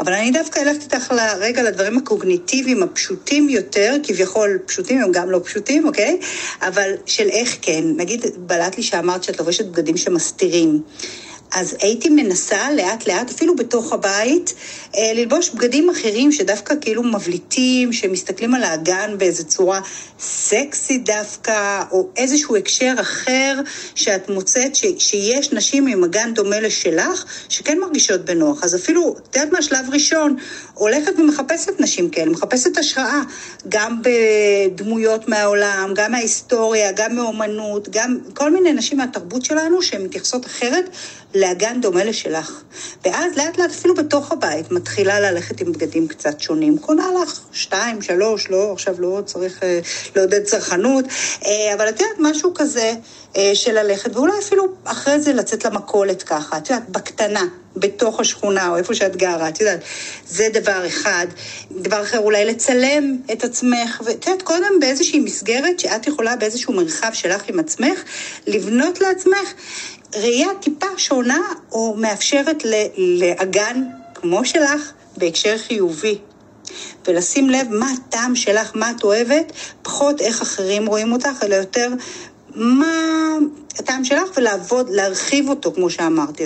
אבל 0.00 0.12
אני 0.12 0.30
דווקא 0.30 0.60
אלכת 0.60 0.82
איתך 0.82 1.12
לרגע 1.12 1.62
לדברים 1.62 1.98
הקוגניטיביים 1.98 2.82
הפשוטים 2.82 3.48
יותר, 3.48 3.96
כביכול 4.02 4.58
פשוטים, 4.66 5.02
הם 5.02 5.12
גם 5.12 5.30
לא 5.30 5.40
פשוטים, 5.44 5.86
אוקיי? 5.86 6.18
אבל 6.62 6.90
של 7.06 7.28
איך 7.28 7.56
כן. 7.62 7.84
נגיד, 7.96 8.26
בלט 8.36 8.76
לי 8.76 8.82
שאמרת 8.82 9.24
שאת 9.24 9.38
לובשת 9.38 9.66
בגדים 9.66 9.96
שמסתירים. 9.96 10.82
אז 11.52 11.76
הייתי 11.80 12.08
מנסה 12.08 12.72
לאט 12.72 13.08
לאט, 13.08 13.30
אפילו 13.30 13.56
בתוך 13.56 13.92
הבית, 13.92 14.54
אה, 14.96 15.12
ללבוש 15.14 15.50
בגדים 15.50 15.90
אחרים 15.90 16.32
שדווקא 16.32 16.74
כאילו 16.80 17.02
מבליטים, 17.02 17.92
שמסתכלים 17.92 18.54
על 18.54 18.62
האגן 18.62 19.14
באיזו 19.18 19.44
צורה 19.44 19.80
סקסית 20.18 21.04
דווקא, 21.04 21.82
או 21.90 22.08
איזשהו 22.16 22.56
הקשר 22.56 22.94
אחר 23.00 23.60
שאת 23.94 24.28
מוצאת 24.28 24.74
ש, 24.74 24.84
שיש 24.98 25.52
נשים 25.52 25.86
עם 25.86 26.04
אגן 26.04 26.34
דומה 26.34 26.60
לשלך, 26.60 27.24
שכן 27.48 27.78
מרגישות 27.78 28.24
בנוח. 28.24 28.64
אז 28.64 28.74
אפילו, 28.74 29.16
את 29.30 29.36
יודעת 29.36 29.52
מה, 29.52 29.62
שלב 29.62 29.86
ראשון, 29.92 30.36
הולכת 30.74 31.18
ומחפשת 31.18 31.80
נשים 31.80 32.10
כאלה, 32.10 32.30
מחפשת 32.30 32.78
השראה, 32.78 33.20
גם 33.68 34.02
בדמויות 34.02 35.28
מהעולם, 35.28 35.92
גם 35.94 36.12
מההיסטוריה, 36.12 36.92
גם 36.92 37.16
מאומנות, 37.16 37.88
גם 37.88 38.18
כל 38.34 38.50
מיני 38.50 38.72
נשים 38.72 38.98
מהתרבות 38.98 39.44
שלנו 39.44 39.82
שהן 39.82 40.02
מתייחסות 40.02 40.46
אחרת 40.46 40.90
לאגן 41.34 41.80
דומה 41.80 42.04
לשלך. 42.04 42.62
ואז 43.04 43.36
לאט 43.36 43.58
לאט 43.58 43.70
אפילו 43.70 43.94
בתוך 43.94 44.32
הבית 44.32 44.70
מתחילה 44.70 45.20
ללכת 45.20 45.60
עם 45.60 45.72
בגדים 45.72 46.08
קצת 46.08 46.40
שונים. 46.40 46.78
קונה 46.78 47.06
לך 47.22 47.40
שתיים, 47.52 48.02
שלוש, 48.02 48.50
לא, 48.50 48.72
עכשיו 48.72 48.94
לא 48.98 49.22
צריך 49.24 49.62
אה, 49.62 49.80
לעודד 50.16 50.44
צרכנות, 50.44 51.04
אה, 51.44 51.74
אבל 51.74 51.88
את 51.88 52.00
יודעת, 52.00 52.16
משהו 52.18 52.54
כזה 52.54 52.92
אה, 53.36 53.50
של 53.54 53.72
ללכת, 53.72 54.16
ואולי 54.16 54.32
אפילו 54.38 54.64
אחרי 54.84 55.20
זה 55.20 55.32
לצאת 55.32 55.64
למכולת 55.64 56.22
ככה, 56.22 56.58
את 56.58 56.70
יודעת, 56.70 56.88
בקטנה. 56.88 57.44
בתוך 57.76 58.20
השכונה, 58.20 58.68
או 58.68 58.76
איפה 58.76 58.94
שאת 58.94 59.16
גרה, 59.16 59.48
את 59.48 59.60
יודעת, 59.60 59.80
זה 60.26 60.46
דבר 60.52 60.86
אחד. 60.86 61.26
דבר 61.70 62.02
אחר, 62.02 62.18
אולי 62.18 62.44
לצלם 62.44 63.16
את 63.32 63.44
עצמך, 63.44 64.02
ואת 64.04 64.26
יודעת, 64.26 64.42
קודם 64.42 64.80
באיזושהי 64.80 65.20
מסגרת 65.20 65.80
שאת 65.80 66.06
יכולה 66.06 66.36
באיזשהו 66.36 66.72
מרחב 66.72 67.10
שלך 67.12 67.42
עם 67.48 67.60
עצמך, 67.60 68.02
לבנות 68.46 69.00
לעצמך 69.00 69.54
ראייה 70.16 70.48
טיפה 70.60 70.86
שונה, 70.96 71.40
או 71.72 71.94
מאפשרת 71.98 72.62
לאגן 72.96 73.82
כמו 74.14 74.44
שלך, 74.44 74.92
בהקשר 75.16 75.58
חיובי. 75.58 76.18
ולשים 77.06 77.50
לב 77.50 77.66
מה 77.70 77.86
הטעם 77.92 78.36
שלך, 78.36 78.70
מה 78.74 78.90
את 78.90 79.04
אוהבת, 79.04 79.52
פחות 79.82 80.20
איך 80.20 80.42
אחרים 80.42 80.86
רואים 80.86 81.12
אותך, 81.12 81.42
אלא 81.42 81.54
יותר 81.54 81.88
מה 82.54 83.36
הטעם 83.78 84.04
שלך, 84.04 84.28
ולעבוד, 84.36 84.90
להרחיב 84.90 85.48
אותו, 85.48 85.72
כמו 85.72 85.90
שאמרתי. 85.90 86.44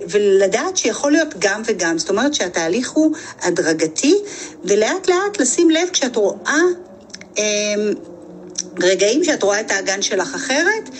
ולדעת 0.00 0.76
שיכול 0.76 1.12
להיות 1.12 1.34
גם 1.38 1.62
וגם. 1.64 1.98
זאת 1.98 2.10
אומרת 2.10 2.34
שהתהליך 2.34 2.90
הוא 2.90 3.16
הדרגתי, 3.42 4.14
ולאט 4.64 5.08
לאט 5.08 5.40
לשים 5.40 5.70
לב 5.70 5.88
כשאת 5.92 6.16
רואה 6.16 6.58
אה, 7.38 7.44
רגעים 8.80 9.24
שאת 9.24 9.42
רואה 9.42 9.60
את 9.60 9.70
האגן 9.70 10.02
שלך 10.02 10.34
אחרת, 10.34 10.90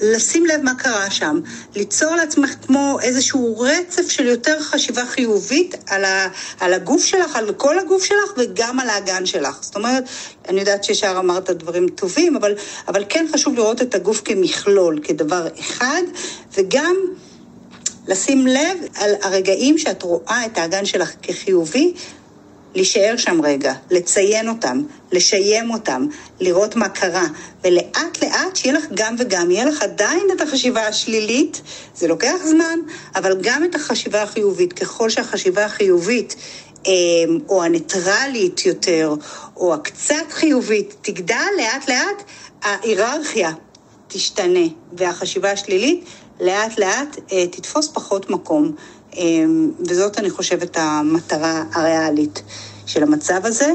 לשים 0.00 0.46
לב 0.46 0.60
מה 0.62 0.74
קרה 0.74 1.10
שם, 1.10 1.40
ליצור 1.76 2.14
לעצמך 2.14 2.54
כמו 2.66 2.98
איזשהו 3.02 3.58
רצף 3.58 4.10
של 4.10 4.26
יותר 4.26 4.60
חשיבה 4.60 5.06
חיובית 5.06 5.74
על, 5.86 6.04
ה, 6.04 6.28
על 6.60 6.74
הגוף 6.74 7.04
שלך, 7.04 7.36
על 7.36 7.54
כל 7.54 7.78
הגוף 7.78 8.04
שלך 8.04 8.32
וגם 8.36 8.80
על 8.80 8.88
האגן 8.88 9.26
שלך. 9.26 9.58
זאת 9.60 9.76
אומרת, 9.76 10.04
אני 10.48 10.60
יודעת 10.60 10.84
שישר 10.84 11.16
אמרת 11.18 11.50
דברים 11.50 11.88
טובים, 11.88 12.36
אבל, 12.36 12.54
אבל 12.88 13.04
כן 13.08 13.26
חשוב 13.32 13.54
לראות 13.54 13.82
את 13.82 13.94
הגוף 13.94 14.22
כמכלול, 14.24 15.00
כדבר 15.02 15.48
אחד, 15.60 16.02
וגם 16.54 16.96
לשים 18.08 18.46
לב 18.46 18.78
על 18.94 19.10
הרגעים 19.22 19.78
שאת 19.78 20.02
רואה 20.02 20.46
את 20.46 20.58
האגן 20.58 20.84
שלך 20.84 21.12
כחיובי, 21.22 21.94
להישאר 22.74 23.14
שם 23.16 23.40
רגע, 23.44 23.72
לציין 23.90 24.48
אותם, 24.48 24.82
לשיים 25.12 25.70
אותם, 25.70 26.06
לראות 26.40 26.76
מה 26.76 26.88
קרה, 26.88 27.26
ולאט 27.64 28.22
לאט 28.22 28.56
שיהיה 28.56 28.78
לך 28.78 28.84
גם 28.94 29.16
וגם, 29.18 29.50
יהיה 29.50 29.64
לך 29.64 29.82
עדיין 29.82 30.26
את 30.36 30.40
החשיבה 30.40 30.86
השלילית, 30.86 31.62
זה 31.94 32.08
לוקח 32.08 32.36
זמן, 32.44 32.78
אבל 33.14 33.36
גם 33.40 33.64
את 33.64 33.74
החשיבה 33.74 34.22
החיובית. 34.22 34.72
ככל 34.72 35.10
שהחשיבה 35.10 35.64
החיובית 35.64 36.36
אה, 36.86 36.92
או 37.48 37.62
הניטרלית 37.62 38.66
יותר, 38.66 39.14
או 39.56 39.74
הקצת 39.74 40.30
חיובית, 40.30 40.94
תגדל 41.02 41.46
לאט 41.56 41.88
לאט, 41.88 42.22
ההיררכיה 42.62 43.52
תשתנה, 44.08 44.66
והחשיבה 44.92 45.50
השלילית 45.50 46.04
לאט 46.40 46.78
לאט 46.78 47.16
אה, 47.32 47.46
תתפוס 47.46 47.88
פחות 47.94 48.30
מקום. 48.30 48.74
אה, 49.16 49.44
וזאת, 49.88 50.18
אני 50.18 50.30
חושבת, 50.30 50.76
המטרה 50.76 51.64
הריאלית 51.74 52.42
של 52.86 53.02
המצב 53.02 53.40
הזה. 53.44 53.72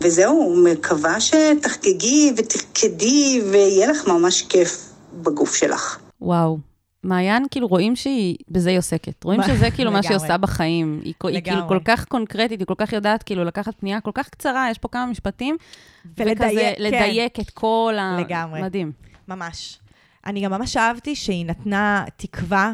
וזהו, 0.00 0.56
מקווה 0.64 1.16
שתחגגי 1.20 2.32
ותרקדי 2.36 3.42
ויהיה 3.50 3.90
לך 3.90 4.06
ממש 4.08 4.42
כיף 4.42 4.90
בגוף 5.22 5.54
שלך. 5.54 5.98
וואו, 6.20 6.58
מעיין, 7.02 7.44
כאילו, 7.50 7.66
רואים 7.66 7.96
שהיא, 7.96 8.36
בזה 8.50 8.70
היא 8.70 8.78
עוסקת. 8.78 9.24
רואים 9.24 9.40
שזה 9.48 9.70
כאילו 9.70 9.90
מה 9.92 10.02
שהיא. 10.02 10.16
עושה 10.16 10.36
בחיים. 10.36 11.00
היא, 11.04 11.14
כל- 11.18 11.28
היא 11.28 11.42
כאילו. 11.42 11.68
כל 11.68 11.78
כך 11.84 12.04
קונקרטית, 12.04 12.60
היא 12.60 12.66
כל 12.66 12.74
כך 12.78 12.92
יודעת 12.92 13.22
כאילו 13.22 13.44
לקחת 13.44 13.74
פנייה 13.80 14.00
כל 14.00 14.10
כך 14.14 14.28
קצרה, 14.28 14.68
יש 14.70 14.78
פה 14.78 14.88
כמה 14.88 15.06
משפטים. 15.06 15.56
ולדייק, 16.18 16.38
וכזה, 16.40 16.72
כן. 16.76 16.82
לדייק 16.82 17.40
את 17.40 17.50
כל 17.50 17.94
ה... 17.98 18.16
לגמרי. 18.20 18.62
מדהים. 18.62 18.92
ממש. 19.28 19.78
אני 20.26 20.40
גם 20.44 20.50
ממש 20.50 20.76
אהבתי 20.76 21.14
שהיא 21.14 21.46
נתנה 21.46 22.04
תקווה, 22.16 22.72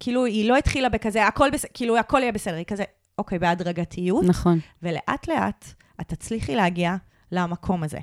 כאילו, 0.00 0.24
היא 0.24 0.48
לא 0.48 0.56
התחילה 0.56 0.88
בכזה, 0.88 1.26
הכל 1.26 1.50
בסדר, 1.50 1.70
כאילו, 1.74 1.98
הכל 1.98 2.18
יהיה 2.20 2.32
בסדר, 2.32 2.54
היא 2.54 2.64
כזה, 2.64 2.84
אוקיי, 3.18 3.38
בהדרגתיות, 3.38 4.24
נכון, 4.24 4.58
ולאט-לאט 4.82 5.64
את 6.00 6.08
תצליחי 6.08 6.56
להגיע 6.56 6.96
למקום 7.32 7.82
הזה. 7.82 7.98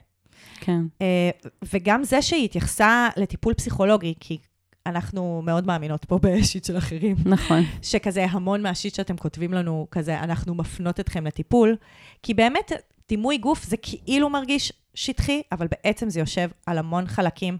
כן. 0.59 0.81
אה, 1.01 1.29
וגם 1.73 2.03
זה 2.03 2.21
שהיא 2.21 2.45
התייחסה 2.45 3.09
לטיפול 3.17 3.53
פסיכולוגי, 3.53 4.13
כי 4.19 4.37
אנחנו 4.85 5.41
מאוד 5.45 5.67
מאמינות 5.67 6.05
פה 6.05 6.19
בשיט 6.21 6.65
של 6.65 6.77
אחרים, 6.77 7.15
נכון. 7.25 7.63
שכזה 7.81 8.25
המון 8.29 8.61
מהשיט 8.61 8.95
שאתם 8.95 9.17
כותבים 9.17 9.53
לנו, 9.53 9.87
כזה, 9.91 10.19
אנחנו 10.19 10.55
מפנות 10.55 10.99
אתכם 10.99 11.27
לטיפול, 11.27 11.75
כי 12.23 12.33
באמת, 12.33 12.71
דימוי 13.09 13.37
גוף 13.37 13.63
זה 13.63 13.77
כאילו 13.77 14.29
מרגיש 14.29 14.73
שטחי, 14.93 15.41
אבל 15.51 15.67
בעצם 15.67 16.09
זה 16.09 16.19
יושב 16.19 16.49
על 16.65 16.77
המון 16.77 17.07
חלקים. 17.07 17.57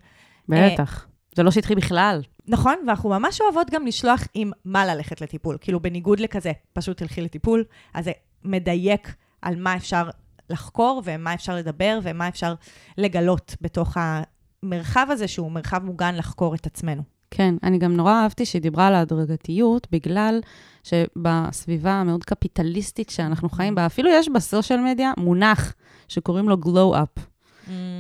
בטח. 0.50 1.08
זה 1.36 1.44
לא 1.44 1.52
שטחי 1.52 1.76
בכלל. 1.76 2.22
נכון, 2.48 2.76
ואנחנו 2.88 3.10
ממש 3.10 3.42
אוהבות 3.42 3.70
גם 3.70 3.86
לשלוח 3.86 4.24
עם 4.34 4.52
מה 4.66 4.86
ללכת 4.86 5.22
לטיפול. 5.22 5.58
כאילו, 5.62 5.80
בניגוד 5.80 6.20
לכזה, 6.20 6.52
פשוט 6.74 6.98
תלכי 6.98 7.22
לטיפול, 7.22 7.64
אז 7.94 8.06
זה 8.06 8.12
מדייק 8.44 9.16
על 9.42 9.56
מה 9.56 9.76
אפשר 9.76 10.10
לחקור, 10.50 11.02
ומה 11.06 11.34
אפשר 11.34 11.56
לדבר, 11.56 12.00
ומה 12.04 12.28
אפשר 12.28 12.54
לגלות 12.98 13.56
בתוך 13.62 13.98
המרחב 13.98 15.08
הזה, 15.10 15.28
שהוא 15.28 15.52
מרחב 15.52 15.84
מוגן 15.84 16.16
לחקור 16.16 16.56
את 16.56 16.66
עצמנו. 16.66 17.02
כן, 17.32 17.56
אני 17.64 17.78
גם 17.78 17.94
נורא 17.94 18.14
אהבתי 18.14 18.46
שהיא 18.46 18.62
דיברה 18.62 18.88
על 18.88 18.96
ההדרגתיות, 18.96 19.88
בגלל 19.92 20.40
שבסביבה 20.84 21.92
המאוד 21.92 22.24
קפיטליסטית 22.24 23.10
שאנחנו 23.10 23.50
חיים 23.50 23.76
בה, 23.76 23.86
אפילו 23.86 24.10
יש 24.10 24.30
בסושיאל 24.30 24.80
מדיה 24.80 25.12
מונח 25.18 25.74
שקוראים 26.08 26.50
לו 26.50 26.58
up. 26.96 27.22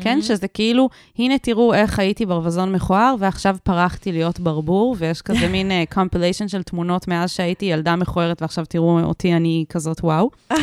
כן? 0.02 0.22
שזה 0.22 0.48
כאילו, 0.48 0.90
הנה 1.18 1.38
תראו 1.38 1.74
איך 1.74 2.00
הייתי 2.00 2.26
ברווזון 2.26 2.72
מכוער, 2.72 3.16
ועכשיו 3.20 3.58
פרחתי 3.64 4.12
להיות 4.12 4.40
ברבור, 4.40 4.96
ויש 5.00 5.22
כזה 5.22 5.48
מין 5.54 5.72
קומפיליישן 5.94 6.48
של 6.48 6.64
תמונות 6.64 7.08
מאז 7.08 7.32
שהייתי 7.32 7.66
ילדה 7.66 7.96
מכוערת, 7.96 8.42
ועכשיו 8.42 8.66
תראו 8.66 9.00
אותי, 9.00 9.34
אני 9.34 9.66
כזאת 9.70 10.04
וואו. 10.04 10.30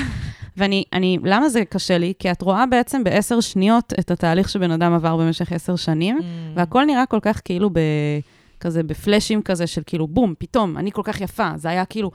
ואני, 0.57 0.85
אני, 0.93 1.19
למה 1.25 1.49
זה 1.49 1.65
קשה 1.65 1.99
לי? 1.99 2.13
כי 2.19 2.31
את 2.31 2.43
רואה 2.43 2.67
בעצם 2.67 3.05
בעשר 3.05 3.41
שניות 3.41 3.93
את 4.01 4.11
התהליך 4.11 4.49
שבן 4.49 4.71
אדם 4.71 4.93
עבר 4.93 5.17
במשך 5.17 5.53
עשר 5.53 5.77
שנים, 5.77 6.19
והכל 6.55 6.85
נראה 6.85 7.07
כל 7.07 7.19
כך 7.23 7.41
כאילו 7.45 7.71
ב... 7.71 7.79
כזה 8.65 8.83
בפלאשים 8.83 9.43
כזה 9.43 9.67
של 9.67 9.83
כאילו, 9.87 10.07
בום, 10.07 10.35
פתאום, 10.39 10.77
אני 10.77 10.93
כל 10.93 11.03
כך 11.05 11.21
יפה. 11.21 11.51
זה 11.57 11.69
היה 11.69 11.85
כאילו, 11.85 12.11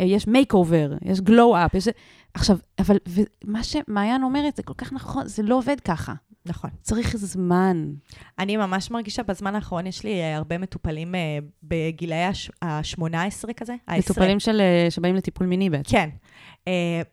אה, 0.00 0.04
יש 0.04 0.26
make 0.26 0.54
over, 0.54 0.92
יש 1.02 1.20
glow 1.20 1.56
up, 1.56 1.74
יש... 1.74 1.88
עכשיו, 2.34 2.56
אבל 2.78 2.96
מה 3.44 3.64
שמעיין 3.64 4.22
אומרת, 4.22 4.56
זה 4.56 4.62
כל 4.62 4.74
כך 4.78 4.92
נכון, 4.92 5.26
זה 5.26 5.42
לא 5.42 5.54
עובד 5.54 5.80
ככה. 5.80 6.12
נכון. 6.46 6.70
צריך 6.82 7.16
זמן. 7.16 7.92
אני 8.38 8.56
ממש 8.56 8.90
מרגישה, 8.90 9.22
בזמן 9.22 9.54
האחרון 9.54 9.86
יש 9.86 10.04
לי 10.04 10.20
אה, 10.20 10.36
הרבה 10.36 10.58
מטופלים 10.58 11.14
אה, 11.14 11.38
בגילאי 11.62 12.18
ה-18 12.62 13.52
כזה, 13.56 13.74
ה-20. 13.88 13.98
מטופלים 13.98 14.40
של, 14.40 14.60
אה, 14.60 14.90
שבאים 14.90 15.14
לטיפול 15.14 15.46
מיני 15.46 15.70
בעצם. 15.70 15.90
כן. 15.90 16.08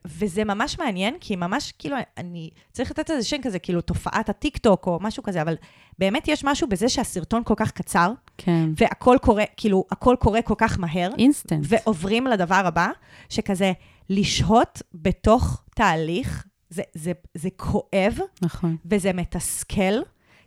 וזה 0.05 0.43
ממש 0.43 0.79
מעניין, 0.79 1.15
כי 1.19 1.35
ממש, 1.35 1.73
כאילו, 1.79 1.97
אני 2.17 2.49
צריך 2.71 2.91
לתת 2.91 3.09
לזה 3.09 3.23
שם 3.23 3.41
כזה, 3.41 3.59
כאילו, 3.59 3.81
תופעת 3.81 4.29
הטיק-טוק 4.29 4.87
או 4.87 4.97
משהו 5.01 5.23
כזה, 5.23 5.41
אבל 5.41 5.55
באמת 5.99 6.27
יש 6.27 6.43
משהו 6.43 6.67
בזה 6.67 6.89
שהסרטון 6.89 7.43
כל 7.43 7.53
כך 7.57 7.71
קצר, 7.71 8.11
כן. 8.37 8.69
והכל 8.77 9.17
קורה, 9.21 9.43
כאילו, 9.57 9.85
הכל 9.91 10.15
קורה 10.19 10.41
כל 10.41 10.53
כך 10.57 10.79
מהר, 10.79 11.09
אינסטנט. 11.17 11.65
ועוברים 11.69 12.27
לדבר 12.27 12.61
הבא, 12.65 12.87
שכזה, 13.29 13.71
לשהות 14.09 14.81
בתוך 14.93 15.63
תהליך, 15.75 16.45
זה, 16.69 16.81
זה, 16.93 17.11
זה 17.33 17.49
כואב, 17.57 18.17
נכון. 18.41 18.77
וזה 18.85 19.13
מתסכל, 19.13 20.01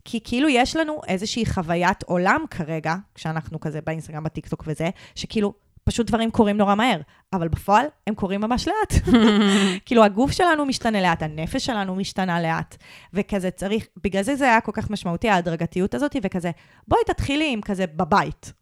כי 0.04 0.20
כאילו 0.24 0.48
יש 0.48 0.76
לנו 0.76 1.00
איזושהי 1.08 1.46
חוויית 1.46 2.02
עולם 2.02 2.44
כרגע, 2.50 2.94
כשאנחנו 3.14 3.60
כזה 3.60 3.80
באינסטגרם, 3.80 4.24
בטיקטוק 4.24 4.64
וזה, 4.66 4.90
שכאילו 5.14 5.52
פשוט 5.84 6.06
דברים 6.06 6.30
קורים 6.30 6.56
נורא 6.56 6.74
מהר, 6.74 7.00
אבל 7.32 7.48
בפועל 7.48 7.86
הם 8.06 8.14
קורים 8.14 8.40
ממש 8.40 8.68
לאט. 8.68 9.02
כאילו 9.86 10.04
הגוף 10.04 10.32
שלנו 10.32 10.66
משתנה 10.66 11.02
לאט, 11.02 11.22
הנפש 11.22 11.66
שלנו 11.66 11.94
משתנה 11.94 12.42
לאט, 12.42 12.76
וכזה 13.12 13.50
צריך, 13.50 13.86
בגלל 14.04 14.22
זה 14.22 14.36
זה 14.36 14.44
היה 14.44 14.60
כל 14.60 14.72
כך 14.74 14.90
משמעותי, 14.90 15.28
ההדרגתיות 15.28 15.94
הזאת, 15.94 16.16
וכזה, 16.22 16.50
בואי 16.88 17.00
תתחילי 17.06 17.52
עם 17.52 17.60
כזה 17.60 17.86
בבית. 17.86 18.52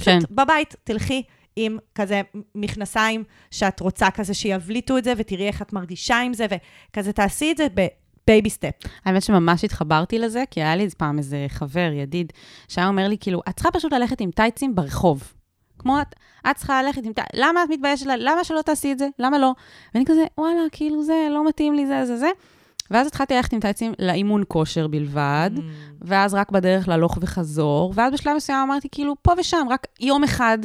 כן. 0.00 0.18
פשוט 0.18 0.30
בבית, 0.30 0.74
תלכי 0.84 1.22
עם 1.58 1.78
כזה 1.94 2.20
מכנסיים 2.54 3.24
שאת 3.50 3.80
רוצה 3.80 4.10
כזה 4.10 4.34
שיבליטו 4.34 4.98
את 4.98 5.04
זה, 5.04 5.12
ותראי 5.16 5.46
איך 5.46 5.62
את 5.62 5.72
מרגישה 5.72 6.18
עם 6.20 6.34
זה, 6.34 6.46
וכזה 6.50 7.12
תעשי 7.12 7.50
את 7.52 7.56
זה 7.56 7.66
ב... 7.74 7.86
baby 8.26 8.50
step. 8.50 8.70
האמת 9.04 9.22
שממש 9.22 9.64
התחברתי 9.64 10.18
לזה, 10.18 10.44
כי 10.50 10.62
היה 10.62 10.76
לי 10.76 10.88
פעם 10.98 11.18
איזה 11.18 11.46
חבר, 11.48 11.90
ידיד, 11.94 12.32
שהיה 12.68 12.88
אומר 12.88 13.08
לי, 13.08 13.16
כאילו, 13.20 13.40
את 13.48 13.54
צריכה 13.54 13.70
פשוט 13.70 13.92
ללכת 13.92 14.20
עם 14.20 14.30
טייצים 14.30 14.74
ברחוב. 14.74 15.32
כמו 15.78 16.00
את, 16.00 16.14
את 16.50 16.56
צריכה 16.56 16.82
ללכת 16.82 17.04
עם 17.04 17.12
למה 17.34 17.64
את 17.64 17.68
מתביישת? 17.70 18.06
למה 18.06 18.44
שלא 18.44 18.62
תעשי 18.62 18.92
את 18.92 18.98
זה? 18.98 19.08
למה 19.18 19.38
לא? 19.38 19.52
ואני 19.94 20.04
כזה, 20.04 20.24
וואלה, 20.38 20.60
כאילו 20.72 21.02
זה, 21.02 21.28
לא 21.30 21.48
מתאים 21.48 21.74
לי 21.74 21.86
זה, 21.86 22.06
זה, 22.06 22.16
זה. 22.16 22.30
ואז 22.90 23.06
התחלתי 23.06 23.34
ללכת 23.34 23.52
עם 23.52 23.60
טייצים 23.60 23.92
לאימון 23.98 24.42
כושר 24.48 24.86
בלבד, 24.86 25.50
Mm. 25.56 25.60
ואז 26.00 26.34
רק 26.34 26.50
בדרך 26.50 26.88
להלוך 26.88 27.18
וחזור, 27.20 27.92
ואז 27.96 28.12
בשלב 28.12 28.36
מסוים 28.36 28.58
אמרתי, 28.58 28.88
כאילו, 28.92 29.16
פה 29.22 29.32
ושם, 29.38 29.66
רק 29.70 29.86
יום 30.00 30.24
אחד, 30.24 30.58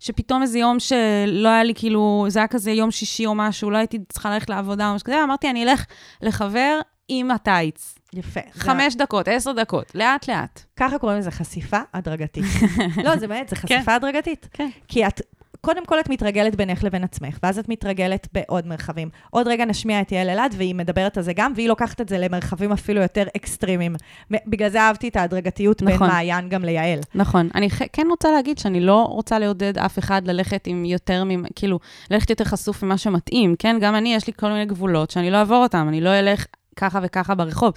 שפתאום 0.00 0.42
איזה 0.42 0.58
יום 0.58 0.80
שלא 0.80 1.48
היה 1.48 1.64
לי, 1.64 1.74
כאילו, 1.74 2.26
זה 2.28 2.38
היה 2.38 2.48
כזה 2.48 2.70
יום 2.70 2.90
שישי 2.90 3.26
או 3.26 3.34
משהו, 3.34 3.70
לא 3.70 3.76
הייתי 3.76 3.98
צריכה 4.08 4.30
ללכת 4.30 4.50
לעבודה 4.50 4.88
או 4.90 4.94
משהו 4.94 5.06
כזה, 5.06 5.24
אמרתי, 5.24 5.50
אני 5.50 5.64
אלך 5.64 5.84
לחבר 6.22 6.80
עם 7.08 7.30
הטייץ. 7.30 7.94
יפה. 8.12 8.40
חמש 8.52 8.94
דקות, 8.96 9.28
עשר 9.28 9.52
דקות, 9.52 9.92
לאט-לאט. 9.94 10.60
ככה 10.76 10.98
קוראים 10.98 11.18
לזה 11.18 11.30
חשיפה 11.30 11.78
הדרגתית. 11.94 12.44
לא, 13.04 13.16
זה 13.16 13.28
באמת, 13.28 13.48
זה 13.48 13.56
חשיפה 13.56 13.94
הדרגתית. 13.94 14.48
כן. 14.52 14.68
כי 14.88 15.06
את, 15.06 15.20
קודם 15.60 15.86
כל 15.86 16.00
את 16.00 16.08
מתרגלת 16.08 16.54
בינך 16.56 16.84
לבין 16.84 17.04
עצמך, 17.04 17.38
ואז 17.42 17.58
את 17.58 17.68
מתרגלת 17.68 18.28
בעוד 18.32 18.66
מרחבים. 18.66 19.08
עוד 19.30 19.48
רגע 19.48 19.64
נשמיע 19.64 20.00
את 20.00 20.12
יעל 20.12 20.28
אלעד, 20.30 20.54
והיא 20.58 20.74
מדברת 20.74 21.16
על 21.16 21.22
זה 21.22 21.32
גם, 21.32 21.52
והיא 21.56 21.68
לוקחת 21.68 22.00
את 22.00 22.08
זה 22.08 22.18
למרחבים 22.18 22.72
אפילו 22.72 23.02
יותר 23.02 23.24
אקסטרימיים. 23.36 23.96
בגלל 24.30 24.68
זה 24.68 24.80
אהבתי 24.80 25.08
את 25.08 25.16
ההדרגתיות 25.16 25.82
בין 25.82 25.94
נכון. 25.94 26.08
מעיין 26.08 26.48
גם 26.48 26.64
ליעל. 26.64 26.98
נכון. 27.14 27.48
אני 27.54 27.70
ח- 27.70 27.82
כן 27.92 28.06
רוצה 28.10 28.30
להגיד 28.32 28.58
שאני 28.58 28.80
לא 28.80 29.02
רוצה 29.04 29.38
לעודד 29.38 29.78
אף 29.78 29.98
אחד 29.98 30.22
ללכת 30.26 30.66
עם 30.66 30.84
יותר, 30.84 31.24
ממ- 31.24 31.44
כאילו, 31.56 31.78
ללכת 32.10 32.30
יותר 32.30 32.44
חשוף 32.44 32.82
ממה 32.82 32.98
שמתאים, 32.98 33.54
כן? 33.58 33.76
גם 33.80 33.94
אני, 33.94 34.14
יש 34.14 34.26
לי 34.26 34.32
כל 34.36 34.48
מיני 34.52 34.66
גבולות 34.66 35.10
שאני 35.10 35.30
לא 35.30 35.36
אעבור 35.36 35.62
אותם, 35.62 35.86
אני 35.88 36.00
לא 36.00 36.10
אלך 36.18 36.46
ככה 36.76 36.98
וככה 37.02 37.34
ברחוב. 37.34 37.72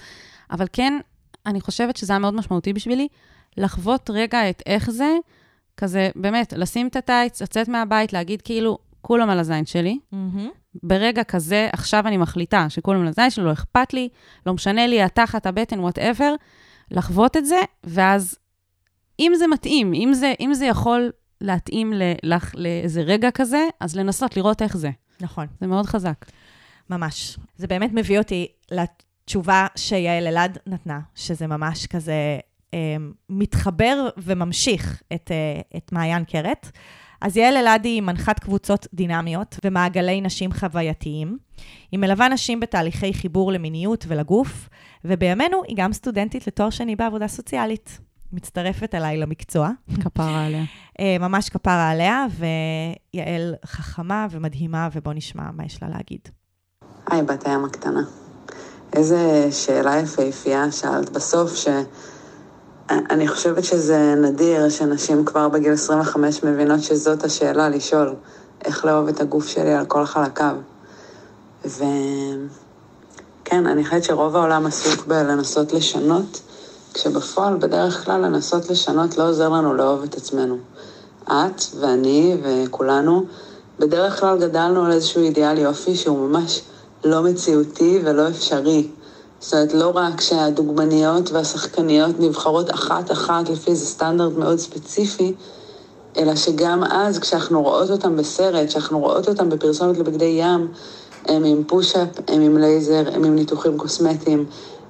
אבל 0.50 0.66
כן, 0.72 0.98
אני 1.46 1.60
חושבת 1.60 1.96
שזה 1.96 2.12
היה 2.12 2.18
מאוד 2.20 2.34
משמעותי 2.34 2.72
בשבילי, 2.72 3.08
לחוות 3.56 4.10
רגע 4.10 4.50
את 4.50 4.62
איך 4.66 4.90
זה, 4.90 5.08
כזה, 5.76 6.10
באמת, 6.16 6.52
לשים 6.56 6.86
את 6.86 6.96
הטייץ, 6.96 7.42
לצאת 7.42 7.68
מהבית, 7.68 8.12
להגיד 8.12 8.42
כאילו, 8.42 8.78
כולם 9.00 9.30
על 9.30 9.38
הזין 9.38 9.66
שלי. 9.66 9.98
ברגע 10.82 11.24
כזה, 11.24 11.68
עכשיו 11.72 12.06
אני 12.06 12.16
מחליטה 12.16 12.66
שכולם 12.68 13.00
על 13.00 13.08
הזין 13.08 13.30
שלי, 13.30 13.44
לא 13.44 13.52
אכפת 13.52 13.92
לי, 13.92 14.08
לא 14.46 14.54
משנה 14.54 14.86
לי, 14.86 15.02
התחת, 15.02 15.46
הבטן, 15.46 15.80
וואטאבר, 15.80 16.34
לחוות 16.90 17.36
את 17.36 17.46
זה, 17.46 17.60
ואז 17.84 18.38
אם 19.20 19.32
זה 19.38 19.46
מתאים, 19.46 19.94
אם 19.94 20.14
זה, 20.14 20.34
אם 20.40 20.54
זה 20.54 20.66
יכול 20.66 21.10
להתאים 21.40 21.92
ל, 21.92 22.02
לך 22.22 22.54
לאיזה 22.54 23.00
רגע 23.00 23.30
כזה, 23.30 23.68
אז 23.80 23.96
לנסות 23.96 24.36
לראות 24.36 24.62
איך 24.62 24.76
זה. 24.76 24.90
נכון. 25.20 25.46
זה 25.60 25.66
מאוד 25.66 25.86
חזק. 25.86 26.24
ממש. 26.90 27.38
זה 27.56 27.66
באמת 27.66 27.90
מביא 27.92 28.18
אותי 28.18 28.46
לתשובה 28.70 29.66
שיעל 29.76 30.26
אלעד 30.26 30.58
נתנה, 30.66 31.00
שזה 31.14 31.46
ממש 31.46 31.86
כזה 31.86 32.38
מתחבר 33.30 34.08
וממשיך 34.16 35.02
את, 35.14 35.30
אה, 35.30 35.60
את 35.76 35.92
מעיין 35.92 36.24
קרת. 36.24 36.70
אז 37.20 37.36
יעל 37.36 37.56
אלעד 37.56 37.84
היא 37.84 38.02
מנחת 38.02 38.38
קבוצות 38.38 38.86
דינמיות 38.94 39.58
ומעגלי 39.64 40.20
נשים 40.20 40.52
חווייתיים. 40.52 41.38
היא 41.92 42.00
מלווה 42.00 42.28
נשים 42.28 42.60
בתהליכי 42.60 43.14
חיבור 43.14 43.52
למיניות 43.52 44.04
ולגוף, 44.08 44.68
ובימינו 45.04 45.62
היא 45.68 45.76
גם 45.76 45.92
סטודנטית 45.92 46.46
לתואר 46.46 46.70
שני 46.70 46.96
בעבודה 46.96 47.28
סוציאלית. 47.28 47.98
מצטרפת 48.32 48.94
אליי 48.94 49.16
למקצוע. 49.16 49.70
כפרה 50.04 50.46
עליה. 50.46 50.64
אה, 51.00 51.16
ממש 51.20 51.48
כפרה 51.48 51.90
עליה, 51.90 52.26
ויעל 53.14 53.54
חכמה 53.66 54.26
ומדהימה, 54.30 54.88
ובוא 54.92 55.12
נשמע 55.12 55.50
מה 55.52 55.64
יש 55.64 55.82
לה 55.82 55.88
להגיד. 55.88 56.28
היי, 57.06 57.22
בת 57.22 57.46
הים 57.46 57.64
הקטנה. 57.64 58.02
איזה 58.92 59.48
שאלה 59.50 59.98
יפהפייה 59.98 60.72
שאלת 60.72 61.10
בסוף, 61.10 61.56
שאני 62.90 63.28
חושבת 63.28 63.64
שזה 63.64 64.14
נדיר 64.14 64.68
שנשים 64.68 65.24
כבר 65.24 65.48
בגיל 65.48 65.72
25 65.72 66.44
מבינות 66.44 66.82
שזאת 66.82 67.24
השאלה 67.24 67.68
לשאול, 67.68 68.14
איך 68.64 68.84
לאהוב 68.84 69.08
את 69.08 69.20
הגוף 69.20 69.46
שלי 69.46 69.74
על 69.74 69.86
כל 69.86 70.06
חלקיו. 70.06 70.56
וכן, 71.64 73.66
אני 73.66 73.84
חושבת 73.84 74.04
שרוב 74.04 74.36
העולם 74.36 74.66
עסוק 74.66 75.06
בלנסות 75.06 75.72
לשנות, 75.72 76.40
כשבפועל 76.94 77.56
בדרך 77.56 78.04
כלל 78.04 78.20
לנסות 78.20 78.70
לשנות 78.70 79.18
לא 79.18 79.28
עוזר 79.28 79.48
לנו 79.48 79.74
לאהוב 79.74 80.02
את 80.02 80.14
עצמנו. 80.14 80.58
את 81.24 81.62
ואני 81.80 82.36
וכולנו, 82.42 83.24
בדרך 83.78 84.20
כלל 84.20 84.38
גדלנו 84.38 84.84
על 84.84 84.92
איזשהו 84.92 85.22
אידיאל 85.22 85.58
יופי 85.58 85.96
שהוא 85.96 86.28
ממש 86.28 86.60
לא 87.04 87.22
מציאותי 87.22 88.00
ולא 88.04 88.28
אפשרי. 88.28 88.88
זאת 89.42 89.54
אומרת, 89.54 89.74
לא 89.74 89.92
רק 89.94 90.20
שהדוגמניות 90.20 91.30
והשחקניות 91.30 92.20
נבחרות 92.20 92.70
אחת-אחת 92.70 93.48
לפי 93.48 93.70
איזה 93.70 93.86
סטנדרט 93.86 94.32
מאוד 94.36 94.58
ספציפי, 94.58 95.34
אלא 96.16 96.36
שגם 96.36 96.84
אז, 96.84 97.18
כשאנחנו 97.18 97.62
רואות 97.62 97.90
אותם 97.90 98.16
בסרט, 98.16 98.68
כשאנחנו 98.68 98.98
רואות 98.98 99.28
אותם 99.28 99.48
בפרסומת 99.48 99.98
לבגדי 99.98 100.24
ים, 100.24 100.68
הם 101.26 101.44
עם 101.44 101.64
פוש-אפ, 101.64 102.08
הם 102.28 102.42
עם 102.42 102.58
לייזר, 102.58 103.04
הם 103.12 103.24
עם 103.24 103.34
ניתוחים 103.34 103.78
קוסמטיים, 103.78 104.44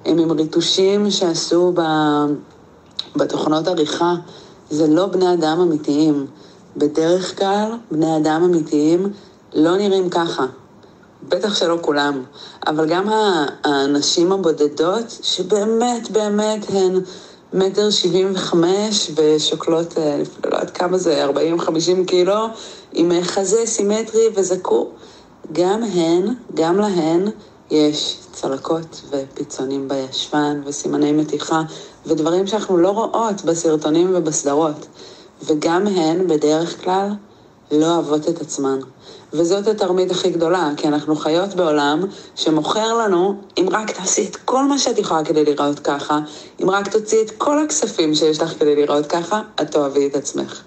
הם 0.04 0.18
עם 0.18 0.32
ריטושים 0.32 1.10
שעשו 1.10 1.72
ב... 1.74 1.82
בתוכנות 3.16 3.68
עריכה, 3.68 4.14
זה 4.70 4.86
לא 4.86 5.06
בני 5.06 5.32
אדם 5.32 5.60
אמיתיים. 5.60 6.26
בדרך 6.76 7.38
כלל, 7.38 7.72
בני 7.90 8.16
אדם 8.16 8.42
אמיתיים 8.44 9.12
לא 9.54 9.76
נראים 9.76 10.10
ככה. 10.10 10.46
בטח 11.28 11.54
שלא 11.54 11.78
כולם, 11.80 12.22
אבל 12.66 12.88
גם 12.88 13.08
הנשים 13.64 14.32
הבודדות, 14.32 15.18
שבאמת 15.22 16.10
באמת 16.10 16.66
הן 16.68 17.00
מטר 17.52 17.90
שבעים 17.90 18.32
וחמש 18.34 19.10
ושוקלות, 19.16 19.98
אה, 19.98 20.22
לא 20.44 20.56
יודעת 20.56 20.70
כמה 20.70 20.98
זה, 20.98 21.26
40-50 21.26 22.06
קילו, 22.06 22.46
עם 22.92 23.12
חזה 23.22 23.66
סימטרי 23.66 24.28
וזקור. 24.34 24.92
גם 25.52 25.82
הן, 25.82 26.34
גם 26.54 26.78
להן, 26.78 27.28
יש 27.70 28.18
צלקות 28.32 29.02
ופיצונים 29.10 29.88
בישבן 29.88 30.60
וסימני 30.64 31.12
מתיחה 31.12 31.62
ודברים 32.06 32.46
שאנחנו 32.46 32.76
לא 32.76 32.90
רואות 32.90 33.44
בסרטונים 33.44 34.10
ובסדרות. 34.14 34.86
וגם 35.44 35.86
הן, 35.86 36.28
בדרך 36.28 36.84
כלל, 36.84 37.08
לא 37.70 37.94
אוהבות 37.94 38.28
את 38.28 38.40
עצמן. 38.40 38.78
וזאת 39.34 39.66
התרמית 39.66 40.10
הכי 40.10 40.30
גדולה, 40.30 40.70
כי 40.76 40.88
אנחנו 40.88 41.16
חיות 41.16 41.54
בעולם 41.54 42.00
שמוכר 42.36 42.94
לנו, 42.94 43.34
אם 43.58 43.66
רק 43.70 43.90
תעשי 43.90 44.26
את 44.30 44.36
כל 44.36 44.64
מה 44.64 44.78
שאת 44.78 44.98
יכולה 44.98 45.24
כדי 45.24 45.44
להיראות 45.44 45.78
ככה, 45.78 46.18
אם 46.62 46.70
רק 46.70 46.88
תוציאי 46.88 47.22
את 47.22 47.30
כל 47.30 47.64
הכספים 47.64 48.14
שיש 48.14 48.42
לך 48.42 48.58
כדי 48.58 48.74
להיראות 48.74 49.06
ככה, 49.06 49.42
את 49.62 49.70
תאהבי 49.70 50.06
את 50.06 50.16
עצמך. 50.16 50.62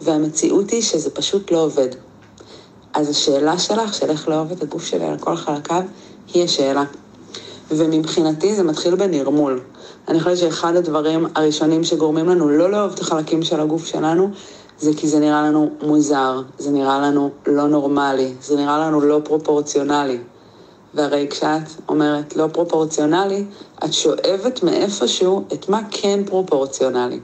והמציאות 0.00 0.70
היא 0.70 0.82
שזה 0.82 1.10
פשוט 1.10 1.50
לא 1.50 1.58
עובד. 1.58 1.88
אז 2.94 3.08
השאלה 3.08 3.58
שלך, 3.58 3.94
של 3.94 4.10
איך 4.10 4.28
לאהוב 4.28 4.52
את 4.52 4.62
הגוף 4.62 4.86
שלי 4.86 5.04
על 5.04 5.18
כל 5.18 5.36
חלקיו, 5.36 5.82
היא 6.34 6.44
השאלה. 6.44 6.84
ומבחינתי 7.70 8.54
זה 8.54 8.62
מתחיל 8.62 8.94
בנרמול. 8.94 9.60
אני 10.08 10.20
חושבת 10.20 10.38
שאחד 10.38 10.76
הדברים 10.76 11.26
הראשונים 11.34 11.84
שגורמים 11.84 12.28
לנו 12.28 12.48
לא 12.48 12.70
לאהוב 12.70 12.92
את 12.92 13.00
החלקים 13.00 13.42
של 13.42 13.60
הגוף 13.60 13.86
שלנו, 13.86 14.30
זה 14.80 14.90
כי 14.96 15.08
זה 15.08 15.18
נראה 15.18 15.42
לנו 15.42 15.70
מוזר, 15.82 16.42
זה 16.58 16.70
נראה 16.70 17.00
לנו 17.00 17.30
לא 17.46 17.68
נורמלי, 17.68 18.34
זה 18.42 18.56
נראה 18.56 18.78
לנו 18.78 19.00
לא 19.00 19.20
פרופורציונלי. 19.24 20.18
והרי 20.94 21.26
כשאת 21.30 21.62
אומרת 21.88 22.36
לא 22.36 22.46
פרופורציונלי, 22.52 23.44
את 23.84 23.92
שואבת 23.92 24.62
מאיפשהו 24.62 25.44
את 25.52 25.68
מה 25.68 25.80
כן 25.90 26.20
פרופורציונלי. 26.26 27.20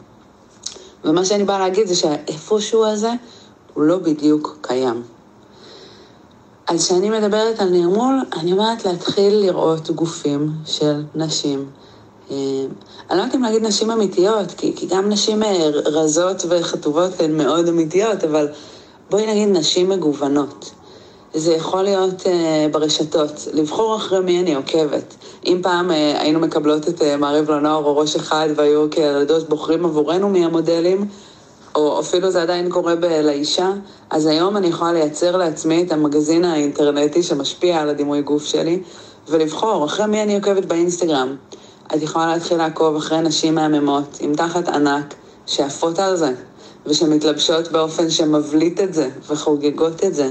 ומה 1.05 1.25
שאני 1.25 1.45
באה 1.45 1.59
להגיד 1.59 1.87
זה 1.87 1.95
שהאיפשהו 1.95 2.87
הזה 2.87 3.11
הוא 3.75 3.85
לא 3.85 3.99
בדיוק 3.99 4.59
קיים. 4.61 5.03
אז 6.69 6.85
כשאני 6.85 7.11
מדברת 7.11 7.61
על 7.61 7.69
נרמול, 7.69 8.21
אני 8.37 8.53
אומרת 8.53 8.85
להתחיל 8.85 9.35
לראות 9.35 9.91
גופים 9.91 10.51
של 10.65 11.03
נשים. 11.15 11.71
אה, 12.31 12.37
אני 13.11 13.19
לא 13.19 13.23
יודעת 13.23 13.35
אם 13.35 13.43
להגיד 13.43 13.63
נשים 13.63 13.91
אמיתיות, 13.91 14.53
כי, 14.57 14.73
כי 14.77 14.87
גם 14.87 15.09
נשים 15.09 15.43
אה, 15.43 15.69
רזות 15.85 16.45
וחטובות 16.49 17.21
הן 17.21 17.37
מאוד 17.37 17.69
אמיתיות, 17.69 18.25
אבל 18.25 18.49
בואי 19.11 19.27
נגיד 19.27 19.49
נשים 19.49 19.89
מגוונות. 19.89 20.71
זה 21.35 21.53
יכול 21.53 21.83
להיות 21.83 22.21
uh, 22.21 22.27
ברשתות, 22.73 23.49
לבחור 23.53 23.97
אחרי 23.97 24.21
מי 24.21 24.41
אני 24.41 24.55
עוקבת. 24.55 25.15
אם 25.47 25.61
פעם 25.63 25.91
uh, 25.91 25.95
היינו 25.95 26.41
מקבלות 26.41 26.89
את 26.89 27.01
uh, 27.01 27.05
מעריב 27.19 27.51
לנוער 27.51 27.85
או 27.85 27.97
ראש 27.97 28.17
אחד 28.17 28.49
והיו 28.57 28.91
כילדות 28.91 29.49
בוחרים 29.49 29.85
עבורנו 29.85 30.29
מי 30.29 30.45
המודלים, 30.45 31.09
או 31.75 32.01
אפילו 32.01 32.31
זה 32.31 32.43
עדיין 32.43 32.71
קורה 32.71 32.97
ב- 32.97 33.05
לאישה, 33.05 33.73
אז 34.11 34.27
היום 34.27 34.57
אני 34.57 34.67
יכולה 34.67 34.93
לייצר 34.93 35.37
לעצמי 35.37 35.83
את 35.83 35.93
המגזין 35.93 36.45
האינטרנטי 36.45 37.23
שמשפיע 37.23 37.81
על 37.81 37.89
הדימוי 37.89 38.23
גוף 38.23 38.45
שלי, 38.45 38.83
ולבחור 39.29 39.85
אחרי 39.85 40.07
מי 40.07 40.23
אני 40.23 40.37
עוקבת 40.37 40.65
באינסטגרם. 40.65 41.37
את 41.95 42.03
יכולה 42.03 42.27
להתחיל 42.27 42.59
לעקוב 42.59 42.97
אחרי 42.97 43.21
נשים 43.21 43.55
מהממות 43.55 44.17
עם 44.21 44.35
תחת 44.35 44.69
ענק 44.69 45.15
שעפות 45.47 45.99
על 45.99 46.17
זה, 46.17 46.33
ושמתלבשות 46.87 47.73
באופן 47.73 48.11
שמבליט 48.11 48.81
את 48.81 48.95
זה, 48.95 49.09
וחוגגות 49.29 50.05
את 50.05 50.15
זה. 50.15 50.31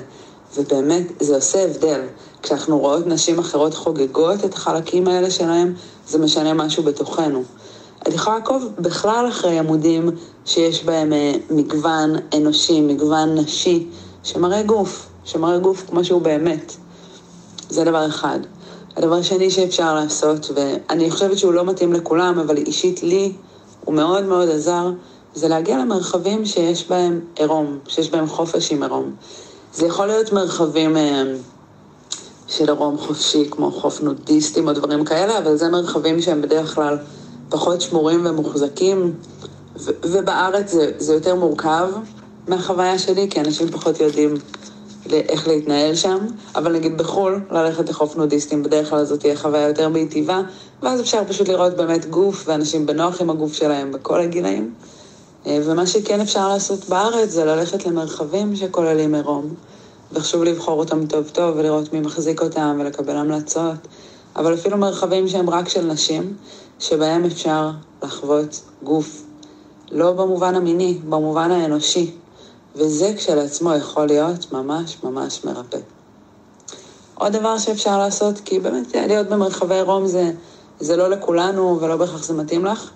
ובאמת, 0.58 1.04
זה 1.20 1.36
עושה 1.36 1.64
הבדל. 1.64 2.02
כשאנחנו 2.44 2.80
רואות 2.80 3.08
נשים 3.08 3.40
אחרות 3.40 3.74
חוגגות 3.74 4.46
את 4.46 4.54
החלקים 4.54 5.08
האלה 5.08 5.32
שלהם, 5.32 5.74
זה 6.08 6.20
משנה 6.20 6.54
משהו 6.54 6.84
בתוכנו. 6.84 7.44
את 8.08 8.14
יכולה 8.14 8.36
לעקוב 8.36 8.66
בכלל 8.80 9.26
אחרי 9.30 9.60
עמודים 9.60 10.10
שיש 10.46 10.84
בהם 10.84 11.14
אה, 11.14 11.34
מגוון 11.50 12.16
אנושי, 12.38 12.82
מגוון 12.82 13.36
נשי, 13.36 13.88
שמראה 14.24 14.64
גוף, 14.64 15.08
שמראה 15.24 15.58
גוף 15.58 15.84
כמו 15.90 16.04
שהוא 16.04 16.22
באמת. 16.22 16.76
זה 17.70 17.84
דבר 17.84 18.08
אחד. 18.08 18.40
הדבר 18.96 19.16
השני 19.16 19.52
שאפשר 19.52 19.96
לעשות, 19.96 20.50
ואני 20.56 21.12
חושבת 21.12 21.38
שהוא 21.38 21.54
לא 21.54 21.66
מתאים 21.66 21.94
לכולם, 21.94 22.40
אבל 22.40 22.58
אישית 22.58 23.04
לי 23.04 23.34
הוא 23.86 23.96
מאוד 23.96 24.26
מאוד 24.26 24.50
עזר, 24.50 24.92
זה 25.34 25.48
להגיע 25.48 25.78
למרחבים 25.78 26.46
שיש 26.46 26.88
בהם 26.90 27.20
עירום, 27.36 27.80
שיש 27.88 28.10
בהם 28.10 28.28
חופש 28.28 28.72
עם 28.72 28.84
עירום. 28.84 29.16
זה 29.74 29.86
יכול 29.86 30.06
להיות 30.06 30.34
מרחבים 30.34 30.98
אה, 30.98 31.24
של 32.48 32.66
עירום 32.66 32.98
חופשי, 32.98 33.48
כמו 33.52 33.72
חוף 33.72 34.02
נודיסטים 34.02 34.68
או 34.68 34.74
דברים 34.74 35.06
כאלה, 35.06 35.38
אבל 35.38 35.56
זה 35.56 35.70
מרחבים 35.70 36.22
שהם 36.22 36.42
בדרך 36.42 36.76
כלל 36.76 36.98
פחות 37.50 37.82
שמורים 37.82 38.26
ומוחזקים, 38.26 39.14
ובארץ 40.04 40.72
זה, 40.72 40.92
זה 40.98 41.14
יותר 41.14 41.36
מורכב 41.36 41.90
מהחוויה 42.48 43.00
שלי, 43.00 43.28
כי 43.30 43.40
אנשים 43.40 43.68
פחות 43.72 44.00
יודעים 44.00 44.34
איך 45.14 45.48
להתנהל 45.48 45.96
שם, 45.96 46.18
אבל 46.56 46.72
נגיד 46.72 46.98
בחו"ל, 46.98 47.40
ללכת 47.52 47.90
לחוף 47.90 48.16
נודיסטים, 48.16 48.64
בדרך 48.64 48.90
כלל 48.90 49.06
זאת 49.06 49.20
תהיה 49.20 49.36
חוויה 49.36 49.68
יותר 49.68 49.90
מיטיבה, 49.90 50.42
ואז 50.84 51.02
אפשר 51.02 51.22
פשוט 51.28 51.48
לראות 51.48 51.74
באמת 51.74 52.06
גוף, 52.10 52.44
ואנשים 52.48 52.86
בנוח 52.86 53.22
עם 53.22 53.30
הגוף 53.30 53.54
שלהם 53.54 53.92
בכל 53.92 54.22
הגילאים. 54.22 54.74
אה, 55.48 55.60
ומה 55.66 55.88
שכן 55.88 56.22
אפשר 56.22 56.48
לעשות 56.48 56.90
בארץ 56.90 57.30
זה 57.30 57.46
ללכת 57.46 57.86
למרחבים 57.86 58.56
שכוללים 58.56 59.16
עירום, 59.16 59.54
וחשוב 60.12 60.44
לבחור 60.44 60.80
אותם 60.80 61.06
טוב 61.06 61.30
טוב 61.30 61.58
ולראות 61.58 61.94
מי 61.94 62.00
מחזיק 62.00 62.42
אותם 62.42 62.78
ולקבל 62.80 63.16
המלצות, 63.16 63.76
אבל 64.36 64.54
אפילו 64.54 64.78
מרחבים 64.78 65.28
שהם 65.28 65.50
רק 65.50 65.70
של 65.70 65.86
נשים, 65.86 66.34
שבהם 66.80 67.26
אפשר 67.26 67.70
לחוות 68.04 68.62
גוף, 68.84 69.24
לא 69.92 70.12
במובן 70.12 70.56
המיני, 70.56 70.98
במובן 71.10 71.52
האנושי. 71.52 72.12
וזה 72.76 73.14
כשלעצמו 73.18 73.74
יכול 73.74 74.06
להיות 74.06 74.52
ממש 74.52 74.98
ממש 75.04 75.44
מרפא. 75.44 75.78
עוד 77.16 77.34
דבר 77.34 77.58
שאפשר 77.58 77.98
לעשות, 77.98 78.40
כי 78.46 78.60
באמת 78.60 78.96
להיות 78.96 79.28
במרחבי 79.28 79.82
רום 79.82 80.08
זה, 80.08 80.32
זה 80.80 80.96
לא 80.98 81.10
לכולנו 81.10 81.78
ולא 81.82 81.96
בהכרח 81.96 82.24
זה 82.24 82.34
מתאים 82.34 82.66
לך, 82.66 82.90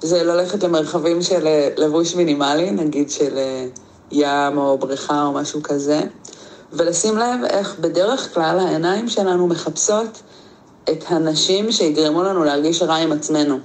זה 0.00 0.24
ללכת 0.24 0.62
למרחבים 0.64 1.22
של 1.22 1.46
אה, 1.46 1.68
לבוש 1.76 2.14
מינימלי, 2.14 2.70
נגיד 2.70 3.10
של 3.10 3.38
אה, 3.38 3.66
ים 4.10 4.58
או 4.58 4.78
בריכה 4.78 5.24
או 5.24 5.32
משהו 5.32 5.62
כזה, 5.62 6.00
ולשים 6.72 7.18
לב 7.18 7.44
איך 7.44 7.78
בדרך 7.80 8.34
כלל 8.34 8.58
העיניים 8.58 9.08
שלנו 9.08 9.46
מחפשות 9.46 10.22
את 10.90 11.04
הנשים 11.08 11.72
שיגרמו 11.72 12.22
לנו 12.22 12.44
להרגיש 12.44 12.82
רע 12.82 12.94
עם 12.94 13.12
עצמנו. 13.12 13.58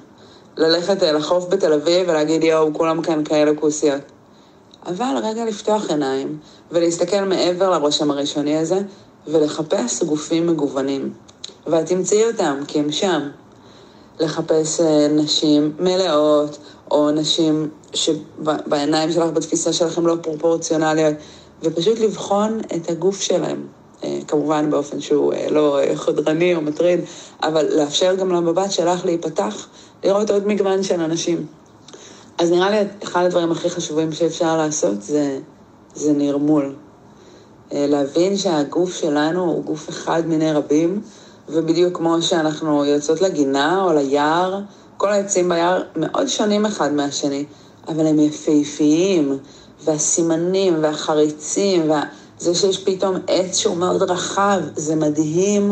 ללכת 0.58 1.04
אה, 1.04 1.12
לחוף 1.12 1.46
בתל 1.50 1.74
אביב 1.74 2.10
ולהגיד 2.10 2.44
יואו, 2.44 2.74
כולם 2.74 3.02
כאן 3.02 3.24
כאלה 3.24 3.52
כוסיות. 3.56 4.13
אבל 4.86 5.16
רגע 5.24 5.46
לפתוח 5.46 5.90
עיניים 5.90 6.38
ולהסתכל 6.72 7.22
מעבר 7.22 7.70
לרושם 7.70 8.12
הראשוני 8.12 8.58
הזה 8.58 8.80
ולחפש 9.28 10.04
גופים 10.04 10.48
מגוונים. 10.48 11.14
ואת 11.68 11.86
תמצאי 11.86 12.26
אותם, 12.26 12.60
כי 12.68 12.80
הם 12.80 12.92
שם. 12.92 13.30
לחפש 14.20 14.80
אה, 14.80 15.08
נשים 15.08 15.74
מלאות, 15.80 16.58
או 16.92 17.12
נשים 17.12 17.70
שבעיניים 17.94 19.12
שלך, 19.12 19.30
בתפיסה 19.30 19.74
שלכם 19.74 20.08
לא 20.08 20.16
פרופורציונליות, 20.22 21.16
ופשוט 21.64 22.00
לבחון 22.00 22.60
את 22.76 22.90
הגוף 22.90 23.22
שלהם. 23.22 23.68
אה, 24.04 24.20
כמובן 24.28 24.70
באופן 24.70 25.02
שהוא 25.02 25.34
אה, 25.34 25.48
לא 25.50 25.80
חודרני 25.96 26.56
או 26.56 26.62
מטריד, 26.62 27.00
אבל 27.44 27.66
לאפשר 27.76 28.16
גם 28.16 28.32
למבט 28.32 28.72
שלך 28.72 29.06
להיפתח, 29.06 29.68
לראות 30.04 30.30
עוד 30.30 30.48
מגוון 30.48 30.84
של 30.84 31.02
אנשים. 31.02 31.46
אז 32.38 32.52
נראה 32.52 32.70
לי 32.70 32.78
אחד 33.04 33.26
הדברים 33.26 33.52
הכי 33.52 33.70
חשובים 33.70 34.12
שאפשר 34.12 34.58
לעשות 34.58 35.02
זה, 35.02 35.40
זה 35.96 36.14
נרמול. 36.14 36.76
אה, 37.74 37.86
להבין 37.88 38.38
שהגוף 38.38 38.96
שלנו 38.96 39.44
הוא 39.44 39.64
גוף 39.64 39.90
אחד 39.90 40.24
מיני 40.28 40.52
רבים, 40.52 41.02
ובדיוק 41.50 41.98
כמו 41.98 42.22
שאנחנו 42.22 42.86
יוצאות 42.86 43.22
לגינה 43.22 43.84
או 43.84 43.94
ליער, 43.94 44.60
כל 44.98 45.12
העצים 45.12 45.50
ביער 45.50 45.84
מאוד 45.96 46.28
שונים 46.28 46.66
אחד 46.66 46.94
מהשני, 46.94 47.46
אבל 47.88 48.08
הם 48.08 48.20
יפהפיים, 48.20 49.38
והסימנים 49.84 50.78
והחריצים, 50.82 51.92
וזה 51.92 52.56
שיש 52.56 52.84
פתאום 52.84 53.16
עץ 53.28 53.58
שהוא 53.58 53.78
מאוד 53.78 54.02
רחב, 54.02 54.60
זה 54.76 54.96
מדהים. 54.96 55.72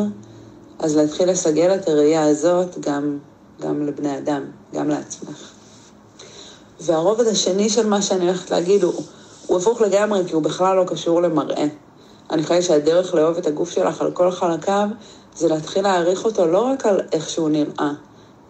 אז 0.79 0.95
להתחיל 0.97 1.29
לסגל 1.29 1.75
את 1.75 1.89
הראייה 1.89 2.23
הזאת 2.23 2.79
גם, 2.79 3.17
גם 3.61 3.85
לבני 3.85 4.17
אדם, 4.17 4.43
גם 4.73 4.89
לעצמך. 4.89 5.50
והרובד 6.81 7.27
השני 7.27 7.69
של 7.69 7.87
מה 7.87 8.01
שאני 8.01 8.25
הולכת 8.25 8.51
להגיד 8.51 8.83
הוא, 8.83 8.93
הוא 9.47 9.57
הפוך 9.57 9.81
לגמרי, 9.81 10.21
כי 10.27 10.33
הוא 10.33 10.43
בכלל 10.43 10.77
לא 10.77 10.83
קשור 10.83 11.21
למראה. 11.21 11.65
אני 12.31 12.43
חושבת 12.43 12.63
שהדרך 12.63 13.13
לאהוב 13.13 13.37
את 13.37 13.47
הגוף 13.47 13.71
שלך 13.71 14.01
על 14.01 14.11
כל 14.11 14.31
חלקיו, 14.31 14.87
זה 15.35 15.47
להתחיל 15.47 15.83
להעריך 15.83 16.25
אותו 16.25 16.45
לא 16.45 16.59
רק 16.59 16.85
על 16.85 17.01
איך 17.11 17.29
שהוא 17.29 17.49
נראה, 17.49 17.91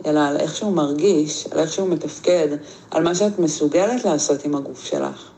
אלא 0.05 0.19
על 0.19 0.38
איך 0.38 0.55
שהוא 0.55 0.73
מרגיש, 0.73 1.47
על 1.51 1.59
איך 1.59 1.73
שהוא 1.73 1.89
מתפקד, 1.89 2.47
על 2.91 3.03
מה 3.03 3.15
שאת 3.15 3.39
מסוגלת 3.39 4.05
לעשות 4.05 4.45
עם 4.45 4.55
הגוף 4.55 4.86
שלך. 4.86 5.29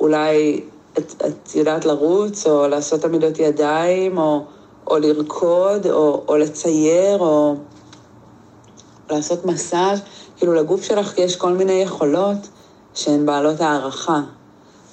אולי 0.00 0.60
את, 0.98 1.22
את 1.26 1.54
יודעת 1.54 1.84
לרוץ, 1.84 2.46
או 2.46 2.68
לעשות 2.68 3.04
עמידות 3.04 3.38
ידיים, 3.38 4.18
או, 4.18 4.44
או 4.86 4.98
לרקוד, 4.98 5.86
או, 5.86 6.22
או 6.28 6.36
לצייר, 6.36 7.18
או 7.18 7.54
לעשות 9.10 9.44
מסאז', 9.44 10.00
כאילו 10.38 10.54
לגוף 10.54 10.82
שלך 10.82 11.18
יש 11.18 11.36
כל 11.36 11.52
מיני 11.52 11.72
יכולות 11.72 12.48
שהן 12.94 13.26
בעלות 13.26 13.60
הערכה. 13.60 14.20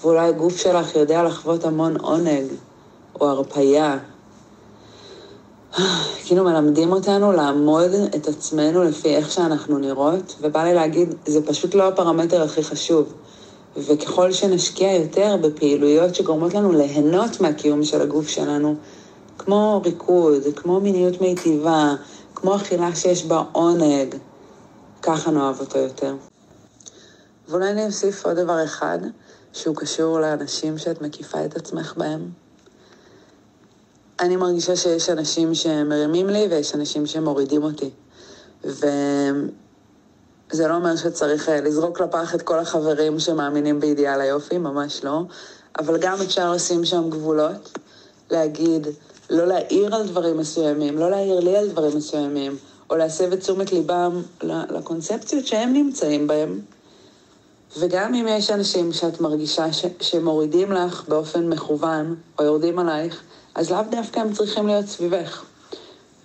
ואולי 0.01 0.27
הגוף 0.27 0.57
שלך 0.57 0.95
יודע 0.95 1.23
לחוות 1.23 1.63
המון 1.65 1.97
עונג, 1.97 2.45
או 3.21 3.29
הרפייה. 3.29 3.97
כאילו 6.25 6.43
מלמדים 6.43 6.91
אותנו 6.91 7.31
לעמוד 7.31 7.91
את 8.15 8.27
עצמנו 8.27 8.83
לפי 8.83 9.15
איך 9.15 9.31
שאנחנו 9.31 9.77
נראות, 9.77 10.35
ובא 10.41 10.63
לי 10.63 10.73
להגיד, 10.73 11.15
זה 11.25 11.45
פשוט 11.45 11.75
לא 11.75 11.87
הפרמטר 11.87 12.43
הכי 12.43 12.63
חשוב. 12.63 13.13
וככל 13.77 14.31
שנשקיע 14.31 14.93
יותר 14.93 15.35
בפעילויות 15.41 16.15
שגורמות 16.15 16.53
לנו 16.53 16.71
ליהנות 16.71 17.41
מהקיום 17.41 17.83
של 17.83 18.01
הגוף 18.01 18.27
שלנו, 18.27 18.75
כמו 19.37 19.81
ריקוד, 19.85 20.41
כמו 20.55 20.79
מיניות 20.79 21.21
מיטיבה, 21.21 21.93
כמו 22.35 22.55
אכילה 22.55 22.95
שיש 22.95 23.25
בה 23.25 23.43
עונג, 23.51 24.15
ככה 25.05 25.31
נאהב 25.31 25.59
אותו 25.59 25.77
יותר. 25.77 26.15
ואולי 27.49 27.71
אני 27.71 27.85
אוסיף 27.85 28.25
עוד 28.25 28.35
דבר 28.35 28.63
אחד, 28.63 28.99
שהוא 29.53 29.75
קשור 29.75 30.19
לאנשים 30.19 30.77
שאת 30.77 31.01
מקיפה 31.01 31.45
את 31.45 31.55
עצמך 31.55 31.93
בהם. 31.97 32.29
אני 34.19 34.35
מרגישה 34.35 34.75
שיש 34.75 35.09
אנשים 35.09 35.55
שמרימים 35.55 36.27
לי 36.27 36.47
ויש 36.49 36.75
אנשים 36.75 37.05
שמורידים 37.05 37.63
אותי. 37.63 37.89
וזה 38.63 38.81
לא 40.67 40.75
אומר 40.75 40.95
שצריך 40.95 41.49
אה, 41.49 41.61
לזרוק 41.61 42.01
לפח 42.01 42.35
את 42.35 42.41
כל 42.41 42.59
החברים 42.59 43.19
שמאמינים 43.19 43.79
באידיאל 43.79 44.21
היופי, 44.21 44.57
ממש 44.57 45.03
לא. 45.03 45.21
אבל 45.79 45.97
גם 45.97 46.21
אפשר 46.21 46.51
לשים 46.51 46.85
שם 46.85 47.09
גבולות, 47.09 47.77
להגיד, 48.31 48.87
לא 49.29 49.45
להעיר 49.47 49.95
על 49.95 50.07
דברים 50.07 50.37
מסוימים, 50.37 50.97
לא 50.97 51.09
להעיר 51.09 51.39
לי 51.39 51.57
על 51.57 51.69
דברים 51.69 51.97
מסוימים, 51.97 52.57
או 52.89 52.95
להסב 52.95 53.33
את 53.33 53.39
תשומת 53.39 53.71
ליבם 53.71 54.21
לקונספציות 54.43 55.47
שהם 55.47 55.73
נמצאים 55.73 56.27
בהם. 56.27 56.59
וגם 57.79 58.13
אם 58.13 58.25
יש 58.29 58.51
אנשים 58.51 58.93
שאת 58.93 59.21
מרגישה 59.21 59.73
ש- 59.73 59.85
שמורידים 59.99 60.71
לך 60.71 61.09
באופן 61.09 61.49
מכוון, 61.49 62.15
או 62.39 62.43
יורדים 62.43 62.79
עלייך, 62.79 63.21
אז 63.55 63.71
לאו 63.71 63.81
דווקא 63.91 64.19
הם 64.19 64.33
צריכים 64.33 64.67
להיות 64.67 64.85
סביבך. 64.85 65.43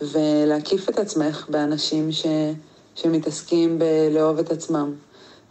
ולהקיף 0.00 0.88
את 0.88 0.98
עצמך 0.98 1.46
באנשים 1.48 2.12
ש... 2.12 2.26
שמתעסקים 2.94 3.78
בלאהוב 3.78 4.38
את 4.38 4.52
עצמם, 4.52 4.92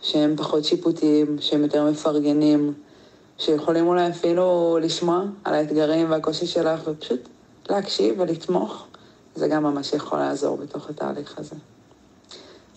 שהם 0.01 0.35
פחות 0.37 0.65
שיפוטיים, 0.65 1.37
שהם 1.39 1.63
יותר 1.63 1.85
מפרגנים, 1.85 2.73
שיכולים 3.37 3.87
אולי 3.87 4.09
אפילו 4.09 4.77
לשמוע 4.81 5.23
על 5.43 5.53
האתגרים 5.53 6.11
והקושי 6.11 6.47
שלך 6.47 6.81
ופשוט 6.85 7.19
להקשיב 7.69 8.15
ולתמוך, 8.19 8.87
זה 9.35 9.47
גם 9.47 9.63
ממש 9.63 9.93
יכול 9.93 10.19
לעזור 10.19 10.57
בתוך 10.57 10.89
התהליך 10.89 11.37
הזה. 11.37 11.55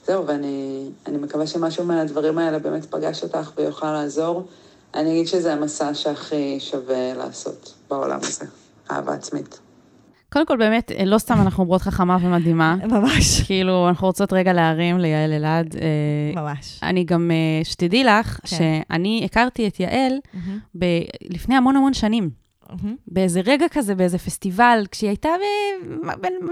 זהו, 0.06 0.26
ואני 0.26 0.88
אני 1.06 1.18
מקווה 1.18 1.46
שמשהו 1.46 1.84
מהדברים 1.84 2.38
האלה 2.38 2.58
באמת 2.58 2.84
פגש 2.84 3.22
אותך 3.22 3.52
ויוכל 3.56 3.92
לעזור. 3.92 4.46
אני 4.94 5.10
אגיד 5.10 5.26
שזה 5.26 5.52
המסע 5.52 5.94
שהכי 5.94 6.60
שווה 6.60 7.14
לעשות 7.14 7.74
בעולם 7.90 8.18
הזה, 8.22 8.44
אהבה 8.90 9.14
עצמית. 9.14 9.60
קודם 10.32 10.46
כל, 10.46 10.56
באמת, 10.56 10.92
לא 11.06 11.18
סתם 11.18 11.34
אנחנו 11.40 11.62
אומרות 11.62 11.82
חכמה 11.82 12.16
ומדהימה. 12.22 12.76
ממש, 12.92 13.42
כאילו, 13.42 13.88
אנחנו 13.88 14.06
רוצות 14.06 14.32
רגע 14.32 14.52
להרים 14.52 14.98
ליעל 14.98 15.32
אלעד. 15.32 15.76
אה, 15.76 16.42
ממש. 16.42 16.80
אני 16.82 17.04
גם, 17.04 17.30
אה, 17.30 17.64
שתדעי 17.64 18.04
לך, 18.04 18.40
כן. 18.42 18.56
שאני 18.56 19.22
הכרתי 19.24 19.68
את 19.68 19.80
יעל 19.80 20.12
מהמם, 20.34 20.58
ב- 20.78 21.34
לפני 21.34 21.54
המון 21.54 21.76
המון 21.76 21.94
שנים. 21.94 22.41
מהמם, 22.82 22.96
באיזה 23.06 23.40
רגע 23.44 23.66
כזה, 23.70 23.94
באיזה 23.94 24.18
פסטיבל, 24.18 24.84
כשהיא 24.90 25.08
הייתה 25.08 25.28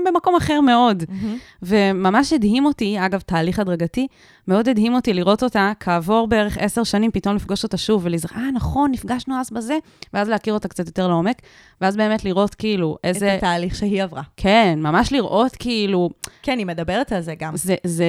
במקום 0.07 0.37
אחר 0.37 0.61
מאוד. 0.61 1.05
מהמם. 1.09 1.37
וממש 1.63 2.33
הדהים 2.33 2.65
אותי, 2.65 2.97
אגב, 3.07 3.21
תהליך 3.21 3.59
הדרגתי, 3.59 4.07
מאוד 4.49 4.69
הדהים 4.69 4.95
אותי 4.95 5.13
לראות 5.15 5.43
אותה 5.43 5.73
כעבור 5.81 6.29
בערך 6.29 6.59
עשר 6.59 6.85
שנים, 6.85 7.11
פתאום 7.11 7.37
לפגוש 7.37 7.65
אותה 7.65 7.77
שוב 7.77 8.01
ולזכר, 8.05 8.37
אה, 8.37 8.51
נכון, 8.51 8.91
נפגשנו 8.91 9.41
אז 9.41 9.51
בזה, 9.51 9.79
ואז 10.15 10.29
להכיר 10.29 10.55
אותה 10.55 10.69
קצת 10.69 10.87
יותר 10.87 11.09
לעומק, 11.09 11.43
ואז 11.81 11.97
באמת 11.97 12.25
לראות 12.25 12.55
כאילו 12.55 12.97
את 13.01 13.05
איזה... 13.05 13.35
התהליך 13.35 13.75
שהיא 13.75 14.03
עברה. 14.03 14.23
כן, 14.37 14.79
ממש 14.83 15.13
לראות 15.13 15.57
כאילו, 15.57 16.11
כן, 16.43 16.59
היא 16.59 16.67
מדברת 16.67 17.13
על 17.13 17.21
זה 17.21 17.35
גם. 17.39 17.57
זה, 17.57 17.75
זה, 17.85 18.05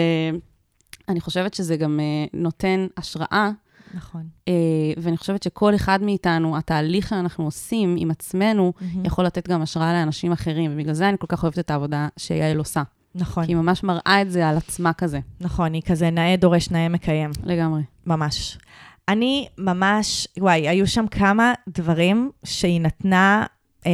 אני 1.10 1.22
חושבת 1.22 1.54
שזה 1.54 1.78
גם 1.78 2.00
uh, 2.00 2.30
נותן 2.34 2.88
השראה, 2.98 3.52
נכון. 3.94 4.28
uh, 4.50 4.52
ואני 4.98 5.18
חושבת 5.18 5.44
שכל 5.44 5.76
אחד 5.76 6.04
מאיתנו, 6.04 6.58
התהליך 6.58 7.08
שאנחנו 7.10 7.46
עושים 7.46 7.96
עם 8.00 8.12
עצמנו, 8.12 8.74
מהמם. 8.82 9.06
יכול 9.06 9.26
לתת 9.26 9.48
גם 9.48 9.62
השראה 9.62 9.94
לאנשים 9.94 10.32
אחרים, 10.32 10.72
ובגלל 10.74 10.94
זה 10.94 11.10
אני 11.10 11.18
כל 11.20 11.28
כך 11.30 11.44
אוהבת 11.44 11.60
את 11.60 11.72
העבודה 11.72 12.08
שיעל 12.18 12.58
עושה. 12.58 12.84
נכון, 13.16 13.46
כי 13.46 13.52
היא 13.52 13.58
ממש 13.58 13.84
מראה 13.84 14.22
את 14.22 14.32
זה 14.32 14.48
על 14.48 14.58
עצמה 14.58 14.94
כזה, 14.94 15.20
נכון, 15.42 15.74
היא 15.74 15.82
כזה 15.82 16.10
נאה 16.10 16.36
דורש, 16.36 16.72
נאה 16.72 16.90
מקיים. 16.90 17.32
לגמרי. 17.44 17.82
ממש. 18.06 18.58
אני 19.08 19.48
ממש, 19.58 20.28
וואי, 20.40 20.68
היו 20.68 20.88
שם 20.88 21.08
כמה 21.08 21.54
דברים 21.70 22.32
שהיא 22.44 22.82
נתנה, 22.82 23.46
אה, 23.86 23.92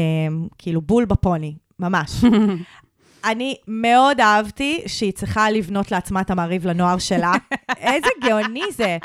כאילו, 0.57 0.81
בול 0.81 1.05
בפוני, 1.05 1.55
ממש. 1.79 2.23
אני 3.27 3.55
מאוד 3.67 4.21
אהבתי 4.21 4.83
שהיא 4.87 5.13
צריכה 5.13 5.51
לבנות 5.51 5.91
לעצמה 5.91 6.21
את 6.21 6.29
המעריב 6.31 6.67
לנוער 6.67 6.97
שלה. 6.97 7.31
איזה 7.77 8.09
גאוני 8.23 8.63
זה. 8.71 8.97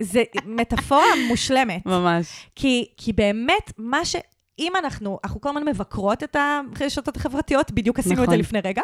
זה 0.00 0.22
מטאפורה 0.46 1.02
מושלמת. 1.28 1.86
ממש. 1.86 2.46
כי, 2.54 2.86
כי 2.96 3.12
באמת, 3.12 3.72
מה 3.78 4.04
ש... 4.04 4.16
אם 4.58 4.72
אנחנו, 4.78 5.18
אנחנו 5.24 5.40
כל 5.40 5.48
הזמן 5.48 5.68
מבקרות 5.68 6.22
את 6.22 6.36
הרשתות 6.80 7.16
החברתיות, 7.16 7.70
בדיוק 7.70 7.98
עשינו 7.98 8.14
את 8.14 8.18
נכון. 8.18 8.30
זה 8.30 8.36
לפני 8.36 8.60
רגע, 8.64 8.82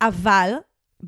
אבל 0.00 0.50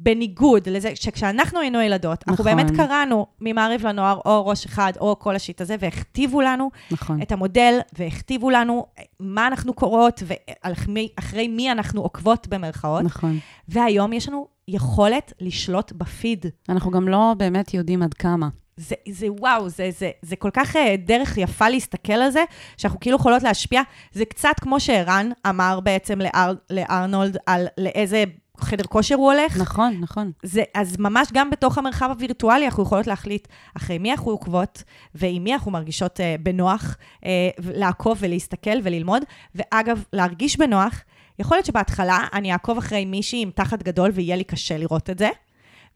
בניגוד 0.02 0.68
לזה, 0.68 0.92
שכשאנחנו 0.94 1.60
היינו 1.60 1.80
ילדות, 1.80 2.24
אנחנו 2.28 2.44
נכון. 2.44 2.56
באמת 2.56 2.76
קראנו 2.76 3.26
ממעריב 3.40 3.86
לנוער, 3.86 4.20
או 4.24 4.46
ראש 4.46 4.66
אחד, 4.66 4.92
או 5.00 5.18
כל 5.18 5.36
השיט 5.36 5.60
הזה, 5.60 5.76
והכתיבו 5.80 6.40
לנו 6.40 6.70
נכון. 6.90 7.22
את 7.22 7.32
המודל, 7.32 7.78
והכתיבו 7.98 8.50
לנו 8.50 8.86
מה 9.20 9.46
אנחנו 9.46 9.74
קוראות, 9.74 10.22
ואחרי 10.26 11.48
מי 11.48 11.72
אנחנו 11.72 12.02
עוקבות 12.02 12.48
במרכאות. 12.48 13.02
נכון. 13.02 13.38
והיום 13.68 14.12
יש 14.12 14.28
לנו 14.28 14.46
יכולת 14.68 15.32
לשלוט 15.40 15.92
בפיד. 15.92 16.46
אנחנו 16.68 16.90
גם 16.90 17.08
לא 17.08 17.34
באמת 17.38 17.74
יודעים 17.74 18.02
עד 18.02 18.14
כמה. 18.14 18.48
זה, 18.76 18.94
זה 19.08 19.26
וואו, 19.40 19.68
זה, 19.68 19.90
זה, 19.98 20.10
זה 20.22 20.36
כל 20.36 20.50
כך 20.52 20.76
אה, 20.76 20.94
דרך 21.06 21.38
יפה 21.38 21.68
להסתכל 21.68 22.12
על 22.12 22.30
זה, 22.30 22.44
שאנחנו 22.76 23.00
כאילו 23.00 23.16
יכולות 23.16 23.42
להשפיע. 23.42 23.82
זה 24.12 24.24
קצת 24.24 24.54
כמו 24.60 24.80
שערן 24.80 25.30
אמר 25.48 25.80
בעצם 25.80 26.20
לאר, 26.20 26.54
לארנולד 26.70 27.36
על 27.46 27.66
לאיזה 27.78 28.24
חדר 28.60 28.84
כושר 28.84 29.14
הוא 29.14 29.32
הולך. 29.32 29.56
נכון, 29.56 29.96
נכון. 30.00 30.32
זה, 30.42 30.62
אז 30.74 30.96
ממש 30.98 31.28
גם 31.32 31.50
בתוך 31.50 31.78
המרחב 31.78 32.10
הווירטואלי 32.10 32.66
אנחנו 32.66 32.82
יכולות 32.82 33.06
להחליט 33.06 33.48
אחרי 33.76 33.98
מי 33.98 34.12
אנחנו 34.12 34.30
עוקבות, 34.30 34.82
ועם 35.14 35.44
מי 35.44 35.54
אנחנו 35.54 35.70
מרגישות 35.70 36.20
אה, 36.20 36.36
בנוח 36.40 36.96
אה, 37.24 37.48
לעקוב 37.58 38.18
ולהסתכל 38.20 38.78
וללמוד. 38.82 39.22
ואגב, 39.54 40.04
להרגיש 40.12 40.56
בנוח, 40.56 41.02
יכול 41.38 41.56
להיות 41.56 41.66
שבהתחלה 41.66 42.26
אני 42.32 42.52
אעקוב 42.52 42.78
אחרי 42.78 43.04
מישהי 43.04 43.42
עם 43.42 43.50
תחת 43.50 43.82
גדול 43.82 44.10
ויהיה 44.14 44.36
לי 44.36 44.44
קשה 44.44 44.78
לראות 44.78 45.10
את 45.10 45.18
זה, 45.18 45.28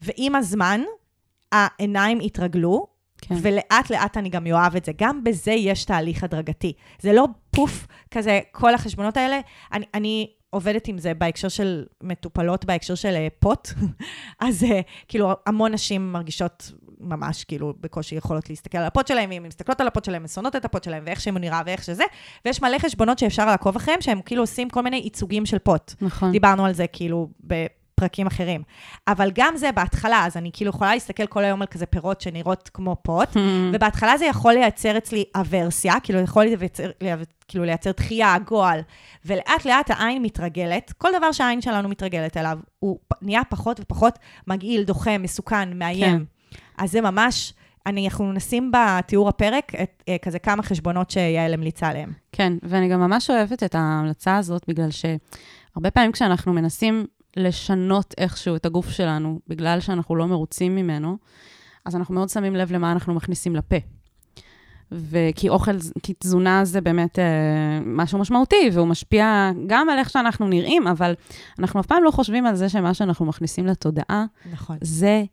ועם 0.01 0.35
הזמן 0.35 0.81
העיניים 1.51 2.21
יתרגלו, 2.21 2.87
כן. 3.21 3.35
ולאט 3.41 3.89
לאט 3.89 4.17
אני 4.17 4.29
גם 4.29 4.47
אוהב 4.47 4.75
את 4.75 4.85
זה. 4.85 4.91
גם 4.97 5.23
בזה 5.23 5.51
יש 5.51 5.85
תהליך 5.85 6.23
הדרגתי. 6.23 6.73
זה 6.99 7.13
לא 7.13 7.27
פוף 7.51 7.87
כזה, 8.11 8.39
כל 8.51 8.73
החשבונות 8.73 9.17
האלה. 9.17 9.39
אני, 9.73 9.85
אני 9.93 10.27
עובדת 10.51 10.87
עם 10.87 10.97
זה 10.97 11.13
בהקשר 11.13 11.47
של 11.47 11.85
מטופלות, 12.03 12.65
בהקשר 12.65 12.95
של 12.95 13.15
אה, 13.15 13.27
פוט. 13.39 13.67
אז 14.39 14.63
אה, 14.63 14.81
כאילו, 15.07 15.31
המון 15.45 15.73
נשים 15.73 16.11
מרגישות 16.13 16.71
ממש 16.99 17.43
כאילו 17.43 17.73
בקושי 17.81 18.15
יכולות 18.15 18.49
להסתכל 18.49 18.77
על 18.77 18.85
הפוט 18.85 19.07
שלהם, 19.07 19.29
ואם 19.29 19.41
הן 19.41 19.47
מסתכלות 19.47 19.81
על 19.81 19.87
הפוט 19.87 20.05
שלהם, 20.05 20.21
הן 20.21 20.27
שונאות 20.27 20.55
את 20.55 20.65
הפוט 20.65 20.83
שלהם, 20.83 21.03
ואיך 21.05 21.21
שהם 21.21 21.37
נראה 21.37 21.61
ואיך 21.65 21.83
שזה. 21.83 22.03
ויש 22.45 22.61
מלא 22.61 22.77
חשבונות 22.79 23.19
שאפשר 23.19 23.45
לעקוב 23.45 23.75
אחריהם, 23.75 24.01
שהם 24.01 24.21
כאילו 24.21 24.43
עושים 24.43 24.69
כל 24.69 24.81
מיני 24.81 24.97
ייצוגים 24.97 25.45
של 25.45 25.59
פוט. 25.59 25.93
נכון. 26.01 26.31
דיברנו 26.31 26.65
על 26.65 26.73
זה 26.73 26.87
כאילו 26.87 27.27
פרקים 28.01 28.27
אחרים. 28.27 28.63
אבל 29.07 29.31
גם 29.33 29.57
זה 29.57 29.71
בהתחלה, 29.71 30.25
אז 30.25 30.37
אני 30.37 30.49
כאילו 30.53 30.69
יכולה 30.69 30.93
להסתכל 30.93 31.25
כל 31.25 31.43
היום 31.43 31.61
על 31.61 31.67
כזה 31.67 31.85
פירות 31.85 32.21
שנראות 32.21 32.69
כמו 32.73 32.95
פוט, 33.01 33.29
ובהתחלה 33.73 34.17
זה 34.17 34.25
יכול 34.25 34.53
לייצר 34.53 34.97
אצלי 34.97 35.23
אברסיה, 35.35 35.93
כאילו 36.03 36.19
יכול 36.19 36.43
לייצר, 36.43 36.89
כאילו 37.47 37.65
לייצר 37.65 37.91
דחייה, 37.91 38.35
גועל, 38.47 38.79
ולאט 39.25 39.65
לאט 39.65 39.91
העין 39.91 40.21
מתרגלת, 40.21 40.93
כל 40.97 41.09
דבר 41.17 41.31
שהעין 41.31 41.61
שלנו 41.61 41.89
מתרגלת 41.89 42.37
אליו, 42.37 42.59
הוא 42.79 42.99
נהיה 43.21 43.41
פחות 43.49 43.79
ופחות 43.79 44.19
מגעיל, 44.47 44.83
דוחה, 44.83 45.17
מסוכן, 45.17 45.77
מאיים. 45.77 46.25
כן. 46.51 46.57
אז 46.77 46.91
זה 46.91 47.01
ממש, 47.01 47.53
אני, 47.85 48.07
אנחנו 48.07 48.33
נשים 48.33 48.71
בתיאור 48.71 49.29
הפרק 49.29 49.71
את, 49.83 50.03
אה, 50.09 50.17
כזה 50.21 50.39
כמה 50.39 50.63
חשבונות 50.63 51.11
שיעל 51.11 51.53
המליצה 51.53 51.87
עליהם. 51.87 52.13
כן, 52.31 52.53
ואני 52.63 52.89
גם 52.89 52.99
ממש 52.99 53.29
אוהבת 53.29 53.63
את 53.63 53.75
ההמלצה 53.75 54.37
הזאת, 54.37 54.63
בגלל 54.67 54.89
שהרבה 54.91 55.91
פעמים 55.91 56.11
כשאנחנו 56.11 56.53
מנסים 56.53 57.05
לשנות 57.37 58.13
איכשהו 58.17 58.55
את 58.55 58.65
הגוף 58.65 58.89
שלנו, 58.89 59.39
בגלל 59.47 59.79
שאנחנו 59.79 60.15
לא 60.15 60.27
מרוצים 60.27 60.75
ממנו, 60.75 61.17
אז 61.85 61.95
אנחנו 61.95 62.15
מאוד 62.15 62.29
שמים 62.29 62.55
לב 62.55 62.71
למה 62.71 62.91
אנחנו 62.91 63.13
מכניסים 63.13 63.55
לפה. 63.55 63.75
וכי 64.91 65.49
אוכל, 65.49 65.71
כי 66.03 66.13
תזונה 66.19 66.65
זה 66.65 66.81
באמת 66.81 67.19
אה, 67.19 67.79
משהו 67.85 68.19
משמעותי, 68.19 68.69
והוא 68.73 68.87
משפיע 68.87 69.51
גם 69.67 69.89
על 69.89 69.97
איך 69.97 70.09
שאנחנו 70.09 70.47
נראים, 70.47 70.87
אבל 70.87 71.13
אנחנו 71.59 71.79
אף 71.79 71.85
פעם 71.85 72.03
לא 72.03 72.11
חושבים 72.11 72.45
על 72.45 72.55
זה 72.55 72.69
שמה 72.69 72.93
שאנחנו 72.93 73.25
מכניסים 73.25 73.67
לתודעה, 73.67 74.25
נכון. 74.51 74.77
זה 74.81 75.23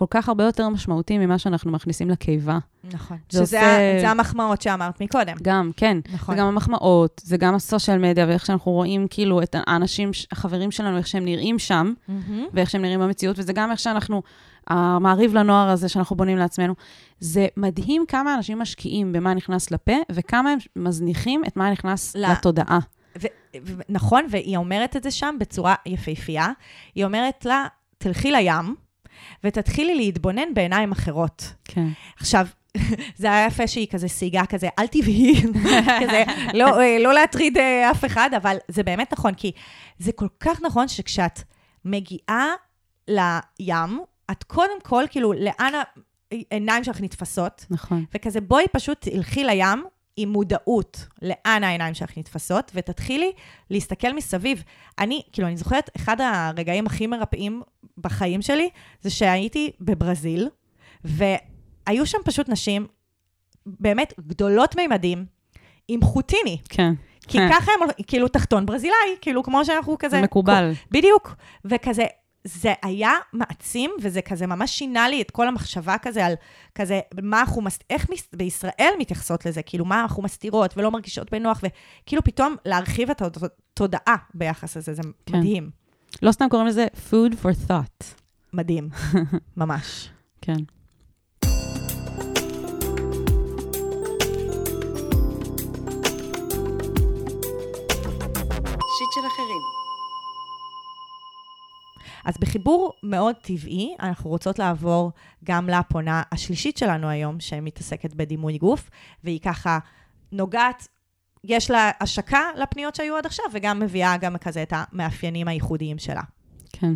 כל 0.00 0.06
כך 0.10 0.28
הרבה 0.28 0.44
יותר 0.44 0.68
משמעותי 0.68 1.18
ממה 1.18 1.38
שאנחנו 1.38 1.72
מכניסים 1.72 2.10
לקיבה. 2.10 2.58
נכון. 2.92 3.16
זה 3.30 3.46
שזה 3.46 3.58
עושה- 3.60 3.98
זה 4.00 4.10
המחמאות 4.10 4.62
שאמרת 4.62 5.00
מקודם. 5.02 5.36
גם, 5.42 5.70
כן. 5.76 5.98
נכון. 6.12 6.34
זה 6.34 6.40
גם 6.40 6.46
המחמאות, 6.46 7.20
זה 7.24 7.36
גם 7.36 7.54
הסושיאל 7.54 7.98
מדיה, 7.98 8.26
ואיך 8.28 8.46
שאנחנו 8.46 8.72
רואים 8.72 9.06
כאילו 9.10 9.42
את 9.42 9.56
האנשים, 9.58 10.10
החברים 10.32 10.70
שלנו, 10.70 10.96
איך 10.98 11.06
שהם 11.06 11.24
נראים 11.24 11.58
שם, 11.58 11.92
מהמם. 12.08 12.44
ואיך 12.52 12.70
שהם 12.70 12.82
נראים 12.82 13.00
במציאות, 13.00 13.38
וזה 13.38 13.52
גם 13.52 13.70
איך 13.70 13.78
שאנחנו, 13.80 14.22
המעריב 14.66 15.34
לנוער 15.34 15.68
הזה 15.68 15.88
שאנחנו 15.88 16.16
בונים 16.16 16.38
לעצמנו. 16.38 16.74
זה 17.20 17.46
מדהים 17.56 18.04
כמה 18.08 18.34
אנשים 18.34 18.58
משקיעים 18.58 19.12
במה 19.12 19.34
נכנס 19.34 19.70
לפה, 19.70 19.92
וכמה 20.12 20.50
הם 20.50 20.58
מזניחים 20.76 21.42
את 21.46 21.56
מה 21.56 21.70
נכנס 21.70 22.16
ל- 22.16 22.32
לתודעה. 22.32 22.78
ו- 23.22 23.26
ו- 23.66 23.80
נכון, 23.88 24.24
והיא 24.30 24.56
אומרת 24.56 24.96
את 24.96 25.02
זה 25.02 25.10
שם 25.10 25.34
בצורה 25.40 25.74
יפהפייה. 25.86 26.48
היא 26.94 27.04
אומרת 27.04 27.44
לה, 27.44 27.66
תלכי 27.98 28.30
לים 28.30 28.74
ותתחילי 29.44 29.94
להתבונן 29.94 30.54
בעיניים 30.54 30.92
אחרות. 30.92 31.52
כן. 31.64 31.88
עכשיו, 32.20 32.46
זה 33.16 33.26
היה 33.32 33.46
יפה 33.46 33.66
שהיא 33.66 33.86
כזה 33.90 34.08
סייגה 34.08 34.46
כזה, 34.46 34.68
אל 34.78 34.86
תבהי, 34.86 35.42
כזה, 36.02 36.24
לא, 36.54 36.80
אה, 36.80 36.98
לא 37.00 37.14
להטריד 37.14 37.58
אה, 37.58 37.90
אף 37.90 38.04
אחד, 38.04 38.30
אבל 38.36 38.56
זה 38.68 38.82
באמת 38.82 39.12
נכון, 39.12 39.34
כי 39.34 39.52
זה 39.98 40.12
כל 40.12 40.28
כך 40.40 40.62
נכון 40.62 40.88
שכשאת 40.88 41.40
מגיעה 41.84 42.46
לים, 43.08 44.00
את 44.30 44.44
קודם 44.44 44.80
כל, 44.82 45.04
כאילו, 45.10 45.32
לאן 45.32 45.72
העיניים 46.32 46.84
שלך 46.84 47.00
נתפסות, 47.00 47.66
נכון. 47.70 48.04
וכזה 48.14 48.40
בואי 48.40 48.64
פשוט 48.72 48.98
תלכי 49.00 49.44
לים 49.44 49.84
עם 50.16 50.28
מודעות 50.28 51.06
לאן 51.22 51.64
העיניים 51.64 51.94
שלך 51.94 52.18
נתפסות, 52.18 52.72
ותתחילי 52.74 53.32
להסתכל 53.70 54.12
מסביב. 54.12 54.62
אני, 54.98 55.22
כאילו, 55.32 55.48
אני 55.48 55.56
זוכרת, 55.56 55.90
אחד 55.96 56.16
הרגעים 56.20 56.86
הכי 56.86 57.06
מרפאים 57.06 57.62
בחיים 57.98 58.42
שלי, 58.42 58.68
זה 59.02 59.10
שהייתי 59.10 59.70
בברזיל, 59.80 60.48
והיו 61.04 62.06
שם 62.06 62.18
פשוט 62.24 62.48
נשים 62.48 62.86
באמת 63.66 64.14
גדולות 64.20 64.76
מימדים, 64.76 65.26
עם 65.88 66.02
חוטיני. 66.02 66.58
כן. 66.68 66.92
כי 67.28 67.38
כן. 67.38 67.48
ככה 67.52 67.72
הם, 67.72 67.88
כאילו, 68.06 68.28
תחתון 68.28 68.66
ברזילאי, 68.66 69.16
כאילו, 69.20 69.42
כמו 69.42 69.64
שאנחנו 69.64 69.96
כזה... 69.98 70.16
זה 70.16 70.22
מקובל. 70.22 70.72
בדיוק. 70.90 71.34
וכזה, 71.64 72.04
זה 72.44 72.72
היה 72.82 73.12
מעצים, 73.32 73.90
וזה 74.02 74.22
כזה 74.22 74.46
ממש 74.46 74.70
שינה 74.78 75.08
לי 75.08 75.22
את 75.22 75.30
כל 75.30 75.48
המחשבה 75.48 75.96
כזה 76.02 76.26
על 76.26 76.34
כזה, 76.74 77.00
מה 77.22 77.40
אנחנו, 77.40 77.62
מס... 77.62 77.78
איך 77.90 78.10
מס... 78.10 78.28
בישראל 78.32 78.92
מתייחסות 78.98 79.46
לזה, 79.46 79.62
כאילו, 79.62 79.84
מה 79.84 80.00
אנחנו 80.00 80.22
מסתירות 80.22 80.76
ולא 80.76 80.90
מרגישות 80.90 81.30
בנוח, 81.32 81.60
וכאילו 81.62 82.24
פתאום 82.24 82.56
להרחיב 82.64 83.10
את 83.10 83.22
התודעה 83.22 84.16
ביחס 84.34 84.76
לזה, 84.76 84.94
זה 84.94 85.02
כן. 85.26 85.38
מדהים. 85.38 85.70
לא 86.22 86.32
סתם 86.32 86.46
קוראים 86.50 86.68
לזה 86.68 86.86
food 87.10 87.32
for 87.42 87.70
thought. 87.70 88.04
מדהים, 88.52 88.88
ממש. 89.56 90.08
כן. 90.40 90.56
שיט 98.98 99.12
של 99.14 99.26
אחרים. 99.26 99.79
אז 102.24 102.34
בחיבור 102.40 102.92
מאוד 103.02 103.36
טבעי, 103.36 103.94
אנחנו 104.00 104.30
רוצות 104.30 104.58
לעבור 104.58 105.12
גם 105.44 105.68
לפונה 105.68 106.22
השלישית 106.32 106.76
שלנו 106.76 107.08
היום, 107.08 107.40
שמתעסקת 107.40 108.14
בדימוי 108.14 108.58
גוף, 108.58 108.90
והיא 109.24 109.40
ככה 109.40 109.78
נוגעת, 110.32 110.88
יש 111.44 111.70
לה 111.70 111.90
השקה 112.00 112.40
לפניות 112.56 112.94
שהיו 112.94 113.16
עד 113.16 113.26
עכשיו, 113.26 113.44
וגם 113.52 113.80
מביאה 113.80 114.16
גם 114.16 114.38
כזה 114.38 114.62
את 114.62 114.72
המאפיינים 114.76 115.48
הייחודיים 115.48 115.98
שלה. 115.98 116.22
כן. 116.72 116.94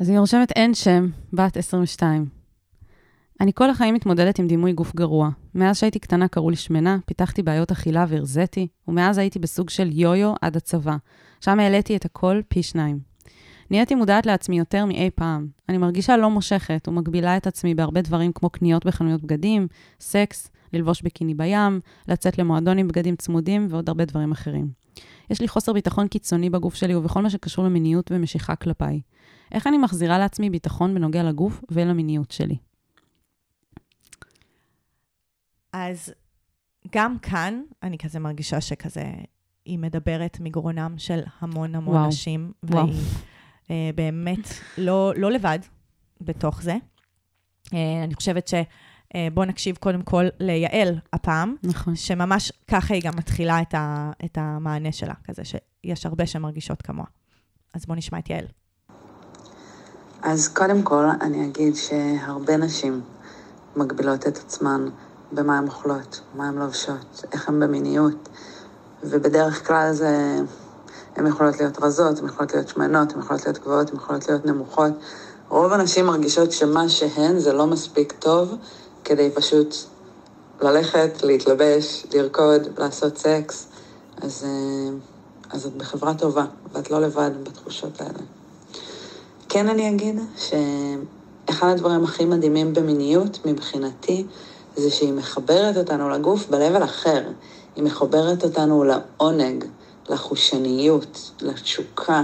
אז 0.00 0.10
אני 0.10 0.18
רושמת 0.18 0.52
אין 0.52 0.74
שם, 0.74 1.10
בת 1.32 1.56
22. 1.56 2.26
אני 3.40 3.52
כל 3.54 3.70
החיים 3.70 3.94
מתמודדת 3.94 4.38
עם 4.38 4.46
דימוי 4.46 4.72
גוף 4.72 4.94
גרוע. 4.94 5.30
מאז 5.54 5.78
שהייתי 5.78 5.98
קטנה 5.98 6.28
קראו 6.28 6.50
לי 6.50 6.56
שמנה, 6.56 6.98
פיתחתי 7.06 7.42
בעיות 7.42 7.70
אכילה 7.70 8.04
והרזיתי, 8.08 8.68
ומאז 8.88 9.18
הייתי 9.18 9.38
בסוג 9.38 9.70
של 9.70 9.88
יו-יו 9.92 10.34
עד 10.42 10.56
הצבא. 10.56 10.96
שם 11.40 11.60
העליתי 11.60 11.96
את 11.96 12.04
הכל 12.04 12.40
פי 12.48 12.62
שניים. 12.62 13.07
נהייתי 13.70 13.94
מודעת 13.94 14.26
לעצמי 14.26 14.58
יותר 14.58 14.84
מאי 14.84 15.10
פעם. 15.14 15.48
אני 15.68 15.78
מרגישה 15.78 16.16
לא 16.16 16.30
מושכת 16.30 16.88
ומגבילה 16.88 17.36
את 17.36 17.46
עצמי 17.46 17.74
בהרבה 17.74 18.02
דברים 18.02 18.32
כמו 18.32 18.50
קניות 18.50 18.86
בחנויות 18.86 19.22
בגדים, 19.22 19.66
סקס, 20.00 20.50
ללבוש 20.72 21.02
ביקיני 21.02 21.34
בים, 21.34 21.80
לצאת 22.08 22.38
למועדון 22.38 22.78
עם 22.78 22.88
בגדים 22.88 23.16
צמודים 23.16 23.66
ועוד 23.70 23.88
הרבה 23.88 24.04
דברים 24.04 24.32
אחרים. 24.32 24.70
יש 25.30 25.40
לי 25.40 25.48
חוסר 25.48 25.72
ביטחון 25.72 26.08
קיצוני 26.08 26.50
בגוף 26.50 26.74
שלי 26.74 26.94
ובכל 26.94 27.22
מה 27.22 27.30
שקשור 27.30 27.64
למיניות 27.64 28.10
ומשיכה 28.12 28.56
כלפיי. 28.56 29.00
איך 29.52 29.66
אני 29.66 29.78
מחזירה 29.78 30.18
לעצמי 30.18 30.50
ביטחון 30.50 30.94
בנוגע 30.94 31.22
לגוף 31.22 31.64
ולמיניות 31.70 32.30
שלי? 32.30 32.56
אז 35.72 36.12
גם 36.92 37.18
כאן, 37.18 37.62
אני 37.82 37.98
כזה 37.98 38.18
מרגישה 38.18 38.60
שכזה, 38.60 39.04
היא 39.64 39.78
מדברת 39.78 40.40
מגרונם 40.40 40.94
של 40.98 41.20
המון 41.40 41.74
המון 41.74 41.96
וואו. 41.96 42.08
נשים, 42.08 42.52
וואו. 42.62 42.86
והיא 42.86 43.02
באמת 43.94 44.48
לא, 44.78 45.12
לא 45.16 45.30
לבד 45.30 45.58
בתוך 46.20 46.62
זה. 46.62 46.76
אה, 47.74 48.04
אני 48.04 48.14
חושבת 48.14 48.48
ש... 48.48 48.54
אה, 49.14 49.28
בואו 49.34 49.46
נקשיב 49.46 49.76
קודם 49.76 50.02
כל 50.02 50.24
ליעל 50.40 50.98
הפעם, 51.12 51.56
נכון. 51.62 51.96
שממש 51.96 52.52
ככה 52.70 52.94
היא 52.94 53.02
גם 53.02 53.12
מתחילה 53.16 53.62
את, 53.62 53.74
ה, 53.74 54.10
את 54.24 54.38
המענה 54.40 54.92
שלה, 54.92 55.14
כזה 55.24 55.42
שיש 55.44 56.06
הרבה 56.06 56.26
שמרגישות 56.26 56.82
כמוה. 56.82 57.06
אז 57.74 57.86
בואו 57.86 57.98
נשמע 57.98 58.18
את 58.18 58.30
יעל. 58.30 58.44
אז 60.22 60.48
קודם 60.48 60.82
כל, 60.82 61.04
אני 61.20 61.46
אגיד 61.46 61.74
שהרבה 61.74 62.56
נשים 62.56 63.00
מגבילות 63.76 64.26
את 64.26 64.36
עצמן 64.36 64.88
במה 65.32 65.58
הן 65.58 65.66
אוכלות, 65.66 66.20
מה 66.34 66.48
הן 66.48 66.54
לובשות, 66.54 67.24
איך 67.32 67.48
הן 67.48 67.60
במיניות, 67.60 68.28
ובדרך 69.02 69.66
כלל 69.66 69.92
זה... 69.92 70.40
הן 71.18 71.26
יכולות 71.26 71.60
להיות 71.60 71.82
רזות, 71.82 72.18
הן 72.18 72.26
יכולות 72.26 72.54
להיות 72.54 72.68
שמנות, 72.68 73.12
הן 73.12 73.20
יכולות 73.20 73.46
להיות 73.46 73.58
גבוהות, 73.58 73.90
הן 73.90 73.96
יכולות 73.96 74.28
להיות 74.28 74.46
נמוכות. 74.46 74.92
רוב 75.48 75.72
הנשים 75.72 76.06
מרגישות 76.06 76.52
שמה 76.52 76.88
שהן 76.88 77.38
זה 77.38 77.52
לא 77.52 77.66
מספיק 77.66 78.12
טוב 78.18 78.54
כדי 79.04 79.30
פשוט 79.34 79.74
ללכת, 80.60 81.22
להתלבש, 81.22 82.06
לרקוד, 82.14 82.62
לעשות 82.78 83.18
סקס. 83.18 83.66
אז, 84.22 84.44
אה, 84.44 84.96
אז 85.50 85.66
את 85.66 85.76
בחברה 85.76 86.14
טובה, 86.14 86.44
ואת 86.72 86.90
לא 86.90 87.00
לבד 87.00 87.30
בתחושות 87.42 88.00
האלה. 88.00 88.18
כן 89.48 89.68
אני 89.68 89.90
אגיד 89.90 90.20
שאחד 90.36 91.68
הדברים 91.68 92.04
הכי 92.04 92.24
מדהימים 92.24 92.74
במיניות 92.74 93.38
מבחינתי 93.46 94.26
זה 94.76 94.90
שהיא 94.90 95.12
מחברת 95.12 95.76
אותנו 95.76 96.08
לגוף 96.10 96.48
ב-level 96.50 96.84
אחר. 96.84 97.22
היא 97.76 97.84
מחברת 97.84 98.44
אותנו 98.44 98.84
לעונג, 98.84 99.64
לחושניות, 100.08 101.30
לתשוקה. 101.40 102.22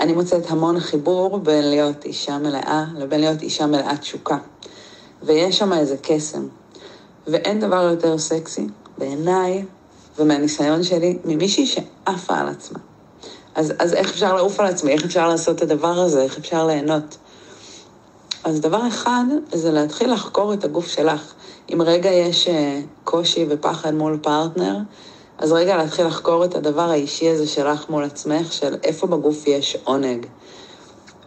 אני 0.00 0.12
מוצאת 0.12 0.50
המון 0.50 0.80
חיבור 0.80 1.38
בין 1.38 1.70
להיות 1.70 2.04
אישה 2.04 2.38
מלאה 2.38 2.84
לבין 2.96 3.20
להיות 3.20 3.42
אישה 3.42 3.66
מלאת 3.66 4.00
תשוקה. 4.00 4.38
ויש 5.22 5.58
שם 5.58 5.72
איזה 5.72 5.96
קסם. 6.02 6.46
ואין 7.26 7.60
דבר 7.60 7.82
יותר 7.82 8.18
סקסי, 8.18 8.66
בעיניי, 8.98 9.64
ומהניסיון 10.18 10.82
שלי, 10.82 11.18
ממישהי 11.24 11.66
שעפה 11.66 12.34
על 12.34 12.48
עצמה. 12.48 12.78
אז, 13.54 13.72
אז 13.78 13.94
איך 13.94 14.10
אפשר 14.10 14.34
לעוף 14.34 14.60
על 14.60 14.66
עצמי? 14.66 14.92
איך 14.92 15.04
אפשר 15.04 15.28
לעשות 15.28 15.56
את 15.56 15.62
הדבר 15.62 15.98
הזה? 15.98 16.22
איך 16.22 16.38
אפשר 16.38 16.66
ליהנות? 16.66 17.16
אז 18.44 18.60
דבר 18.60 18.88
אחד 18.88 19.24
זה 19.52 19.72
להתחיל 19.72 20.12
לחקור 20.12 20.54
את 20.54 20.64
הגוף 20.64 20.86
שלך. 20.86 21.32
אם 21.72 21.82
רגע 21.82 22.10
יש 22.10 22.48
אה, 22.48 22.80
קושי 23.04 23.46
ופחד 23.48 23.94
מול 23.94 24.18
פרטנר, 24.22 24.78
אז 25.38 25.52
רגע 25.52 25.76
להתחיל 25.76 26.06
לחקור 26.06 26.44
את 26.44 26.54
הדבר 26.54 26.90
האישי 26.90 27.28
הזה 27.28 27.46
שלך 27.46 27.88
מול 27.88 28.04
עצמך, 28.04 28.52
של 28.52 28.76
איפה 28.82 29.06
בגוף 29.06 29.46
יש 29.46 29.76
עונג. 29.84 30.26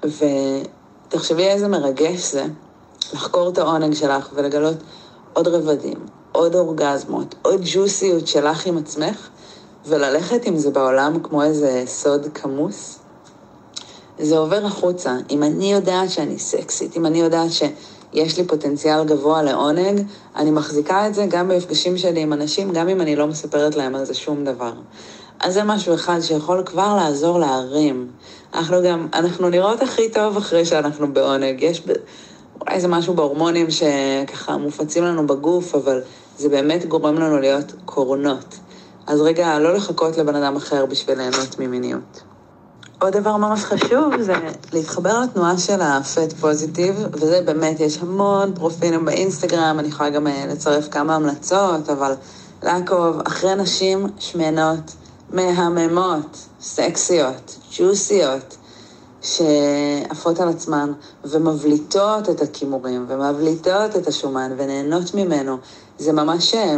ותחשבי 0.03 1.43
איזה 1.43 1.68
מרגש 1.68 2.32
זה 2.32 2.45
לחקור 3.14 3.49
את 3.49 3.58
העונג 3.58 3.93
שלך 3.93 4.30
ולגלות 4.34 4.78
עוד 5.34 5.47
רבדים, 5.47 6.05
עוד 6.32 6.55
אורגזמות, 6.55 7.36
עוד 7.41 7.62
ג'וסיות 7.74 8.28
שלך 8.28 8.66
עם 8.66 8.78
עצמך, 8.78 9.30
וללכת 9.86 10.45
עם 10.45 10.58
זה 10.58 10.72
בעולם 10.72 11.20
כמו 11.24 11.43
איזה 11.43 11.84
סוד 11.86 12.28
כמוס. 12.34 12.99
זה 14.20 14.38
עובר 14.38 14.66
החוצה. 14.66 15.18
אם 15.30 15.43
אני 15.43 15.74
יודעת 15.74 16.10
שאני 16.10 16.39
סקסית, 16.39 16.97
אם 16.97 17.05
אני 17.05 17.20
יודעת 17.20 17.51
שיש 18.14 18.38
לי 18.38 18.47
פוטנציאל 18.47 19.03
גבוה 19.03 19.43
לעונג, 19.43 20.01
אני 20.36 20.51
מחזיקה 20.51 21.08
את 21.08 21.14
זה 21.14 21.26
גם 21.30 21.47
במפגשים 21.47 21.97
שלי 21.97 22.20
עם 22.22 22.34
אנשים, 22.34 22.74
גם 22.74 22.89
אם 22.89 23.01
אני 23.01 23.16
לא 23.16 23.28
מספרת 23.28 23.76
להם 23.76 23.95
על 23.95 24.05
זה 24.05 24.14
שום 24.14 24.43
דבר. 24.43 24.74
אז 25.39 25.53
זה 25.53 25.64
משהו 25.64 25.93
אחד 25.93 26.20
שיכול 26.22 26.64
כבר 26.66 26.95
לעזור 26.95 27.39
להרים. 27.39 28.08
אנחנו 28.53 28.78
גם, 28.84 29.08
אנחנו 29.14 29.49
נראות 29.49 29.82
הכי 29.82 30.10
טוב 30.10 30.38
אחרי 30.38 30.66
שאנחנו 30.66 31.14
בעונג. 31.14 31.62
יש 31.64 31.82
ב... 31.82 31.91
אולי 32.62 32.76
איזה 32.76 32.88
משהו 32.88 33.14
בהורמונים 33.14 33.68
שככה 33.72 34.58
מופצים 34.58 35.03
לנו 35.03 35.28
בגוף, 35.28 35.76
אבל 35.76 36.01
זה 36.38 36.49
באמת 36.49 36.86
גורם 36.86 37.16
לנו 37.16 37.39
להיות 37.39 37.74
קורנות. 37.86 38.60
אז 39.08 39.22
רגע, 39.22 39.60
לא 39.60 39.74
לחכות 39.74 40.18
לבן 40.18 40.36
אדם 40.36 40.55
אחר 40.55 40.86
בשביל 40.86 41.18
ליהנות 41.18 41.60
ממיניות. 41.60 42.26
עוד 43.00 43.14
דבר 43.14 43.38
ממש 43.38 43.64
חשוב 43.64 44.22
זה 44.22 44.34
להתחבר 44.74 45.22
לתנועה 45.22 45.58
של 45.58 45.82
הפט 45.82 46.34
פוזיטיב, 46.34 46.95
וזה 47.12 47.41
באמת, 47.45 47.80
יש 47.80 47.98
המון 47.98 48.56
פרופילים 48.56 49.06
באינסטגרם, 49.06 49.80
אני 49.80 49.88
יכולה 49.88 50.10
גם 50.10 50.28
אה, 50.28 50.45
לצרף 50.48 50.88
כמה 50.91 51.16
המלצות, 51.16 51.89
אבל 51.89 52.14
לעקוב 52.64 53.20
אחרי 53.28 53.56
נשים 53.56 54.08
שמנות, 54.20 54.95
מהממות, 55.30 56.38
סקסיות, 56.62 57.58
ג'וסיות, 57.78 58.58
שעפות 59.22 60.39
על 60.39 60.50
עצמן 60.50 60.91
ומבליטות 61.26 62.30
את 62.30 62.41
הכימורים 62.41 63.06
ומבליטות 63.08 63.95
את 63.95 64.08
השומן 64.08 64.52
ונהנות 64.58 65.14
ממנו. 65.14 65.58
זה 66.00 66.14
ממש, 66.14 66.54
אה, 66.54 66.78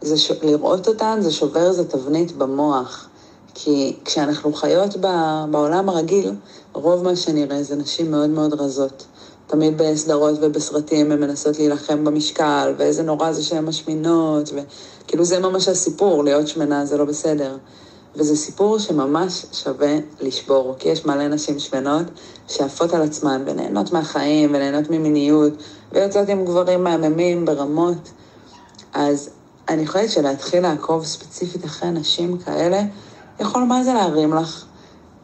זה 0.00 0.16
ש... 0.16 0.32
לראות 0.42 0.88
אותן 0.88 1.18
זה 1.20 1.32
שובר 1.32 1.68
איזה 1.68 1.84
תבנית 1.84 2.32
במוח. 2.32 3.08
כי 3.54 3.96
כשאנחנו 4.04 4.52
חיות 4.52 4.96
בעולם 5.50 5.88
הרגיל, 5.88 6.32
רוב 6.72 7.04
מה 7.04 7.16
שנראה 7.16 7.62
זה 7.62 7.76
נשים 7.76 8.10
מאוד 8.10 8.30
מאוד 8.30 8.60
רזות. 8.60 9.04
תמיד 9.46 9.82
בסדרות 9.82 10.38
ובסרטים 10.42 11.12
הן 11.12 11.20
מנסות 11.20 11.58
להילחם 11.58 12.04
במשקל, 12.04 12.74
ואיזה 12.78 13.02
נורא 13.02 13.32
זה 13.32 13.42
שהן 13.42 13.64
משמינות, 13.64 14.50
וכאילו 14.54 15.24
זה 15.24 15.38
ממש 15.38 15.68
הסיפור, 15.68 16.24
להיות 16.24 16.48
שמנה 16.48 16.86
זה 16.86 16.96
לא 16.96 17.04
בסדר. 17.04 17.56
וזה 18.16 18.36
סיפור 18.36 18.78
שממש 18.78 19.46
שווה 19.52 19.96
לשבור, 20.20 20.74
כי 20.78 20.88
יש 20.88 21.06
מלא 21.06 21.28
נשים 21.28 21.58
שמנות 21.58 22.06
שעפות 22.48 22.94
על 22.94 23.02
עצמן 23.02 23.42
ונהנות 23.46 23.92
מהחיים 23.92 24.50
ונהנות 24.54 24.90
ממיניות, 24.90 25.52
ויוצאות 25.92 26.28
עם 26.28 26.44
גברים 26.44 26.84
מהממים 26.84 27.44
ברמות. 27.44 28.10
אז 28.92 29.30
אני 29.68 29.86
חושבת 29.86 30.10
שלהתחיל 30.10 30.62
לעקוב 30.62 31.04
ספציפית 31.04 31.64
אחרי 31.64 31.90
נשים 31.90 32.38
כאלה, 32.38 32.82
יכול 33.40 33.64
מה 33.64 33.84
זה 33.84 33.94
להרים 33.94 34.34
לך? 34.34 34.64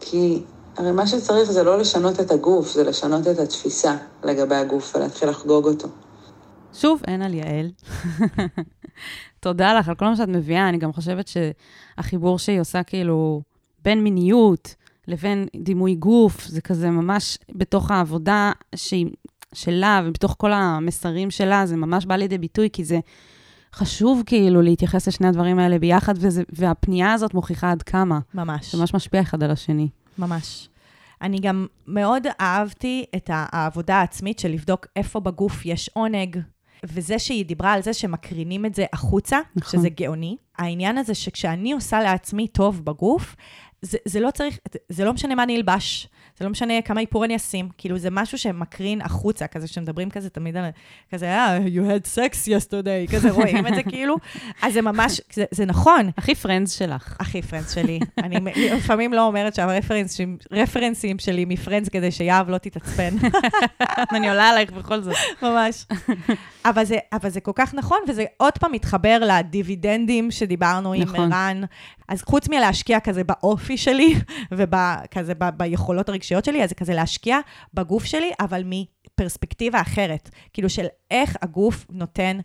כי 0.00 0.42
הרי 0.76 0.92
מה 0.92 1.06
שצריך 1.06 1.50
זה 1.50 1.62
לא 1.62 1.78
לשנות 1.78 2.20
את 2.20 2.30
הגוף, 2.30 2.72
זה 2.72 2.84
לשנות 2.84 3.26
את 3.26 3.38
התפיסה 3.38 3.96
לגבי 4.24 4.54
הגוף 4.54 4.96
ולהתחיל 4.96 5.28
לחגוג 5.28 5.66
אותו. 5.66 5.88
שוב, 6.72 7.02
אין 7.06 7.22
על 7.22 7.34
יעל. 7.34 7.70
תודה 9.40 9.74
לך 9.74 9.88
על 9.88 9.94
כל 9.94 10.04
מה 10.04 10.16
שאת 10.16 10.28
מביאה. 10.28 10.68
אני 10.68 10.78
גם 10.78 10.92
חושבת 10.92 11.28
שהחיבור 11.28 12.38
שהיא 12.38 12.60
עושה 12.60 12.82
כאילו 12.82 13.42
בין 13.84 14.04
מיניות 14.04 14.74
לבין 15.08 15.46
דימוי 15.56 15.94
גוף, 15.94 16.44
זה 16.44 16.60
כזה 16.60 16.90
ממש 16.90 17.38
בתוך 17.52 17.90
העבודה 17.90 18.52
שהיא, 18.74 19.06
שלה 19.54 20.02
ובתוך 20.04 20.34
כל 20.38 20.52
המסרים 20.52 21.30
שלה, 21.30 21.66
זה 21.66 21.76
ממש 21.76 22.06
בא 22.06 22.16
לידי 22.16 22.38
ביטוי, 22.38 22.68
כי 22.72 22.84
זה 22.84 22.98
חשוב 23.74 24.22
כאילו 24.26 24.62
להתייחס 24.62 25.08
לשני 25.08 25.26
הדברים 25.26 25.58
האלה 25.58 25.78
ביחד, 25.78 26.14
וזה, 26.16 26.42
והפנייה 26.52 27.12
הזאת 27.12 27.34
מוכיחה 27.34 27.70
עד 27.70 27.82
כמה. 27.82 28.18
ממש. 28.34 28.72
זה 28.72 28.78
ממש 28.78 28.94
משפיע 28.94 29.20
אחד 29.20 29.42
על 29.42 29.50
השני. 29.50 29.88
ממש. 30.18 30.68
אני 31.22 31.40
גם 31.40 31.66
מאוד 31.86 32.26
אהבתי 32.40 33.04
את 33.16 33.30
העבודה 33.32 33.96
העצמית 33.96 34.38
של 34.38 34.48
לבדוק 34.48 34.86
איפה 34.96 35.20
בגוף 35.20 35.66
יש 35.66 35.90
עונג, 35.92 36.38
וזה 36.84 37.18
שהיא 37.18 37.46
דיברה 37.46 37.72
על 37.72 37.82
זה 37.82 37.92
שמקרינים 37.92 38.66
את 38.66 38.74
זה 38.74 38.86
החוצה, 38.92 39.38
נכון. 39.56 39.80
שזה 39.80 39.88
גאוני. 39.88 40.36
העניין 40.58 40.98
הזה 40.98 41.14
שכשאני 41.14 41.72
עושה 41.72 42.00
לעצמי 42.00 42.48
טוב 42.48 42.84
בגוף, 42.84 43.36
זה, 43.82 43.98
זה 44.04 44.20
לא 44.20 44.30
צריך, 44.30 44.58
זה 44.88 45.04
לא 45.04 45.12
משנה 45.12 45.34
מה 45.34 45.42
אני 45.42 45.56
אלבש. 45.56 46.08
זה 46.40 46.44
לא 46.44 46.50
משנה 46.50 46.82
כמה 46.82 47.00
איפור 47.00 47.24
אני 47.24 47.36
אשים, 47.36 47.68
כאילו 47.78 47.98
זה 47.98 48.08
משהו 48.10 48.38
שמקרין 48.38 49.00
החוצה, 49.00 49.46
כזה 49.46 49.68
שמדברים 49.68 50.10
כזה 50.10 50.30
תמיד 50.30 50.56
על, 50.56 50.64
כזה, 51.12 51.28
אה, 51.28 51.58
you 51.58 51.80
had 51.80 52.16
sex 52.16 52.48
yesterday, 52.48 53.12
כזה 53.12 53.30
רואים 53.30 53.66
את 53.66 53.74
זה 53.74 53.82
כאילו, 53.82 54.16
אז 54.62 54.72
זה 54.72 54.82
ממש, 54.82 55.20
זה, 55.32 55.44
זה 55.50 55.64
נכון. 55.64 56.10
הכי 56.16 56.34
Friends 56.34 56.78
שלך. 56.78 57.16
הכי 57.20 57.42
Friends 57.42 57.74
שלי. 57.74 58.00
אני 58.18 58.36
לפעמים 58.76 59.12
לא 59.12 59.26
אומרת 59.26 59.54
שהרפרנסים 59.54 61.18
שלי 61.18 61.44
מ 61.44 61.50
Friends 61.50 61.88
כדי 61.88 62.10
שיהב 62.10 62.50
לא 62.50 62.58
תתעצבן. 62.58 63.14
אני 64.16 64.28
עולה 64.28 64.48
עלייך 64.48 64.72
בכל 64.72 65.00
זאת. 65.00 65.16
ממש. 65.42 65.86
אבל 66.64 66.84
זה, 66.84 66.98
אבל 67.12 67.30
זה 67.30 67.40
כל 67.40 67.52
כך 67.54 67.74
נכון, 67.74 67.98
וזה 68.08 68.24
עוד 68.36 68.58
פעם 68.58 68.72
מתחבר 68.72 69.18
לדיבידנדים 69.20 70.30
שדיברנו 70.30 70.94
נכון. 70.94 71.14
עם 71.14 71.32
ערן. 71.32 71.62
אז 72.08 72.22
חוץ 72.22 72.48
מלהשקיע 72.48 73.00
כזה 73.00 73.24
באופי 73.24 73.76
שלי, 73.76 74.14
וכזה 74.56 75.34
ב, 75.38 75.50
ביכולות 75.56 76.08
הרגשיות 76.08 76.44
שלי, 76.44 76.64
אז 76.64 76.68
זה 76.68 76.74
כזה 76.74 76.94
להשקיע 76.94 77.38
בגוף 77.74 78.04
שלי, 78.04 78.30
אבל 78.40 78.62
מפרספקטיבה 78.66 79.80
אחרת. 79.80 80.30
כאילו 80.52 80.70
של 80.70 80.86
איך 81.10 81.36
הגוף 81.42 81.86
נותן, 81.90 82.38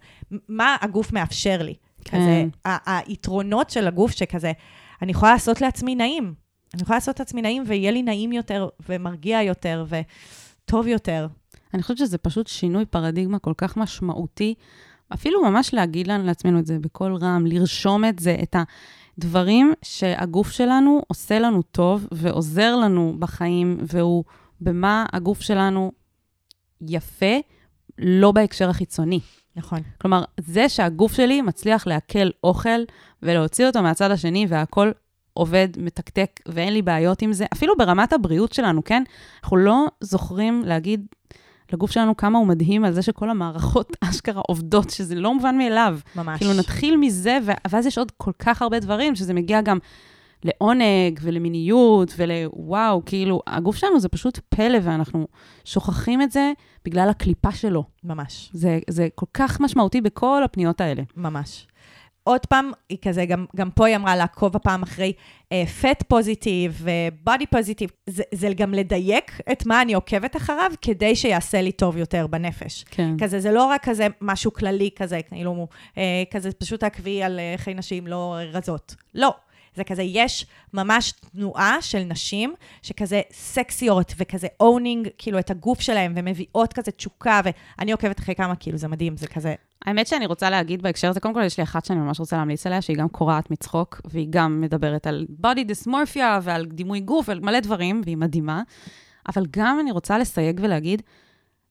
מה 0.49 0.75
הגוף 0.81 1.11
מאפשר 1.13 1.61
לי. 1.61 1.73
כן. 2.05 2.17
כזה, 2.17 2.45
היתרונות 2.85 3.69
של 3.69 3.87
הגוף 3.87 4.11
שכזה, 4.11 4.51
אני 5.01 5.11
יכולה 5.11 5.31
לעשות 5.31 5.61
לעצמי 5.61 5.95
נעים. 5.95 6.33
אני 6.73 6.81
יכולה 6.81 6.97
לעשות 6.97 7.19
לעצמי 7.19 7.41
נעים, 7.41 7.63
ויהיה 7.67 7.91
לי 7.91 8.03
נעים 8.03 8.31
יותר, 8.31 8.67
ומרגיע 8.89 9.41
יותר, 9.41 9.85
וטוב 9.89 10.87
יותר. 10.87 11.27
אני 11.75 11.81
חושבת 11.81 11.97
שזה 11.97 12.17
פשוט 12.17 12.47
שינוי 12.47 12.85
פרדיגמה 12.85 13.39
כל 13.39 13.53
כך 13.57 13.77
משמעותי. 13.77 14.53
אפילו 15.13 15.43
ממש 15.43 15.73
להגיד 15.73 16.07
לנו 16.07 16.23
לעצמנו 16.23 16.59
את 16.59 16.65
זה 16.65 16.79
בקול 16.79 17.15
רם, 17.15 17.45
לרשום 17.45 18.05
את 18.05 18.19
זה, 18.19 18.37
את 18.43 18.55
הדברים 19.17 19.73
שהגוף 19.81 20.51
שלנו 20.51 21.01
עושה 21.07 21.39
לנו 21.39 21.61
טוב 21.61 22.07
ועוזר 22.11 22.75
לנו 22.75 23.15
בחיים, 23.19 23.77
והוא 23.81 24.23
במה 24.61 25.05
הגוף 25.13 25.41
שלנו 25.41 25.91
יפה, 26.81 27.35
לא 27.97 28.31
בהקשר 28.31 28.69
החיצוני. 28.69 29.19
נכון. 29.55 29.79
כלומר, 30.01 30.23
זה 30.39 30.69
שהגוף 30.69 31.13
שלי 31.13 31.41
מצליח 31.41 31.87
לעכל 31.87 32.29
אוכל 32.43 32.79
ולהוציא 33.23 33.67
אותו 33.67 33.81
מהצד 33.81 34.11
השני 34.11 34.45
והכל 34.49 34.91
עובד, 35.33 35.67
מתקתק 35.77 36.39
ואין 36.45 36.73
לי 36.73 36.81
בעיות 36.81 37.21
עם 37.21 37.33
זה, 37.33 37.45
אפילו 37.53 37.77
ברמת 37.77 38.13
הבריאות 38.13 38.53
שלנו, 38.53 38.83
כן? 38.83 39.03
אנחנו 39.43 39.57
לא 39.57 39.85
זוכרים 40.01 40.63
להגיד 40.65 41.05
לגוף 41.73 41.91
שלנו 41.91 42.17
כמה 42.17 42.37
הוא 42.37 42.47
מדהים 42.47 42.85
על 42.85 42.93
זה 42.93 43.01
שכל 43.01 43.29
המערכות 43.29 43.97
אשכרה 44.09 44.41
עובדות, 44.47 44.89
שזה 44.89 45.15
לא 45.15 45.33
מובן 45.33 45.57
מאליו. 45.57 45.99
ממש. 46.15 46.39
כאילו, 46.39 46.53
נתחיל 46.53 46.97
מזה, 46.97 47.37
ואז 47.43 47.85
יש 47.85 47.97
עוד 47.97 48.11
כל 48.17 48.31
כך 48.39 48.61
הרבה 48.61 48.79
דברים, 48.79 49.15
שזה 49.15 49.33
מגיע 49.33 49.61
גם 49.61 49.77
לעונג 50.43 51.19
ולמיניות 51.21 52.13
ולוואו, 52.17 53.01
כאילו, 53.05 53.41
הגוף 53.47 53.75
שלנו 53.75 53.99
זה 53.99 54.09
פשוט 54.09 54.39
פלא, 54.49 54.77
ואנחנו 54.83 55.27
שוכחים 55.65 56.21
את 56.21 56.31
זה 56.31 56.51
בגלל 56.85 57.09
הקליפה 57.09 57.51
שלו. 57.51 57.83
ממש. 58.03 58.49
זה, 58.53 58.79
זה 58.89 59.07
כל 59.15 59.25
כך 59.33 59.61
משמעותי 59.61 60.01
בכל 60.01 60.43
הפניות 60.43 60.81
האלה. 60.81 61.03
ממש. 61.15 61.67
עוד 62.27 62.45
פעם, 62.45 62.71
היא 62.89 62.97
כזה, 63.01 63.25
גם, 63.25 63.45
גם 63.55 63.69
פה 63.71 63.87
היא 63.87 63.95
אמרה 63.95 64.15
לעקוב 64.15 64.55
הפעם 64.55 64.83
אחרי 64.83 65.13
פט 65.81 66.03
פוזיטיב 66.07 66.81
ובודי 66.81 67.45
פוזיטיב. 67.45 67.89
זה, 68.31 68.53
גם 68.55 68.73
לדייק 68.73 69.39
את 69.51 69.65
מה 69.65 69.81
אני 69.81 69.93
עוקבת 69.93 70.35
אחריו, 70.35 70.71
כדי 70.81 71.15
שיעשה 71.15 71.61
לי 71.61 71.71
טוב 71.71 71.97
יותר 71.97 72.27
בנפש. 72.27 72.85
כן. 72.89 73.17
כזה, 73.19 73.39
זה 73.39 73.51
לא 73.51 73.65
רק 73.65 73.89
כזה 73.89 74.07
משהו 74.21 74.53
כללי 74.53 74.89
כזה, 74.95 75.21
כאילו, 75.21 75.67
אה, 75.97 76.23
כזה 76.31 76.51
פשוט 76.51 76.79
תעקבי 76.79 77.23
על 77.23 77.39
אה, 77.39 77.53
חי 77.57 77.73
נשים 77.73 78.07
לא 78.07 78.35
רזות. 78.53 78.95
לא. 79.13 79.33
זה 79.75 79.83
כזה, 79.83 80.03
יש 80.03 80.45
ממש 80.73 81.11
תנועה 81.11 81.77
של 81.81 81.99
נשים 82.03 82.53
שכזה 82.81 83.21
סקסיות 83.31 84.13
וכזה 84.17 84.47
אונינג, 84.59 85.07
כאילו, 85.17 85.39
את 85.39 85.51
הגוף 85.51 85.81
שלהם, 85.81 86.13
ומביאות 86.15 86.73
כזה 86.73 86.91
תשוקה, 86.91 87.41
ואני 87.43 87.91
עוקבת 87.91 88.19
אחרי 88.19 88.35
כמה, 88.35 88.55
כאילו, 88.55 88.77
זה 88.77 88.87
מדהים, 88.87 89.17
זה 89.17 89.27
כזה... 89.27 89.55
האמת 89.85 90.07
שאני 90.07 90.25
רוצה 90.25 90.49
להגיד 90.49 90.81
בהקשר 90.81 91.09
הזה, 91.09 91.19
קודם 91.19 91.33
כל 91.33 91.43
יש 91.43 91.57
לי 91.57 91.63
אחת 91.63 91.85
שאני 91.85 91.99
ממש 91.99 92.19
רוצה 92.19 92.37
להמליץ 92.37 92.67
עליה, 92.67 92.81
שהיא 92.81 92.97
גם 92.97 93.09
קורעת 93.09 93.51
מצחוק, 93.51 94.01
והיא 94.05 94.27
גם 94.29 94.61
מדברת 94.61 95.07
על 95.07 95.25
body 95.43 95.59
dysmorphia 95.59 96.23
ועל 96.41 96.65
דימוי 96.65 96.99
גוף 96.99 97.29
ועל 97.29 97.39
מלא 97.39 97.59
דברים, 97.59 98.01
והיא 98.05 98.17
מדהימה. 98.17 98.61
אבל 99.27 99.45
גם 99.51 99.79
אני 99.79 99.91
רוצה 99.91 100.17
לסייג 100.17 100.59
ולהגיד, 100.63 101.01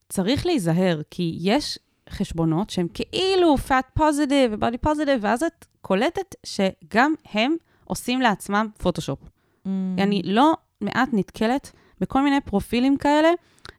צריך 0.09 0.45
להיזהר, 0.45 1.01
כי 1.11 1.37
יש 1.41 1.79
חשבונות 2.09 2.69
שהם 2.69 2.87
כאילו 2.93 3.55
fat 3.67 3.99
positive 3.99 4.51
ו-body 4.51 4.87
positive, 4.87 5.19
ואז 5.21 5.43
את 5.43 5.65
קולטת 5.81 6.35
שגם 6.45 7.13
הם 7.33 7.55
עושים 7.83 8.21
לעצמם 8.21 8.67
פוטושופ. 8.77 9.19
Mm. 9.23 9.69
אני 9.97 10.21
לא 10.25 10.53
מעט 10.81 11.09
נתקלת 11.13 11.71
בכל 12.01 12.21
מיני 12.21 12.41
פרופילים 12.41 12.97
כאלה, 12.97 13.29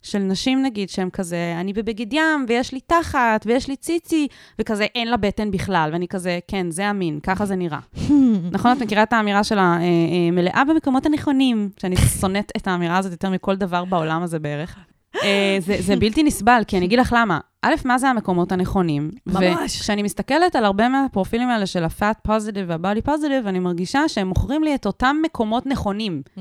של 0.06 0.18
נשים 0.18 0.62
נגיד, 0.62 0.88
שהם 0.88 1.10
כזה, 1.10 1.56
אני 1.60 1.72
בבגד 1.72 2.12
ים, 2.12 2.46
ויש 2.48 2.72
לי 2.72 2.80
תחת, 2.80 3.44
ויש 3.46 3.68
לי 3.68 3.76
ציצי, 3.76 4.28
וכזה 4.58 4.84
אין 4.94 5.08
לה 5.08 5.16
בטן 5.16 5.50
בכלל, 5.50 5.90
ואני 5.92 6.08
כזה, 6.08 6.38
כן, 6.48 6.70
זה 6.70 6.86
המין, 6.86 7.20
ככה 7.22 7.46
זה 7.46 7.56
נראה. 7.56 7.78
נכון? 8.54 8.72
את 8.76 8.82
מכירה 8.82 9.02
את 9.02 9.12
האמירה 9.12 9.44
שלה, 9.44 9.62
אה, 9.62 9.80
אה, 9.80 10.30
מלאה 10.32 10.62
במקומות 10.68 11.06
הנכונים, 11.06 11.70
שאני 11.80 11.96
שונאת 11.96 12.52
את 12.56 12.68
האמירה 12.68 12.98
הזאת 12.98 13.12
יותר 13.12 13.30
מכל 13.30 13.56
דבר 13.56 13.84
בעולם 13.84 14.22
הזה 14.22 14.38
בערך. 14.38 14.76
אה, 15.22 15.56
זה, 15.60 15.76
זה 15.80 15.96
בלתי 15.96 16.22
נסבל, 16.22 16.62
כי 16.66 16.76
אני 16.76 16.86
אגיד 16.86 16.98
לך 16.98 17.14
למה. 17.18 17.38
א', 17.66 17.74
מה 17.84 17.98
זה 17.98 18.08
המקומות 18.08 18.52
הנכונים? 18.52 19.10
ממש. 19.26 19.76
וכשאני 19.76 20.02
מסתכלת 20.02 20.56
על 20.56 20.64
הרבה 20.64 20.88
מהפרופילים 20.88 21.48
האלה 21.48 21.66
של 21.66 21.84
ה-fat 21.84 22.28
positive 22.28 22.64
וה-body 22.66 23.08
positive, 23.08 23.48
אני 23.48 23.58
מרגישה 23.58 24.08
שהם 24.08 24.28
מוכרים 24.28 24.64
לי 24.64 24.74
את 24.74 24.86
אותם 24.86 25.16
מקומות 25.22 25.66
נכונים. 25.66 26.22
Mm. 26.26 26.40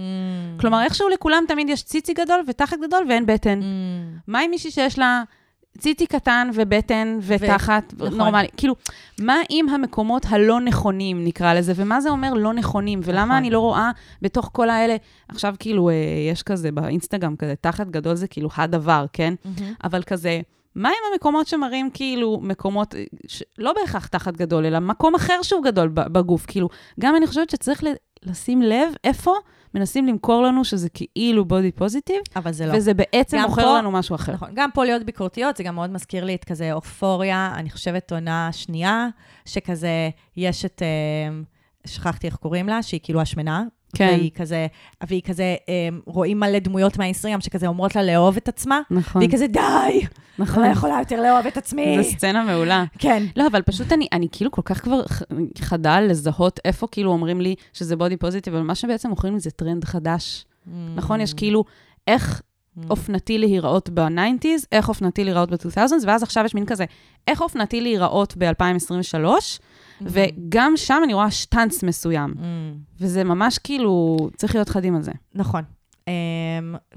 כלומר, 0.59 0.84
איכשהו 0.84 1.09
לכולם 1.09 1.43
תמיד 1.47 1.69
יש 1.69 1.84
ציצי 1.84 2.13
גדול 2.13 2.43
ותחת 2.47 2.78
גדול 2.88 3.05
ואין 3.09 3.26
בטן. 3.26 3.59
Mm. 3.59 3.63
מה 4.28 4.39
עם 4.39 4.51
מישהי 4.51 4.71
שיש 4.71 4.99
לה 4.99 5.23
ציצי 5.78 6.07
קטן 6.07 6.49
ובטן 6.53 7.17
ותחת 7.21 7.93
נכון. 7.97 8.17
נורמלי? 8.17 8.47
כאילו, 8.57 8.76
מה 9.19 9.36
עם 9.49 9.69
המקומות 9.69 10.26
הלא 10.30 10.61
נכונים, 10.61 11.26
נקרא 11.26 11.53
לזה, 11.53 11.73
ומה 11.76 12.01
זה 12.01 12.09
אומר 12.09 12.34
לא 12.34 12.53
נכונים, 12.53 12.99
ולמה 13.03 13.26
נכון. 13.26 13.38
אני 13.38 13.49
לא 13.49 13.59
רואה 13.59 13.91
בתוך 14.21 14.49
כל 14.53 14.69
האלה, 14.69 14.95
עכשיו 15.30 15.55
כאילו, 15.59 15.89
אה, 15.89 15.93
יש 16.32 16.43
כזה 16.43 16.71
באינסטגרם 16.71 17.36
כזה, 17.36 17.53
תחת 17.61 17.88
גדול 17.88 18.15
זה 18.15 18.28
כאילו 18.28 18.49
הדבר, 18.57 19.05
כן? 19.13 19.34
אבל 19.84 20.03
כזה... 20.03 20.41
מה 20.76 20.89
עם 20.89 20.95
המקומות 21.13 21.47
שמראים 21.47 21.89
כאילו 21.93 22.39
מקומות, 22.43 22.95
אה, 22.95 23.03
ש... 23.28 23.43
לא 23.57 23.73
בהכרח 23.73 24.07
תחת 24.07 24.34
גדול, 24.38 24.65
אלא 24.65 24.80
מקום 24.80 25.15
אחר 25.15 25.39
שהוא 25.41 25.63
גדול 25.63 25.89
בגוף? 25.89 26.45
כאילו, 26.45 26.69
גם 26.99 27.15
אני 27.15 27.28
חושבת 27.28 27.49
שצריך 27.49 27.84
לשים 28.23 28.61
לב 28.61 28.93
איפה 29.03 29.34
מנסים 29.73 30.05
למכור 30.07 30.43
לנו 30.43 30.65
שזה 30.65 30.89
כאילו 30.89 31.45
בודי 31.45 31.71
פוזיטיב, 31.71 32.21
אבל 32.36 32.51
זה 32.51 32.65
לא. 32.65 32.73
וזה 32.78 32.93
בעצם 32.93 33.38
מוכר 33.39 33.61
פה- 33.61 33.78
לנו 33.78 33.91
משהו 33.91 34.15
אחר. 34.15 34.34
נכון, 34.34 34.49
גם 34.53 34.69
פה 34.73 34.84
להיות 34.86 35.03
ביקורתיות, 35.03 35.57
זה 35.57 35.63
גם 35.63 35.76
מאוד 35.76 35.89
מזכיר 35.89 36.26
לי 36.26 36.36
את 36.36 36.43
כזה 36.43 36.73
אופוריה, 36.73 37.53
אני 37.55 37.69
חושבת 37.69 38.11
עונה 38.11 38.49
שנייה, 38.51 39.07
שכזה, 39.45 40.09
יש 40.38 40.65
את, 40.65 40.82
אה, 40.82 41.38
שכחתי 41.88 42.28
איך 42.28 42.36
קוראים 42.36 42.67
לה, 42.67 42.84
שהיא 42.84 42.99
כאילו 43.03 43.21
השמנה. 43.21 43.63
כן. 43.98 44.16
והיא 44.18 44.32
כזה, 44.36 44.68
והיא 45.08 45.22
כזה, 45.22 45.56
אה, 45.70 45.74
רואים 46.06 46.39
מלא 46.39 46.60
דמויות 46.60 46.98
מהאינסטגרם 46.98 47.41
שכזה 47.41 47.68
אומרות 47.68 47.96
לה 47.96 48.04
לאהוב 48.04 48.38
את 48.38 48.48
עצמה, 48.48 48.80
נכון, 48.91 49.22
והיא 49.22 49.32
כזה, 49.34 49.48
די, 49.48 49.60
אני 49.60 50.02
נכון. 50.39 50.64
לא 50.64 50.68
יכולה 50.68 50.96
יותר 51.00 51.22
לאהוב 51.22 51.48
את 51.48 51.58
עצמי. 51.58 51.98
זו 52.04 52.10
סצנה 52.10 52.43
מעולה. 52.43 52.84
כן. 53.00 53.24
לא, 53.36 53.48
אבל 53.48 53.62
פשוט 53.62 53.91
אני, 53.93 54.08
אני 54.12 54.28
כאילו 54.32 54.52
כל 54.52 54.62
כך 54.66 54.84
כבר 54.84 55.02
ח- 55.08 55.22
חדה 55.60 56.00
לזהות 56.02 56.60
איפה 56.66 56.88
כאילו 56.91 57.12
אומרים 57.12 57.41
לי 57.41 57.56
שזה 57.74 57.96
body 57.95 58.18
positive, 58.18 58.56
אבל 58.56 58.64
מה 58.64 58.76
שבעצם 58.76 59.10
מוכרים 59.10 59.34
לי 59.34 59.39
זה 59.39 59.52
טרנד 59.52 59.84
חדש. 59.86 60.46
נכון? 60.96 61.22
יש 61.22 61.34
כאילו 61.34 61.64
איך 62.08 62.41
אופנתי 62.89 63.38
להיראות 63.38 63.89
ב-90's, 63.93 64.66
איך 64.72 64.89
אופנתי 64.89 65.24
להיראות 65.24 65.52
ב-2000's, 65.52 65.93
ואז 66.06 66.24
עכשיו 66.24 66.46
יש 66.46 66.56
מין 66.56 66.66
כזה, 66.66 66.86
איך 67.28 67.41
אופנתי 67.41 67.82
להיראות 67.82 68.34
ב-2023, 68.38 69.26
וגם 70.02 70.74
שם 70.76 71.02
אני 71.04 71.14
רואה 71.14 71.32
שטאנץ 71.32 71.84
מסוים. 71.84 72.34
Mm. 72.38 72.41
וזה 73.00 73.24
ממש 73.24 73.58
כאילו, 73.58 74.18
צריך 74.36 74.56
להיות 74.56 74.70
חדים 74.70 74.96
על 74.96 75.02
זה. 75.02 75.12
נכון. 75.36 75.64
Um, 75.93 76.08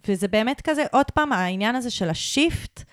וזה 0.09 0.28
באמת 0.28 0.61
כזה, 0.61 0.84
עוד 0.92 1.11
פעם, 1.11 1.32
העניין 1.32 1.74
הזה 1.74 1.90
של 1.90 2.11
השיפט, 2.11 2.84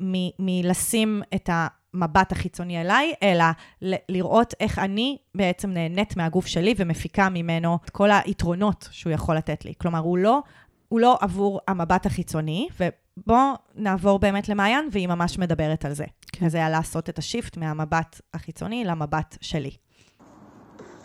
מ- 0.00 0.30
מלשים 0.38 1.22
את 1.34 1.50
המבט 1.52 2.32
החיצוני 2.32 2.80
אליי, 2.80 3.12
אלא 3.22 3.44
לראות 4.08 4.54
איך 4.60 4.78
אני 4.78 5.18
בעצם 5.34 5.70
נהנית 5.70 6.16
מהגוף 6.16 6.46
שלי 6.46 6.74
ומפיקה 6.76 7.28
ממנו 7.28 7.78
את 7.84 7.90
כל 7.90 8.10
היתרונות 8.10 8.88
שהוא 8.90 9.12
יכול 9.12 9.36
לתת 9.36 9.64
לי. 9.64 9.72
כלומר, 9.78 9.98
הוא 9.98 10.18
לא, 10.18 10.40
הוא 10.88 11.00
לא 11.00 11.18
עבור 11.20 11.60
המבט 11.68 12.06
החיצוני, 12.06 12.68
ובואו 13.16 13.52
נעבור 13.74 14.18
באמת 14.18 14.48
למעיין, 14.48 14.88
והיא 14.92 15.08
ממש 15.08 15.38
מדברת 15.38 15.84
על 15.84 15.94
זה. 15.94 16.04
כן. 16.32 16.46
אז 16.46 16.54
היה 16.54 16.70
לעשות 16.70 17.08
את 17.08 17.18
השיפט 17.18 17.56
מהמבט 17.56 18.20
החיצוני 18.34 18.84
למבט 18.84 19.36
שלי. 19.40 19.70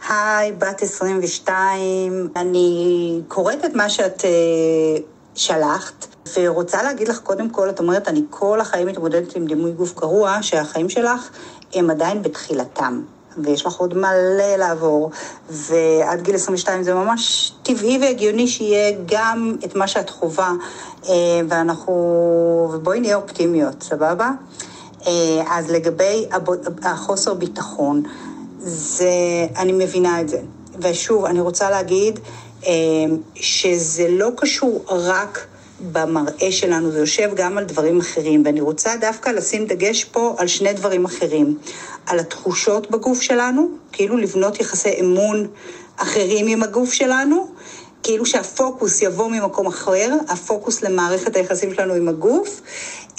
היי, 0.10 0.52
בת 0.52 0.82
22, 0.82 2.30
אני 2.36 3.22
קוראת 3.28 3.66
את 3.66 3.74
מה 3.74 3.90
שאת 3.90 4.26
אה, 4.26 4.30
שלחת, 5.36 6.08
ורוצה 6.36 6.84
להגיד 6.84 7.08
לך, 7.08 7.20
קודם 7.20 7.50
כל, 7.50 7.70
את 7.70 7.80
אומרת, 7.80 8.08
אני 8.08 8.22
כל 8.30 8.62
החיים 8.62 8.88
מתמודדת 8.88 9.36
עם 9.36 9.46
דימוי 9.46 9.72
גוף 9.72 9.96
גרוע, 9.96 10.38
שהחיים 10.42 10.90
שלך 10.90 11.30
הם 11.74 11.90
עדיין 11.90 12.22
בתחילתם. 12.22 13.02
ויש 13.44 13.66
לך 13.66 13.76
עוד 13.76 13.98
מלא 13.98 14.56
לעבור, 14.58 15.12
ועד 15.50 16.22
גיל 16.22 16.36
22 16.36 16.84
זה 16.84 16.94
ממש 16.94 17.52
טבעי 17.64 17.98
והגיוני 18.02 18.48
שיהיה 18.48 18.98
גם 19.06 19.56
את 19.66 19.76
מה 19.76 19.88
שאת 19.88 20.10
חווה, 20.10 20.54
אה, 21.10 21.14
ואנחנו, 21.50 21.94
ובואי 22.74 23.00
נהיה 23.00 23.16
אופטימיות, 23.16 23.84
סבבה? 23.84 24.32
אה, 25.08 25.44
אז 25.50 25.72
לגבי 25.72 26.26
החוסר 26.84 27.34
ביטחון, 27.34 28.04
זה, 28.60 29.08
אני 29.58 29.72
מבינה 29.72 30.22
את 30.22 30.30
זה. 30.30 30.40
ושוב, 30.80 31.26
אני 31.26 31.40
רוצה 31.40 31.70
להגיד 31.70 32.20
אה, 32.66 32.72
שזה 33.36 34.08
לא 34.10 34.30
קשור 34.38 34.84
רק 34.88 35.48
במראה 35.80 36.52
שלנו, 36.52 36.92
זה 36.92 37.00
יושב 37.00 37.32
גם 37.36 37.58
על 37.58 37.64
דברים 37.64 38.00
אחרים, 38.00 38.42
ואני 38.46 38.62
רוצה 38.62 38.96
דווקא 39.02 39.30
לשים 39.30 39.66
דגש 39.66 40.04
פה 40.04 40.36
על 40.38 40.48
שני 40.48 40.74
דברים 40.74 41.06
אחרים. 41.06 41.58
על 42.06 42.20
התחושות 42.20 42.92
בגוף 42.92 43.22
שלנו, 43.22 43.70
כאילו 43.92 44.18
לבנות 44.18 44.60
יחסי 44.60 45.00
אמון 45.00 45.48
אחרים 45.98 46.48
עם 46.48 46.64
הגוף 46.64 46.94
שלנו, 46.94 47.48
כאילו 48.04 48.26
שהפוקוס 48.26 49.02
יבוא 49.02 49.28
ממקום 49.28 49.68
אחר, 49.68 50.14
הפוקוס 50.30 50.82
למערכת 50.82 51.36
היחסים 51.36 51.74
שלנו 51.74 51.94
עם 51.94 52.08
הגוף, 52.08 52.62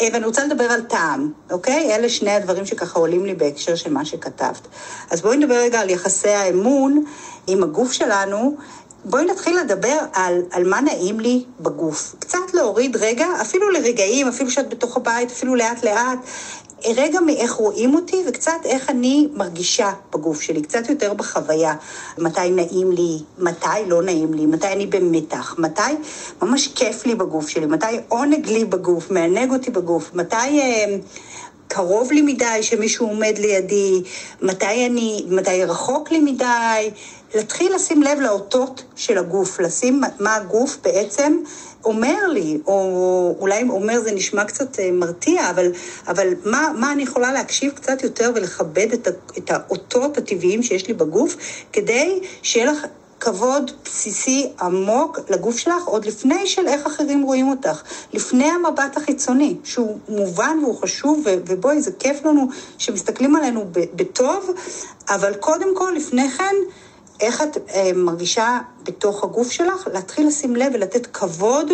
אה, 0.00 0.08
ואני 0.12 0.26
רוצה 0.26 0.44
לדבר 0.44 0.64
על 0.64 0.80
טעם, 0.80 1.32
אוקיי? 1.50 1.94
אלה 1.94 2.08
שני 2.08 2.30
הדברים 2.30 2.66
שככה 2.66 2.98
עולים 2.98 3.26
לי 3.26 3.34
בהקשר 3.34 3.74
של 3.74 3.92
מה 3.92 4.04
שכתבת. 4.04 4.68
אז 5.10 5.20
בואי 5.20 5.36
נדבר 5.36 5.54
רגע 5.54 5.80
על 5.80 5.90
יחסי 5.90 6.28
האמון 6.28 7.04
עם 7.46 7.62
הגוף 7.62 7.92
שלנו. 7.92 8.56
בואי 9.04 9.24
נתחיל 9.24 9.58
לדבר 9.58 9.98
על, 10.12 10.42
על 10.50 10.68
מה 10.68 10.80
נעים 10.80 11.20
לי 11.20 11.44
בגוף. 11.60 12.14
קצת 12.18 12.54
להוריד 12.54 12.96
רגע, 12.96 13.26
אפילו 13.40 13.70
לרגעים, 13.70 14.28
אפילו 14.28 14.50
שאת 14.50 14.68
בתוך 14.68 14.96
הבית, 14.96 15.30
אפילו 15.30 15.54
לאט 15.54 15.84
לאט, 15.84 16.18
רגע 16.86 17.20
מאיך 17.20 17.52
רואים 17.52 17.94
אותי 17.94 18.16
וקצת 18.28 18.52
איך 18.64 18.90
אני 18.90 19.28
מרגישה 19.34 19.92
בגוף 20.12 20.40
שלי, 20.40 20.62
קצת 20.62 20.88
יותר 20.88 21.14
בחוויה. 21.14 21.74
מתי 22.18 22.50
נעים 22.50 22.92
לי, 22.92 23.18
מתי 23.38 23.66
לא 23.86 24.02
נעים 24.02 24.34
לי, 24.34 24.46
מתי 24.46 24.72
אני 24.72 24.86
במתח, 24.86 25.54
מתי 25.58 25.80
ממש 26.42 26.68
כיף 26.68 27.06
לי 27.06 27.14
בגוף 27.14 27.48
שלי, 27.48 27.66
מתי 27.66 27.86
עונג 28.08 28.46
לי 28.46 28.64
בגוף, 28.64 29.10
מענג 29.10 29.52
אותי 29.52 29.70
בגוף, 29.70 30.10
מתי... 30.14 30.36
אה, 30.36 30.96
קרוב 31.68 32.12
לי 32.12 32.22
מדי 32.22 32.62
שמישהו 32.62 33.06
עומד 33.06 33.38
לידי, 33.38 34.02
מתי 34.42 34.86
אני, 34.86 35.26
מתי 35.28 35.64
רחוק 35.64 36.10
לי 36.10 36.20
מדי, 36.20 36.90
להתחיל 37.34 37.74
לשים 37.74 38.02
לב 38.02 38.20
לאותות 38.20 38.82
של 38.96 39.18
הגוף, 39.18 39.60
לשים 39.60 40.00
מה 40.20 40.34
הגוף 40.34 40.78
בעצם 40.84 41.38
אומר 41.84 42.26
לי, 42.28 42.58
או 42.66 43.36
אולי 43.40 43.62
אומר 43.68 44.00
זה 44.00 44.12
נשמע 44.12 44.44
קצת 44.44 44.78
אה, 44.78 44.90
מרתיע, 44.92 45.50
אבל, 45.50 45.72
אבל 46.08 46.28
מה, 46.44 46.72
מה 46.76 46.92
אני 46.92 47.02
יכולה 47.02 47.32
להקשיב 47.32 47.72
קצת 47.72 48.02
יותר 48.02 48.30
ולכבד 48.34 48.92
את, 48.92 49.08
את 49.38 49.50
האותות 49.50 50.18
הטבעיים 50.18 50.62
שיש 50.62 50.88
לי 50.88 50.94
בגוף, 50.94 51.36
כדי 51.72 52.20
שיהיה 52.42 52.72
לך 52.72 52.86
כבוד 53.20 53.70
בסיסי 53.84 54.50
עמוק 54.60 55.18
לגוף 55.30 55.56
שלך, 55.56 55.84
עוד 55.84 56.04
לפני 56.04 56.46
של 56.46 56.68
איך 56.68 56.86
אחרים 56.86 57.22
רואים 57.22 57.48
אותך, 57.48 57.82
לפני 58.12 58.44
המבט 58.50 58.96
החיצוני, 58.96 59.56
שהוא 59.64 59.98
מובן 60.08 60.58
והוא 60.62 60.80
חשוב, 60.80 61.22
ו- 61.24 61.34
ובואי, 61.46 61.82
זה 61.82 61.90
כיף 61.98 62.24
לנו 62.24 62.48
שמסתכלים 62.78 63.36
עלינו 63.36 63.64
בטוב, 63.72 64.50
אבל 65.08 65.34
קודם 65.34 65.76
כל, 65.76 65.92
לפני 65.96 66.30
כן, 66.30 66.54
איך 67.20 67.42
את 67.42 67.58
אה, 67.74 67.90
מרגישה 67.94 68.58
בתוך 68.82 69.24
הגוף 69.24 69.50
שלך, 69.50 69.88
להתחיל 69.92 70.26
לשים 70.26 70.56
לב 70.56 70.72
ולתת 70.74 71.06
כבוד 71.06 71.72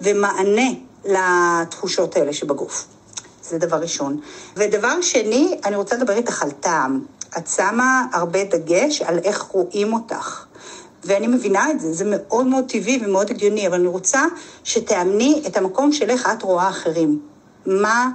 ומענה 0.00 0.70
לתחושות 1.04 2.16
האלה 2.16 2.32
שבגוף. 2.32 2.86
זה 3.42 3.58
דבר 3.58 3.76
ראשון. 3.76 4.20
ודבר 4.56 5.00
שני, 5.00 5.58
אני 5.64 5.76
רוצה 5.76 5.96
לדבר 5.96 6.12
איתך 6.12 6.42
על 6.42 6.50
טעם. 6.50 7.04
את 7.38 7.46
שמה 7.48 8.06
הרבה 8.12 8.44
דגש 8.44 9.02
על 9.02 9.18
איך 9.18 9.42
רואים 9.42 9.92
אותך. 9.92 10.44
ואני 11.04 11.26
מבינה 11.26 11.70
את 11.70 11.80
זה, 11.80 11.92
זה 11.92 12.04
מאוד 12.06 12.46
מאוד 12.46 12.64
טבעי 12.68 13.00
ומאוד 13.04 13.30
הגיוני, 13.30 13.66
אבל 13.66 13.74
אני 13.74 13.86
רוצה 13.86 14.24
שתאמני 14.64 15.42
את 15.46 15.56
המקום 15.56 15.92
של 15.92 16.10
איך 16.10 16.28
את 16.32 16.42
רואה 16.42 16.68
אחרים. 16.68 17.20
מה 17.66 18.10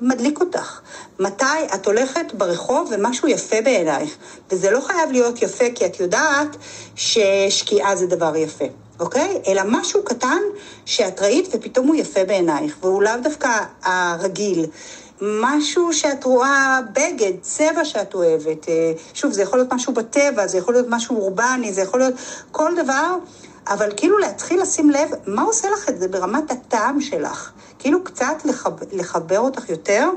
מדליק 0.00 0.40
אותך? 0.40 0.80
מתי 1.18 1.44
את 1.74 1.86
הולכת 1.86 2.34
ברחוב 2.34 2.90
ומשהו 2.92 3.28
יפה 3.28 3.56
בעינייך? 3.64 4.16
וזה 4.50 4.70
לא 4.70 4.80
חייב 4.80 5.10
להיות 5.12 5.42
יפה 5.42 5.64
כי 5.74 5.86
את 5.86 6.00
יודעת 6.00 6.56
ששקיעה 6.94 7.96
זה 7.96 8.06
דבר 8.06 8.36
יפה. 8.36 8.64
אוקיי? 9.00 9.40
אלא 9.46 9.62
משהו 9.66 10.04
קטן 10.04 10.38
שאת 10.84 11.20
ראית 11.20 11.48
ופתאום 11.52 11.86
הוא 11.86 11.94
יפה 11.94 12.24
בעינייך, 12.24 12.76
והוא 12.80 13.02
לאו 13.02 13.12
דווקא 13.22 13.50
הרגיל. 13.82 14.66
משהו 15.20 15.92
שאת 15.92 16.24
רואה, 16.24 16.80
בגד, 16.92 17.32
צבע 17.40 17.84
שאת 17.84 18.14
אוהבת. 18.14 18.68
אה, 18.68 18.92
שוב, 19.14 19.32
זה 19.32 19.42
יכול 19.42 19.58
להיות 19.58 19.72
משהו 19.72 19.92
בטבע, 19.92 20.46
זה 20.46 20.58
יכול 20.58 20.74
להיות 20.74 20.86
משהו 20.88 21.16
אורבני, 21.16 21.72
זה 21.72 21.80
יכול 21.80 22.00
להיות 22.00 22.14
כל 22.50 22.72
דבר, 22.82 23.16
אבל 23.68 23.92
כאילו 23.96 24.18
להתחיל 24.18 24.62
לשים 24.62 24.90
לב 24.90 25.10
מה 25.26 25.42
עושה 25.42 25.70
לך 25.70 25.88
את 25.88 26.00
זה 26.00 26.08
ברמת 26.08 26.50
הטעם 26.50 27.00
שלך. 27.00 27.52
כאילו 27.78 28.04
קצת 28.04 28.36
לחב, 28.44 28.72
לחבר 28.92 29.38
אותך 29.38 29.68
יותר. 29.68 30.10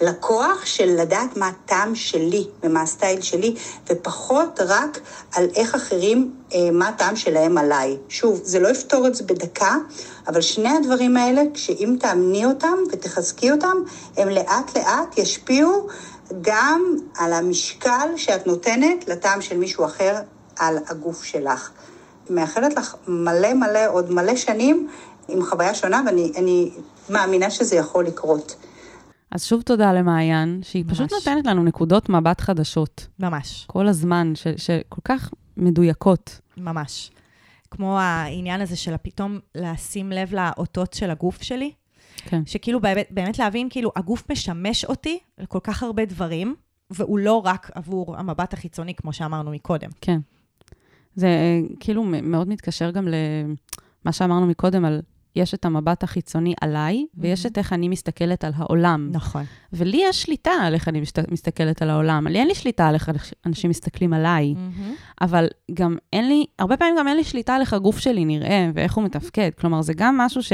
לקוח 0.00 0.66
של 0.66 0.96
לדעת 1.00 1.36
מה 1.36 1.48
הטעם 1.48 1.94
שלי 1.94 2.46
ומה 2.62 2.82
הסטייל 2.82 3.20
שלי, 3.20 3.54
ופחות 3.90 4.60
רק 4.60 5.00
על 5.34 5.48
איך 5.56 5.74
אחרים, 5.74 6.34
אה, 6.54 6.70
מה 6.72 6.88
הטעם 6.88 7.16
שלהם 7.16 7.58
עליי. 7.58 7.96
שוב, 8.08 8.40
זה 8.44 8.60
לא 8.60 8.68
יפתור 8.68 9.06
את 9.06 9.14
זה 9.14 9.24
בדקה, 9.24 9.76
אבל 10.28 10.40
שני 10.40 10.68
הדברים 10.76 11.16
האלה, 11.16 11.42
שאם 11.54 11.96
תאמני 12.00 12.46
אותם 12.46 12.74
ותחזקי 12.92 13.52
אותם, 13.52 13.76
הם 14.16 14.28
לאט 14.28 14.76
לאט 14.76 15.18
ישפיעו 15.18 15.86
גם 16.40 16.96
על 17.16 17.32
המשקל 17.32 18.08
שאת 18.16 18.46
נותנת 18.46 19.08
לטעם 19.08 19.40
של 19.40 19.56
מישהו 19.56 19.84
אחר 19.84 20.16
על 20.58 20.78
הגוף 20.88 21.24
שלך. 21.24 21.70
מאחלת 22.30 22.76
לך 22.76 22.94
מלא 23.08 23.54
מלא, 23.54 23.86
עוד 23.88 24.10
מלא 24.10 24.36
שנים 24.36 24.88
עם 25.28 25.44
חוויה 25.44 25.74
שונה, 25.74 26.02
ואני 26.06 26.70
מאמינה 27.10 27.50
שזה 27.50 27.76
יכול 27.76 28.06
לקרות. 28.06 28.56
אז 29.30 29.44
שוב 29.44 29.62
תודה 29.62 29.92
למעיין, 29.92 30.60
שהיא 30.62 30.84
ממש. 30.84 30.92
פשוט 30.92 31.12
נותנת 31.12 31.46
לנו 31.46 31.64
נקודות 31.64 32.08
מבט 32.08 32.40
חדשות. 32.40 33.06
ממש. 33.18 33.64
כל 33.66 33.88
הזמן, 33.88 34.32
שכל 34.56 35.00
כך 35.04 35.30
מדויקות. 35.56 36.40
ממש. 36.56 37.10
כמו 37.70 37.98
העניין 38.00 38.60
הזה 38.60 38.76
של 38.76 38.94
פתאום 39.02 39.38
לשים 39.54 40.12
לב 40.12 40.34
לאותות 40.34 40.92
של 40.92 41.10
הגוף 41.10 41.42
שלי. 41.42 41.72
כן. 42.16 42.42
שכאילו 42.46 42.80
באמת, 42.80 43.06
באמת 43.10 43.38
להבין, 43.38 43.68
כאילו, 43.70 43.92
הגוף 43.96 44.30
משמש 44.30 44.84
אותי 44.84 45.18
לכל 45.38 45.58
כך 45.62 45.82
הרבה 45.82 46.04
דברים, 46.04 46.54
והוא 46.90 47.18
לא 47.18 47.42
רק 47.44 47.70
עבור 47.74 48.16
המבט 48.16 48.52
החיצוני, 48.52 48.94
כמו 48.94 49.12
שאמרנו 49.12 49.50
מקודם. 49.50 49.90
כן. 50.00 50.18
זה 51.14 51.28
כאילו 51.80 52.04
מאוד 52.04 52.48
מתקשר 52.48 52.90
גם 52.90 53.08
למה 53.08 54.12
שאמרנו 54.12 54.46
מקודם 54.46 54.84
על 54.84 55.00
יש 55.36 55.54
את 55.54 55.64
המבט 55.64 56.02
החיצוני 56.02 56.54
עליי, 56.60 57.04
mm-hmm. 57.04 57.18
ויש 57.20 57.46
את 57.46 57.58
איך 57.58 57.72
אני 57.72 57.88
מסתכלת 57.88 58.44
על 58.44 58.52
העולם. 58.56 59.08
נכון. 59.12 59.44
ולי 59.72 60.00
יש 60.04 60.22
שליטה 60.22 60.50
על 60.50 60.74
איך 60.74 60.88
אני 60.88 61.00
מסת... 61.00 61.30
מסתכלת 61.30 61.82
על 61.82 61.90
העולם. 61.90 62.26
לי 62.26 62.38
אין 62.38 62.48
לי 62.48 62.54
שליטה 62.54 62.88
על 62.88 62.94
איך 62.94 63.10
אנשים 63.46 63.70
מסתכלים 63.70 64.12
עליי, 64.12 64.54
mm-hmm. 64.54 65.24
אבל 65.24 65.46
גם 65.74 65.96
אין 66.12 66.28
לי, 66.28 66.46
הרבה 66.58 66.76
פעמים 66.76 66.94
גם 66.98 67.08
אין 67.08 67.16
לי 67.16 67.24
שליטה 67.24 67.54
על 67.54 67.60
איך 67.60 67.72
הגוף 67.72 67.98
שלי 67.98 68.24
נראה 68.24 68.70
ואיך 68.74 68.94
הוא 68.94 69.04
מתפקד. 69.04 69.50
כלומר, 69.58 69.82
זה 69.82 69.92
גם 69.96 70.18
משהו 70.18 70.42
ש... 70.42 70.52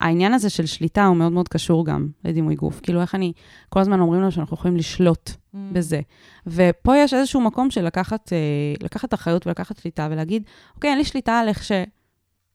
העניין 0.00 0.34
הזה 0.34 0.50
של 0.50 0.66
שליטה 0.66 1.06
הוא 1.06 1.16
מאוד 1.16 1.32
מאוד 1.32 1.48
קשור 1.48 1.86
גם 1.86 2.08
לדימוי 2.24 2.54
גוף. 2.54 2.80
כאילו, 2.80 3.00
איך 3.00 3.14
אני, 3.14 3.32
כל 3.68 3.80
הזמן 3.80 4.00
אומרים 4.00 4.20
לנו 4.20 4.32
שאנחנו 4.32 4.54
יכולים 4.54 4.76
לשלוט 4.76 5.30
mm. 5.30 5.56
בזה. 5.72 6.00
ופה 6.46 6.96
יש 6.96 7.14
איזשהו 7.14 7.40
מקום 7.40 7.70
של 7.70 7.84
לקחת, 7.84 8.32
אה, 8.32 8.38
לקחת 8.82 9.14
אחריות 9.14 9.46
ולקחת 9.46 9.78
שליטה 9.78 10.08
ולהגיד, 10.10 10.42
אוקיי, 10.74 10.90
אין 10.90 10.98
לי 10.98 11.04
שליטה 11.04 11.38
על 11.38 11.48
איך 11.48 11.64
ש... 11.64 11.72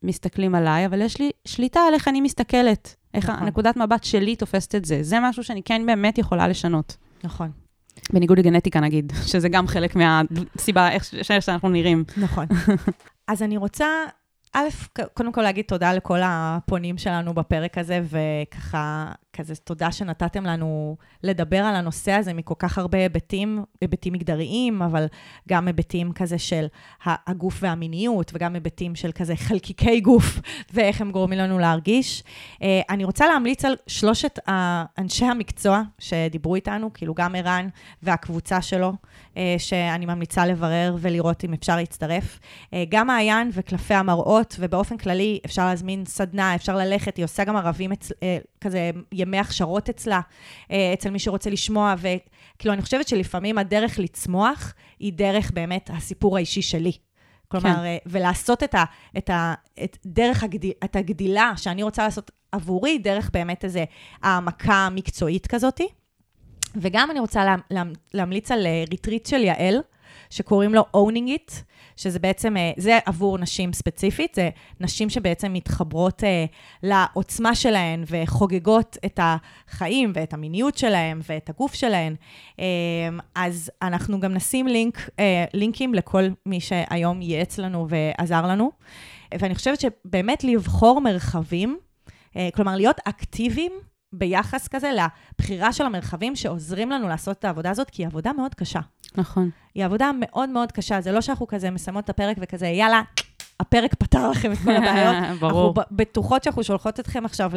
מסתכלים 0.03 0.55
עליי, 0.55 0.85
אבל 0.85 1.01
יש 1.01 1.19
לי 1.19 1.31
שליטה 1.45 1.79
על 1.79 1.93
איך 1.93 2.07
אני 2.07 2.21
מסתכלת, 2.21 2.95
איך 3.13 3.29
נכון. 3.29 3.43
הנקודת 3.43 3.77
מבט 3.77 4.03
שלי 4.03 4.35
תופסת 4.35 4.75
את 4.75 4.85
זה. 4.85 5.03
זה 5.03 5.17
משהו 5.21 5.43
שאני 5.43 5.63
כן 5.63 5.85
באמת 5.85 6.17
יכולה 6.17 6.47
לשנות. 6.47 6.97
נכון. 7.23 7.51
בניגוד 8.13 8.39
לגנטיקה, 8.39 8.79
נגיד, 8.79 9.13
שזה 9.25 9.49
גם 9.49 9.67
חלק 9.67 9.95
מהסיבה 9.95 10.91
איך 10.91 11.03
שאנחנו 11.39 11.69
נראים. 11.69 12.03
נכון. 12.17 12.45
אז 13.27 13.43
אני 13.43 13.57
רוצה 13.57 13.87
א', 14.53 14.67
קודם 15.13 15.31
כל 15.31 15.41
להגיד 15.41 15.65
תודה 15.65 15.93
לכל 15.93 16.19
הפונים 16.23 16.97
שלנו 16.97 17.33
בפרק 17.33 17.77
הזה, 17.77 18.01
וככה, 18.03 19.11
כזה 19.33 19.55
תודה 19.55 19.91
שנתתם 19.91 20.45
לנו 20.45 20.97
לדבר 21.23 21.57
על 21.57 21.75
הנושא 21.75 22.11
הזה 22.11 22.33
מכל 22.33 22.53
כך 22.59 22.77
הרבה 22.77 22.97
היבטים, 22.97 23.63
היבטים 23.81 24.13
מגדריים, 24.13 24.81
אבל 24.81 25.05
גם 25.49 25.67
היבטים 25.67 26.13
כזה 26.13 26.37
של 26.37 26.65
הגוף 27.05 27.59
והמיניות, 27.61 28.31
וגם 28.33 28.53
היבטים 28.53 28.95
של 28.95 29.11
כזה 29.11 29.35
חלקיקי 29.35 29.99
גוף, 29.99 30.39
ואיך 30.73 31.01
הם 31.01 31.11
גורמים 31.11 31.39
לנו 31.39 31.59
להרגיש. 31.59 32.23
אה, 32.61 32.81
אני 32.89 33.03
רוצה 33.03 33.27
להמליץ 33.27 33.65
על 33.65 33.75
שלושת 33.87 34.39
אנשי 34.97 35.25
המקצוע 35.25 35.81
שדיברו 35.99 36.55
איתנו, 36.55 36.93
כאילו 36.93 37.13
גם 37.13 37.35
ערן 37.35 37.67
והקבוצה 38.03 38.61
שלו, 38.61 38.93
אה, 39.37 39.55
שאני 39.57 40.05
ממליצה 40.05 40.45
לברר 40.45 40.95
ולראות 40.99 41.43
אם 41.43 41.53
אפשר 41.53 41.75
להצטרף. 41.75 42.39
אה, 42.73 42.83
גם 42.89 43.07
מעיין 43.07 43.49
וקלפי 43.53 43.93
המראות, 43.93 44.55
ובאופן 44.59 44.97
כללי 44.97 45.39
אפשר 45.45 45.65
להזמין 45.65 46.05
סדנה, 46.05 46.55
אפשר 46.55 46.75
ללכת, 46.75 47.17
היא 47.17 47.25
עושה 47.25 47.43
גם 47.43 47.55
ערבים, 47.55 47.91
אצ... 47.91 48.11
כזה 48.63 48.91
ימי 49.23 49.39
הכשרות 49.39 49.89
אצלה, 49.89 50.21
אה, 50.71 50.93
אצל 50.93 51.09
מי 51.09 51.19
שרוצה 51.19 51.49
לשמוע, 51.49 51.95
וכאילו, 51.97 52.73
אני 52.73 52.81
חושבת 52.81 53.07
שלפעמים 53.07 53.57
הדרך 53.57 53.99
לצמוח 53.99 54.73
היא 54.99 55.13
דרך 55.13 55.51
באמת 55.51 55.89
הסיפור 55.93 56.37
האישי 56.37 56.61
שלי. 56.61 56.91
כלומר, 57.47 57.75
כן. 57.75 57.79
אה, 57.79 57.97
ולעשות 58.05 58.63
את, 58.63 58.75
ה, 58.75 58.83
את, 59.17 59.29
ה, 59.29 59.53
את 59.83 59.97
דרך 60.05 60.43
הגדיל, 60.43 60.71
את 60.83 60.95
הגדילה 60.95 61.53
שאני 61.57 61.83
רוצה 61.83 62.03
לעשות 62.03 62.31
עבורי, 62.51 62.97
דרך 62.97 63.29
באמת 63.33 63.63
איזו 63.63 63.79
העמקה 64.21 64.89
מקצועית 64.91 65.47
כזאתי. 65.47 65.87
וגם 66.75 67.11
אני 67.11 67.19
רוצה 67.19 67.45
לה, 67.45 67.55
לה, 67.71 67.83
להמליץ 68.13 68.51
על 68.51 68.67
ריטריט 68.89 69.25
אה, 69.25 69.29
של 69.29 69.43
יעל, 69.43 69.81
שקוראים 70.29 70.73
לו 70.73 70.85
Owning 70.95 71.29
It, 71.29 71.53
שזה 71.97 72.19
בעצם, 72.19 72.57
אה, 72.57 72.71
זה 72.77 72.99
עבור 73.05 73.37
נשים 73.37 73.73
ספציפית, 73.73 74.35
זה 74.35 74.49
נשים 74.79 75.09
שבעצם 75.09 75.53
מתחברות 75.53 76.23
אה, 76.23 76.45
לעוצמה 76.83 77.55
שלהן 77.55 78.03
וחוגגות 78.07 78.97
את 79.05 79.19
החיים 79.23 80.11
ואת 80.15 80.33
המיניות 80.33 80.77
שלהן 80.77 81.19
ואת 81.29 81.49
הגוף 81.49 81.73
שלהן. 81.73 82.15
אה, 82.59 82.65
אז 83.35 83.71
אנחנו 83.81 84.19
גם 84.19 84.33
נשים 84.33 84.67
לינק, 84.67 85.09
לינקים 85.53 85.93
לכל 85.93 86.23
מי 86.45 86.59
שהיום 86.59 87.21
ייעץ 87.21 87.57
לנו 87.57 87.87
ועזר 87.89 88.47
לנו. 88.47 88.71
ואני 89.39 89.55
חושבת 89.55 89.79
שבאמת 89.81 90.43
לבחור 90.43 91.01
מרחבים, 91.01 91.77
כלומר 92.53 92.75
להיות 92.75 92.97
אקטיביים 93.05 93.71
ביחס 94.13 94.67
כזה 94.67 94.91
לבחירה 94.91 95.73
של 95.73 95.85
המרחבים 95.85 96.35
שעוזרים 96.35 96.89
לנו 96.89 97.07
לעשות 97.07 97.39
את 97.39 97.45
העבודה 97.45 97.69
הזאת, 97.69 97.89
כי 97.89 98.01
היא 98.01 98.07
עבודה 98.07 98.33
מאוד 98.33 98.55
קשה. 98.55 98.79
נכון. 99.15 99.49
היא 99.75 99.85
עבודה 99.85 100.11
מאוד 100.19 100.49
מאוד 100.49 100.71
קשה, 100.71 101.01
זה 101.01 101.11
לא 101.11 101.21
שאנחנו 101.21 101.47
כזה 101.47 101.71
מסיימות 101.71 102.03
את 102.03 102.09
הפרק 102.09 102.37
וכזה, 102.39 102.67
יאללה, 102.67 103.01
הפרק 103.59 103.95
פתר 103.95 104.29
לכם 104.29 104.51
את 104.51 104.57
כל 104.57 104.75
הבעיות. 104.75 105.15
ברור. 105.41 105.67
אנחנו 105.67 105.83
בטוחות 105.91 106.43
שאנחנו 106.43 106.63
שולחות 106.63 106.99
אתכם 106.99 107.25
עכשיו 107.25 107.51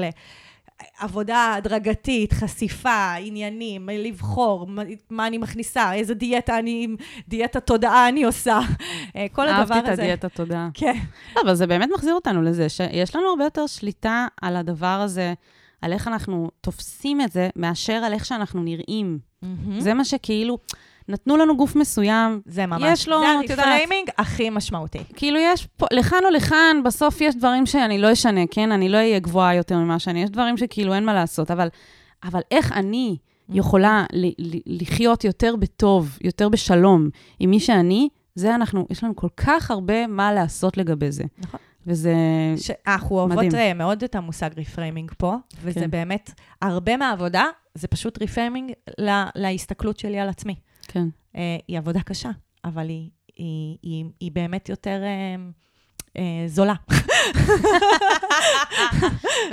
לעבודה 1.01 1.55
הדרגתית, 1.57 2.33
חשיפה, 2.33 3.15
עניינים, 3.15 3.89
לבחור, 3.93 4.67
מה, 4.67 4.83
מה 5.11 5.27
אני 5.27 5.39
מכניסה, 5.39 5.93
איזה 5.93 6.15
דיאטה 6.15 6.59
אני, 6.59 6.89
דיאטה 7.29 7.61
תודעה 7.61 8.09
אני 8.09 8.25
עושה. 8.25 8.61
אה, 9.17 9.27
כל 9.33 9.49
הדבר 9.49 9.63
הזה. 9.63 9.75
אהבתי 9.75 9.93
את 9.93 9.99
הדיאטה 9.99 10.29
תודעה. 10.29 10.69
כן. 10.75 10.99
לא, 11.37 11.41
אבל 11.43 11.55
זה 11.55 11.67
באמת 11.67 11.89
מחזיר 11.95 12.15
אותנו 12.15 12.43
לזה, 12.43 12.69
שיש 12.69 13.17
לנו 13.17 13.29
הרבה 13.29 13.45
יותר 13.45 13.67
שליטה 13.67 14.27
על 14.43 14.57
הדבר 14.57 14.87
הזה. 14.87 15.35
על 15.83 15.93
איך 15.93 16.09
אנחנו 16.09 16.51
תופסים 16.61 17.21
את 17.21 17.33
זה, 17.33 17.49
מאשר 17.57 17.93
על 17.93 18.13
איך 18.13 18.25
שאנחנו 18.25 18.63
נראים. 18.63 19.19
Mm-hmm. 19.45 19.47
זה 19.79 19.95
מה 19.95 20.05
שכאילו, 20.05 20.59
נתנו 21.09 21.37
לנו 21.37 21.57
גוף 21.57 21.77
מסוים, 21.77 22.41
זה 22.47 22.67
ממש, 22.67 22.83
יש 22.93 23.09
לו, 23.09 23.21
זה 23.21 23.55
הרפריימינג 23.55 24.09
הכי 24.19 24.51
משמעותי. 24.51 24.99
כאילו 25.17 25.39
יש 25.39 25.67
פה, 25.77 25.87
לכאן 25.93 26.19
או 26.25 26.31
לכאן, 26.31 26.77
בסוף 26.85 27.21
יש 27.21 27.35
דברים 27.37 27.67
שאני 27.67 27.99
לא 27.99 28.13
אשנה, 28.13 28.41
כן? 28.51 28.73
אני 28.73 28.89
לא 28.89 28.97
אהיה 28.97 29.19
גבוהה 29.19 29.55
יותר 29.55 29.77
ממה 29.79 29.99
שאני, 29.99 30.23
יש 30.23 30.31
דברים 30.31 30.57
שכאילו 30.57 30.95
אין 30.95 31.05
מה 31.05 31.15
לעשות, 31.15 31.51
אבל, 31.51 31.69
אבל 32.25 32.41
איך 32.51 32.73
אני 32.73 33.17
יכולה 33.49 34.05
ל- 34.13 34.27
ל- 34.57 34.61
לחיות 34.83 35.25
יותר 35.25 35.57
בטוב, 35.57 36.19
יותר 36.21 36.49
בשלום 36.49 37.09
עם 37.39 37.51
מי 37.51 37.61
שאני, 37.61 38.09
זה 38.35 38.55
אנחנו, 38.55 38.87
יש 38.91 39.05
לנו 39.05 39.17
כל 39.17 39.29
כך 39.37 39.71
הרבה 39.71 40.07
מה 40.07 40.33
לעשות 40.33 40.77
לגבי 40.77 41.11
זה. 41.11 41.25
נכון. 41.39 41.61
וזה 41.87 42.15
ש... 42.57 42.71
אנחנו 42.87 43.19
אוהבות 43.19 43.45
מדהים. 43.45 43.63
אה, 43.63 43.75
מאוד 43.75 44.03
את 44.03 44.15
המושג 44.15 44.51
reframing 44.57 45.13
פה, 45.19 45.35
וזה 45.63 45.81
כן. 45.81 45.91
באמת, 45.91 46.31
הרבה 46.63 46.97
מהעבודה 46.97 47.45
זה 47.75 47.89
פשוט 47.89 48.21
reframing 48.21 48.73
לה, 48.99 49.27
להסתכלות 49.35 49.99
שלי 49.99 50.19
על 50.19 50.29
עצמי. 50.29 50.55
כן. 50.89 51.09
אה, 51.37 51.57
היא 51.69 51.79
עבודה 51.79 52.01
קשה, 52.01 52.31
אבל 52.65 52.89
היא, 52.89 53.11
היא, 53.37 53.77
היא, 53.83 54.05
היא 54.21 54.33
באמת 54.33 54.69
יותר... 54.69 55.03
אה, 55.03 55.37
אה, 56.19 56.45
זולה. 56.47 56.75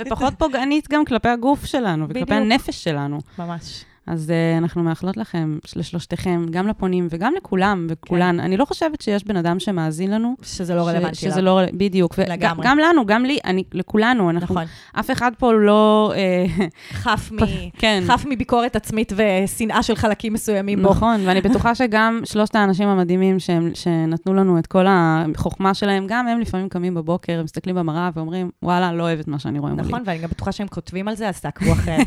ופחות 0.00 0.34
פוגענית 0.38 0.88
גם 0.90 1.04
כלפי 1.04 1.28
הגוף 1.28 1.64
שלנו 1.64 2.04
וכלפי 2.04 2.24
בדיוק. 2.24 2.40
הנפש 2.40 2.84
שלנו. 2.84 3.18
ממש. 3.38 3.84
אז 4.06 4.30
uh, 4.30 4.58
אנחנו 4.62 4.82
מאחלות 4.82 5.16
לכם, 5.16 5.58
לשלושתכם, 5.76 6.46
גם 6.50 6.66
לפונים 6.68 7.06
וגם 7.10 7.32
לכולם 7.36 7.86
וכולן. 7.90 8.40
אני 8.40 8.56
לא 8.56 8.64
חושבת 8.64 9.00
שיש 9.00 9.24
בן 9.24 9.36
אדם 9.36 9.60
שמאזין 9.60 10.10
לנו. 10.10 10.34
שזה 10.42 10.74
לא 10.74 10.88
רלוונטי 10.88 11.14
שזה 11.16 11.42
לא, 11.42 11.58
רל- 11.58 11.66
בדיוק. 11.74 12.14
וגם- 12.18 12.32
לגמרי. 12.32 12.66
גם 12.66 12.78
לנו, 12.78 13.06
גם 13.06 13.24
לי, 13.24 13.38
אני, 13.44 13.64
לכולנו. 13.72 14.30
אנחנו, 14.30 14.54
נכון. 14.54 14.64
אף 15.00 15.10
אחד 15.10 15.30
פה 15.38 15.52
לא... 15.52 16.12
אה, 16.16 16.66
חף, 17.02 17.30
מ... 17.32 17.36
כן. 17.80 18.02
חף 18.06 18.24
מביקורת 18.30 18.76
עצמית 18.76 19.12
ושנאה 19.16 19.82
של 19.82 19.94
חלקים 19.96 20.32
מסוימים 20.32 20.82
בו. 20.82 20.90
נכון, 20.90 21.20
ואני 21.26 21.40
בטוחה 21.50 21.74
שגם 21.74 22.20
שלושת 22.24 22.54
האנשים 22.54 22.88
המדהימים 22.88 23.38
שהם, 23.38 23.70
שנתנו 23.74 24.34
לנו 24.34 24.58
את 24.58 24.66
כל 24.66 24.84
החוכמה 24.88 25.74
שלהם, 25.74 26.06
גם 26.08 26.28
הם 26.28 26.40
לפעמים 26.40 26.68
קמים 26.68 26.94
בבוקר, 26.94 27.40
מסתכלים 27.44 27.76
במראה 27.76 28.10
ואומרים, 28.14 28.50
וואלה, 28.62 28.92
לא 28.92 29.02
אוהב 29.02 29.18
את 29.18 29.28
מה 29.28 29.38
שאני 29.38 29.58
רואה 29.58 29.72
מולי. 29.72 29.88
נכון, 29.88 30.02
ואני 30.06 30.18
גם 30.18 30.28
בטוחה 30.28 30.52
שהם 30.52 30.68
כותבים 30.68 31.08
על 31.08 31.14
זה, 31.16 31.28
אז 31.28 31.40
תעקבו 31.40 31.72
אחריהם. 31.72 32.00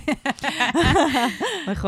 נכון. 1.68 1.87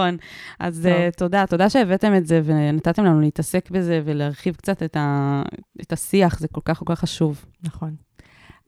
אז 0.60 0.90
טוב. 0.92 1.02
uh, 1.02 1.18
תודה, 1.18 1.46
תודה 1.48 1.70
שהבאתם 1.70 2.16
את 2.16 2.28
זה 2.28 2.42
ונתתם 2.46 3.06
לנו 3.06 3.22
להתעסק 3.22 3.72
בזה 3.72 4.02
ולהרחיב 4.06 4.56
קצת 4.56 4.84
את, 4.84 4.96
ה, 4.96 5.42
את 5.82 5.94
השיח, 5.94 6.40
זה 6.40 6.48
כל 6.48 6.62
כך 6.66 6.80
כל 6.80 6.86
כך 6.88 7.00
חשוב. 7.00 7.46
נכון. 7.64 8.09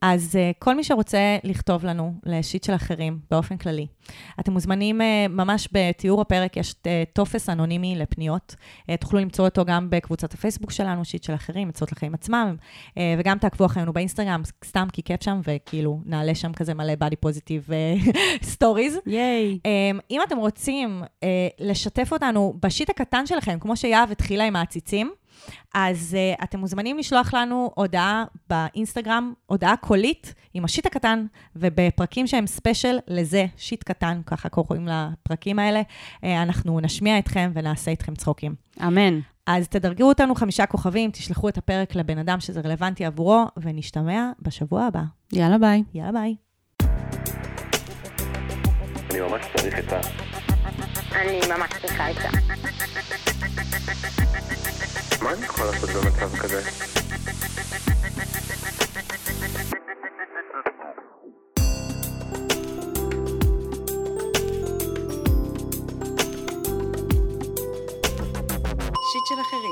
אז 0.02 0.36
uh, 0.36 0.60
כל 0.60 0.76
מי 0.76 0.84
שרוצה 0.84 1.38
לכתוב 1.44 1.86
לנו 1.86 2.14
לשיט 2.24 2.64
של 2.64 2.76
אחרים 2.76 3.20
באופן 3.32 3.58
כללי, 3.58 3.88
אתם 4.40 4.52
מוזמנים, 4.54 5.02
uh, 5.02 5.04
ממש 5.30 5.70
בתיאור 5.72 6.22
הפרק 6.22 6.58
יש 6.58 6.72
uh, 6.72 6.86
טופס 7.14 7.50
אנונימי 7.50 7.96
לפניות. 7.96 8.56
Uh, 8.92 8.98
תוכלו 8.98 9.20
למצוא 9.20 9.46
אותו 9.46 9.66
גם 9.66 9.90
בקבוצת 9.90 10.34
הפייסבוק 10.34 10.72
שלנו, 10.72 11.06
שיט 11.06 11.24
של 11.24 11.34
אחרים, 11.34 11.70
עצות 11.70 11.92
לחיים 11.92 12.14
עצמם, 12.14 12.56
uh, 12.90 12.94
וגם 13.18 13.38
תעקבו 13.38 13.66
אחרינו 13.66 13.94
באינסטגרם, 13.94 14.42
סתם 14.66 14.88
כי 14.94 15.04
כיף 15.04 15.24
שם, 15.24 15.42
וכאילו 15.44 16.00
נעלה 16.06 16.36
שם 16.36 16.54
כזה 16.54 16.74
מלא 16.74 16.96
body 16.96 17.16
positive 17.16 17.70
stories. 18.44 18.98
ייי. 19.06 19.60
Um, 19.64 20.02
אם 20.12 20.22
אתם 20.28 20.38
רוצים 20.38 21.04
uh, 21.04 21.24
לשתף 21.60 22.14
אותנו 22.14 22.54
בשיט 22.62 22.90
הקטן 22.90 23.26
שלכם, 23.26 23.60
כמו 23.60 23.78
שיהב 23.78 24.12
התחילה 24.12 24.44
עם 24.44 24.56
העציצים, 24.56 25.12
אז 25.74 26.18
uh, 26.40 26.44
אתם 26.44 26.60
מוזמנים 26.60 26.98
לשלוח 26.98 27.34
לנו 27.34 27.72
הודעה 27.76 28.24
באינסטגרם, 28.50 29.34
הודעה 29.46 29.78
קולית 29.78 30.34
עם 30.54 30.66
השיט 30.66 30.86
הקטן, 30.86 31.26
ובפרקים 31.56 32.28
שהם 32.28 32.48
special 32.48 32.98
לזה, 33.08 33.46
שיט 33.58 33.84
קטן, 33.84 34.22
ככה 34.26 34.50
קוראים 34.50 34.88
לפרקים 34.88 35.60
האלה, 35.60 35.82
uh, 35.82 36.26
אנחנו 36.44 36.80
נשמיע 36.80 37.20
אתכם 37.20 37.52
ונעשה 37.54 37.92
איתכם 37.92 38.16
צחוקים. 38.16 38.56
אמן. 38.88 39.20
אז 39.48 39.68
תדרגו 39.68 40.04
אותנו 40.04 40.36
חמישה 40.36 40.66
כוכבים, 40.66 41.12
תשלחו 41.12 41.50
את 41.50 41.58
הפרק 41.58 41.96
לבן 41.96 42.18
אדם 42.18 42.40
שזה 42.40 42.62
רלוונטי 42.62 43.06
עבורו, 43.06 43.46
ונשתמע 43.58 44.32
בשבוע 44.40 44.84
הבא. 44.84 45.02
יאללה 45.34 45.58
ביי. 45.58 45.84
יאללה 45.94 46.12
ביי. 46.12 46.36
אני 49.12 49.20
ממש 49.20 49.46
צריך 49.56 49.80
את 49.80 49.94
ה... 49.94 50.00
אני 51.16 51.40
ממש 51.50 51.70
צריכה 51.82 52.12
את 52.12 52.16
זה. 52.16 52.28
מה 55.22 55.34
אני 55.34 55.46
יכול 55.46 55.66
לעשות 55.66 55.90
במצב 55.90 56.38
כזה? 56.38 56.62
שיט 69.12 69.26
של 69.28 69.42
אחרים 69.42 69.71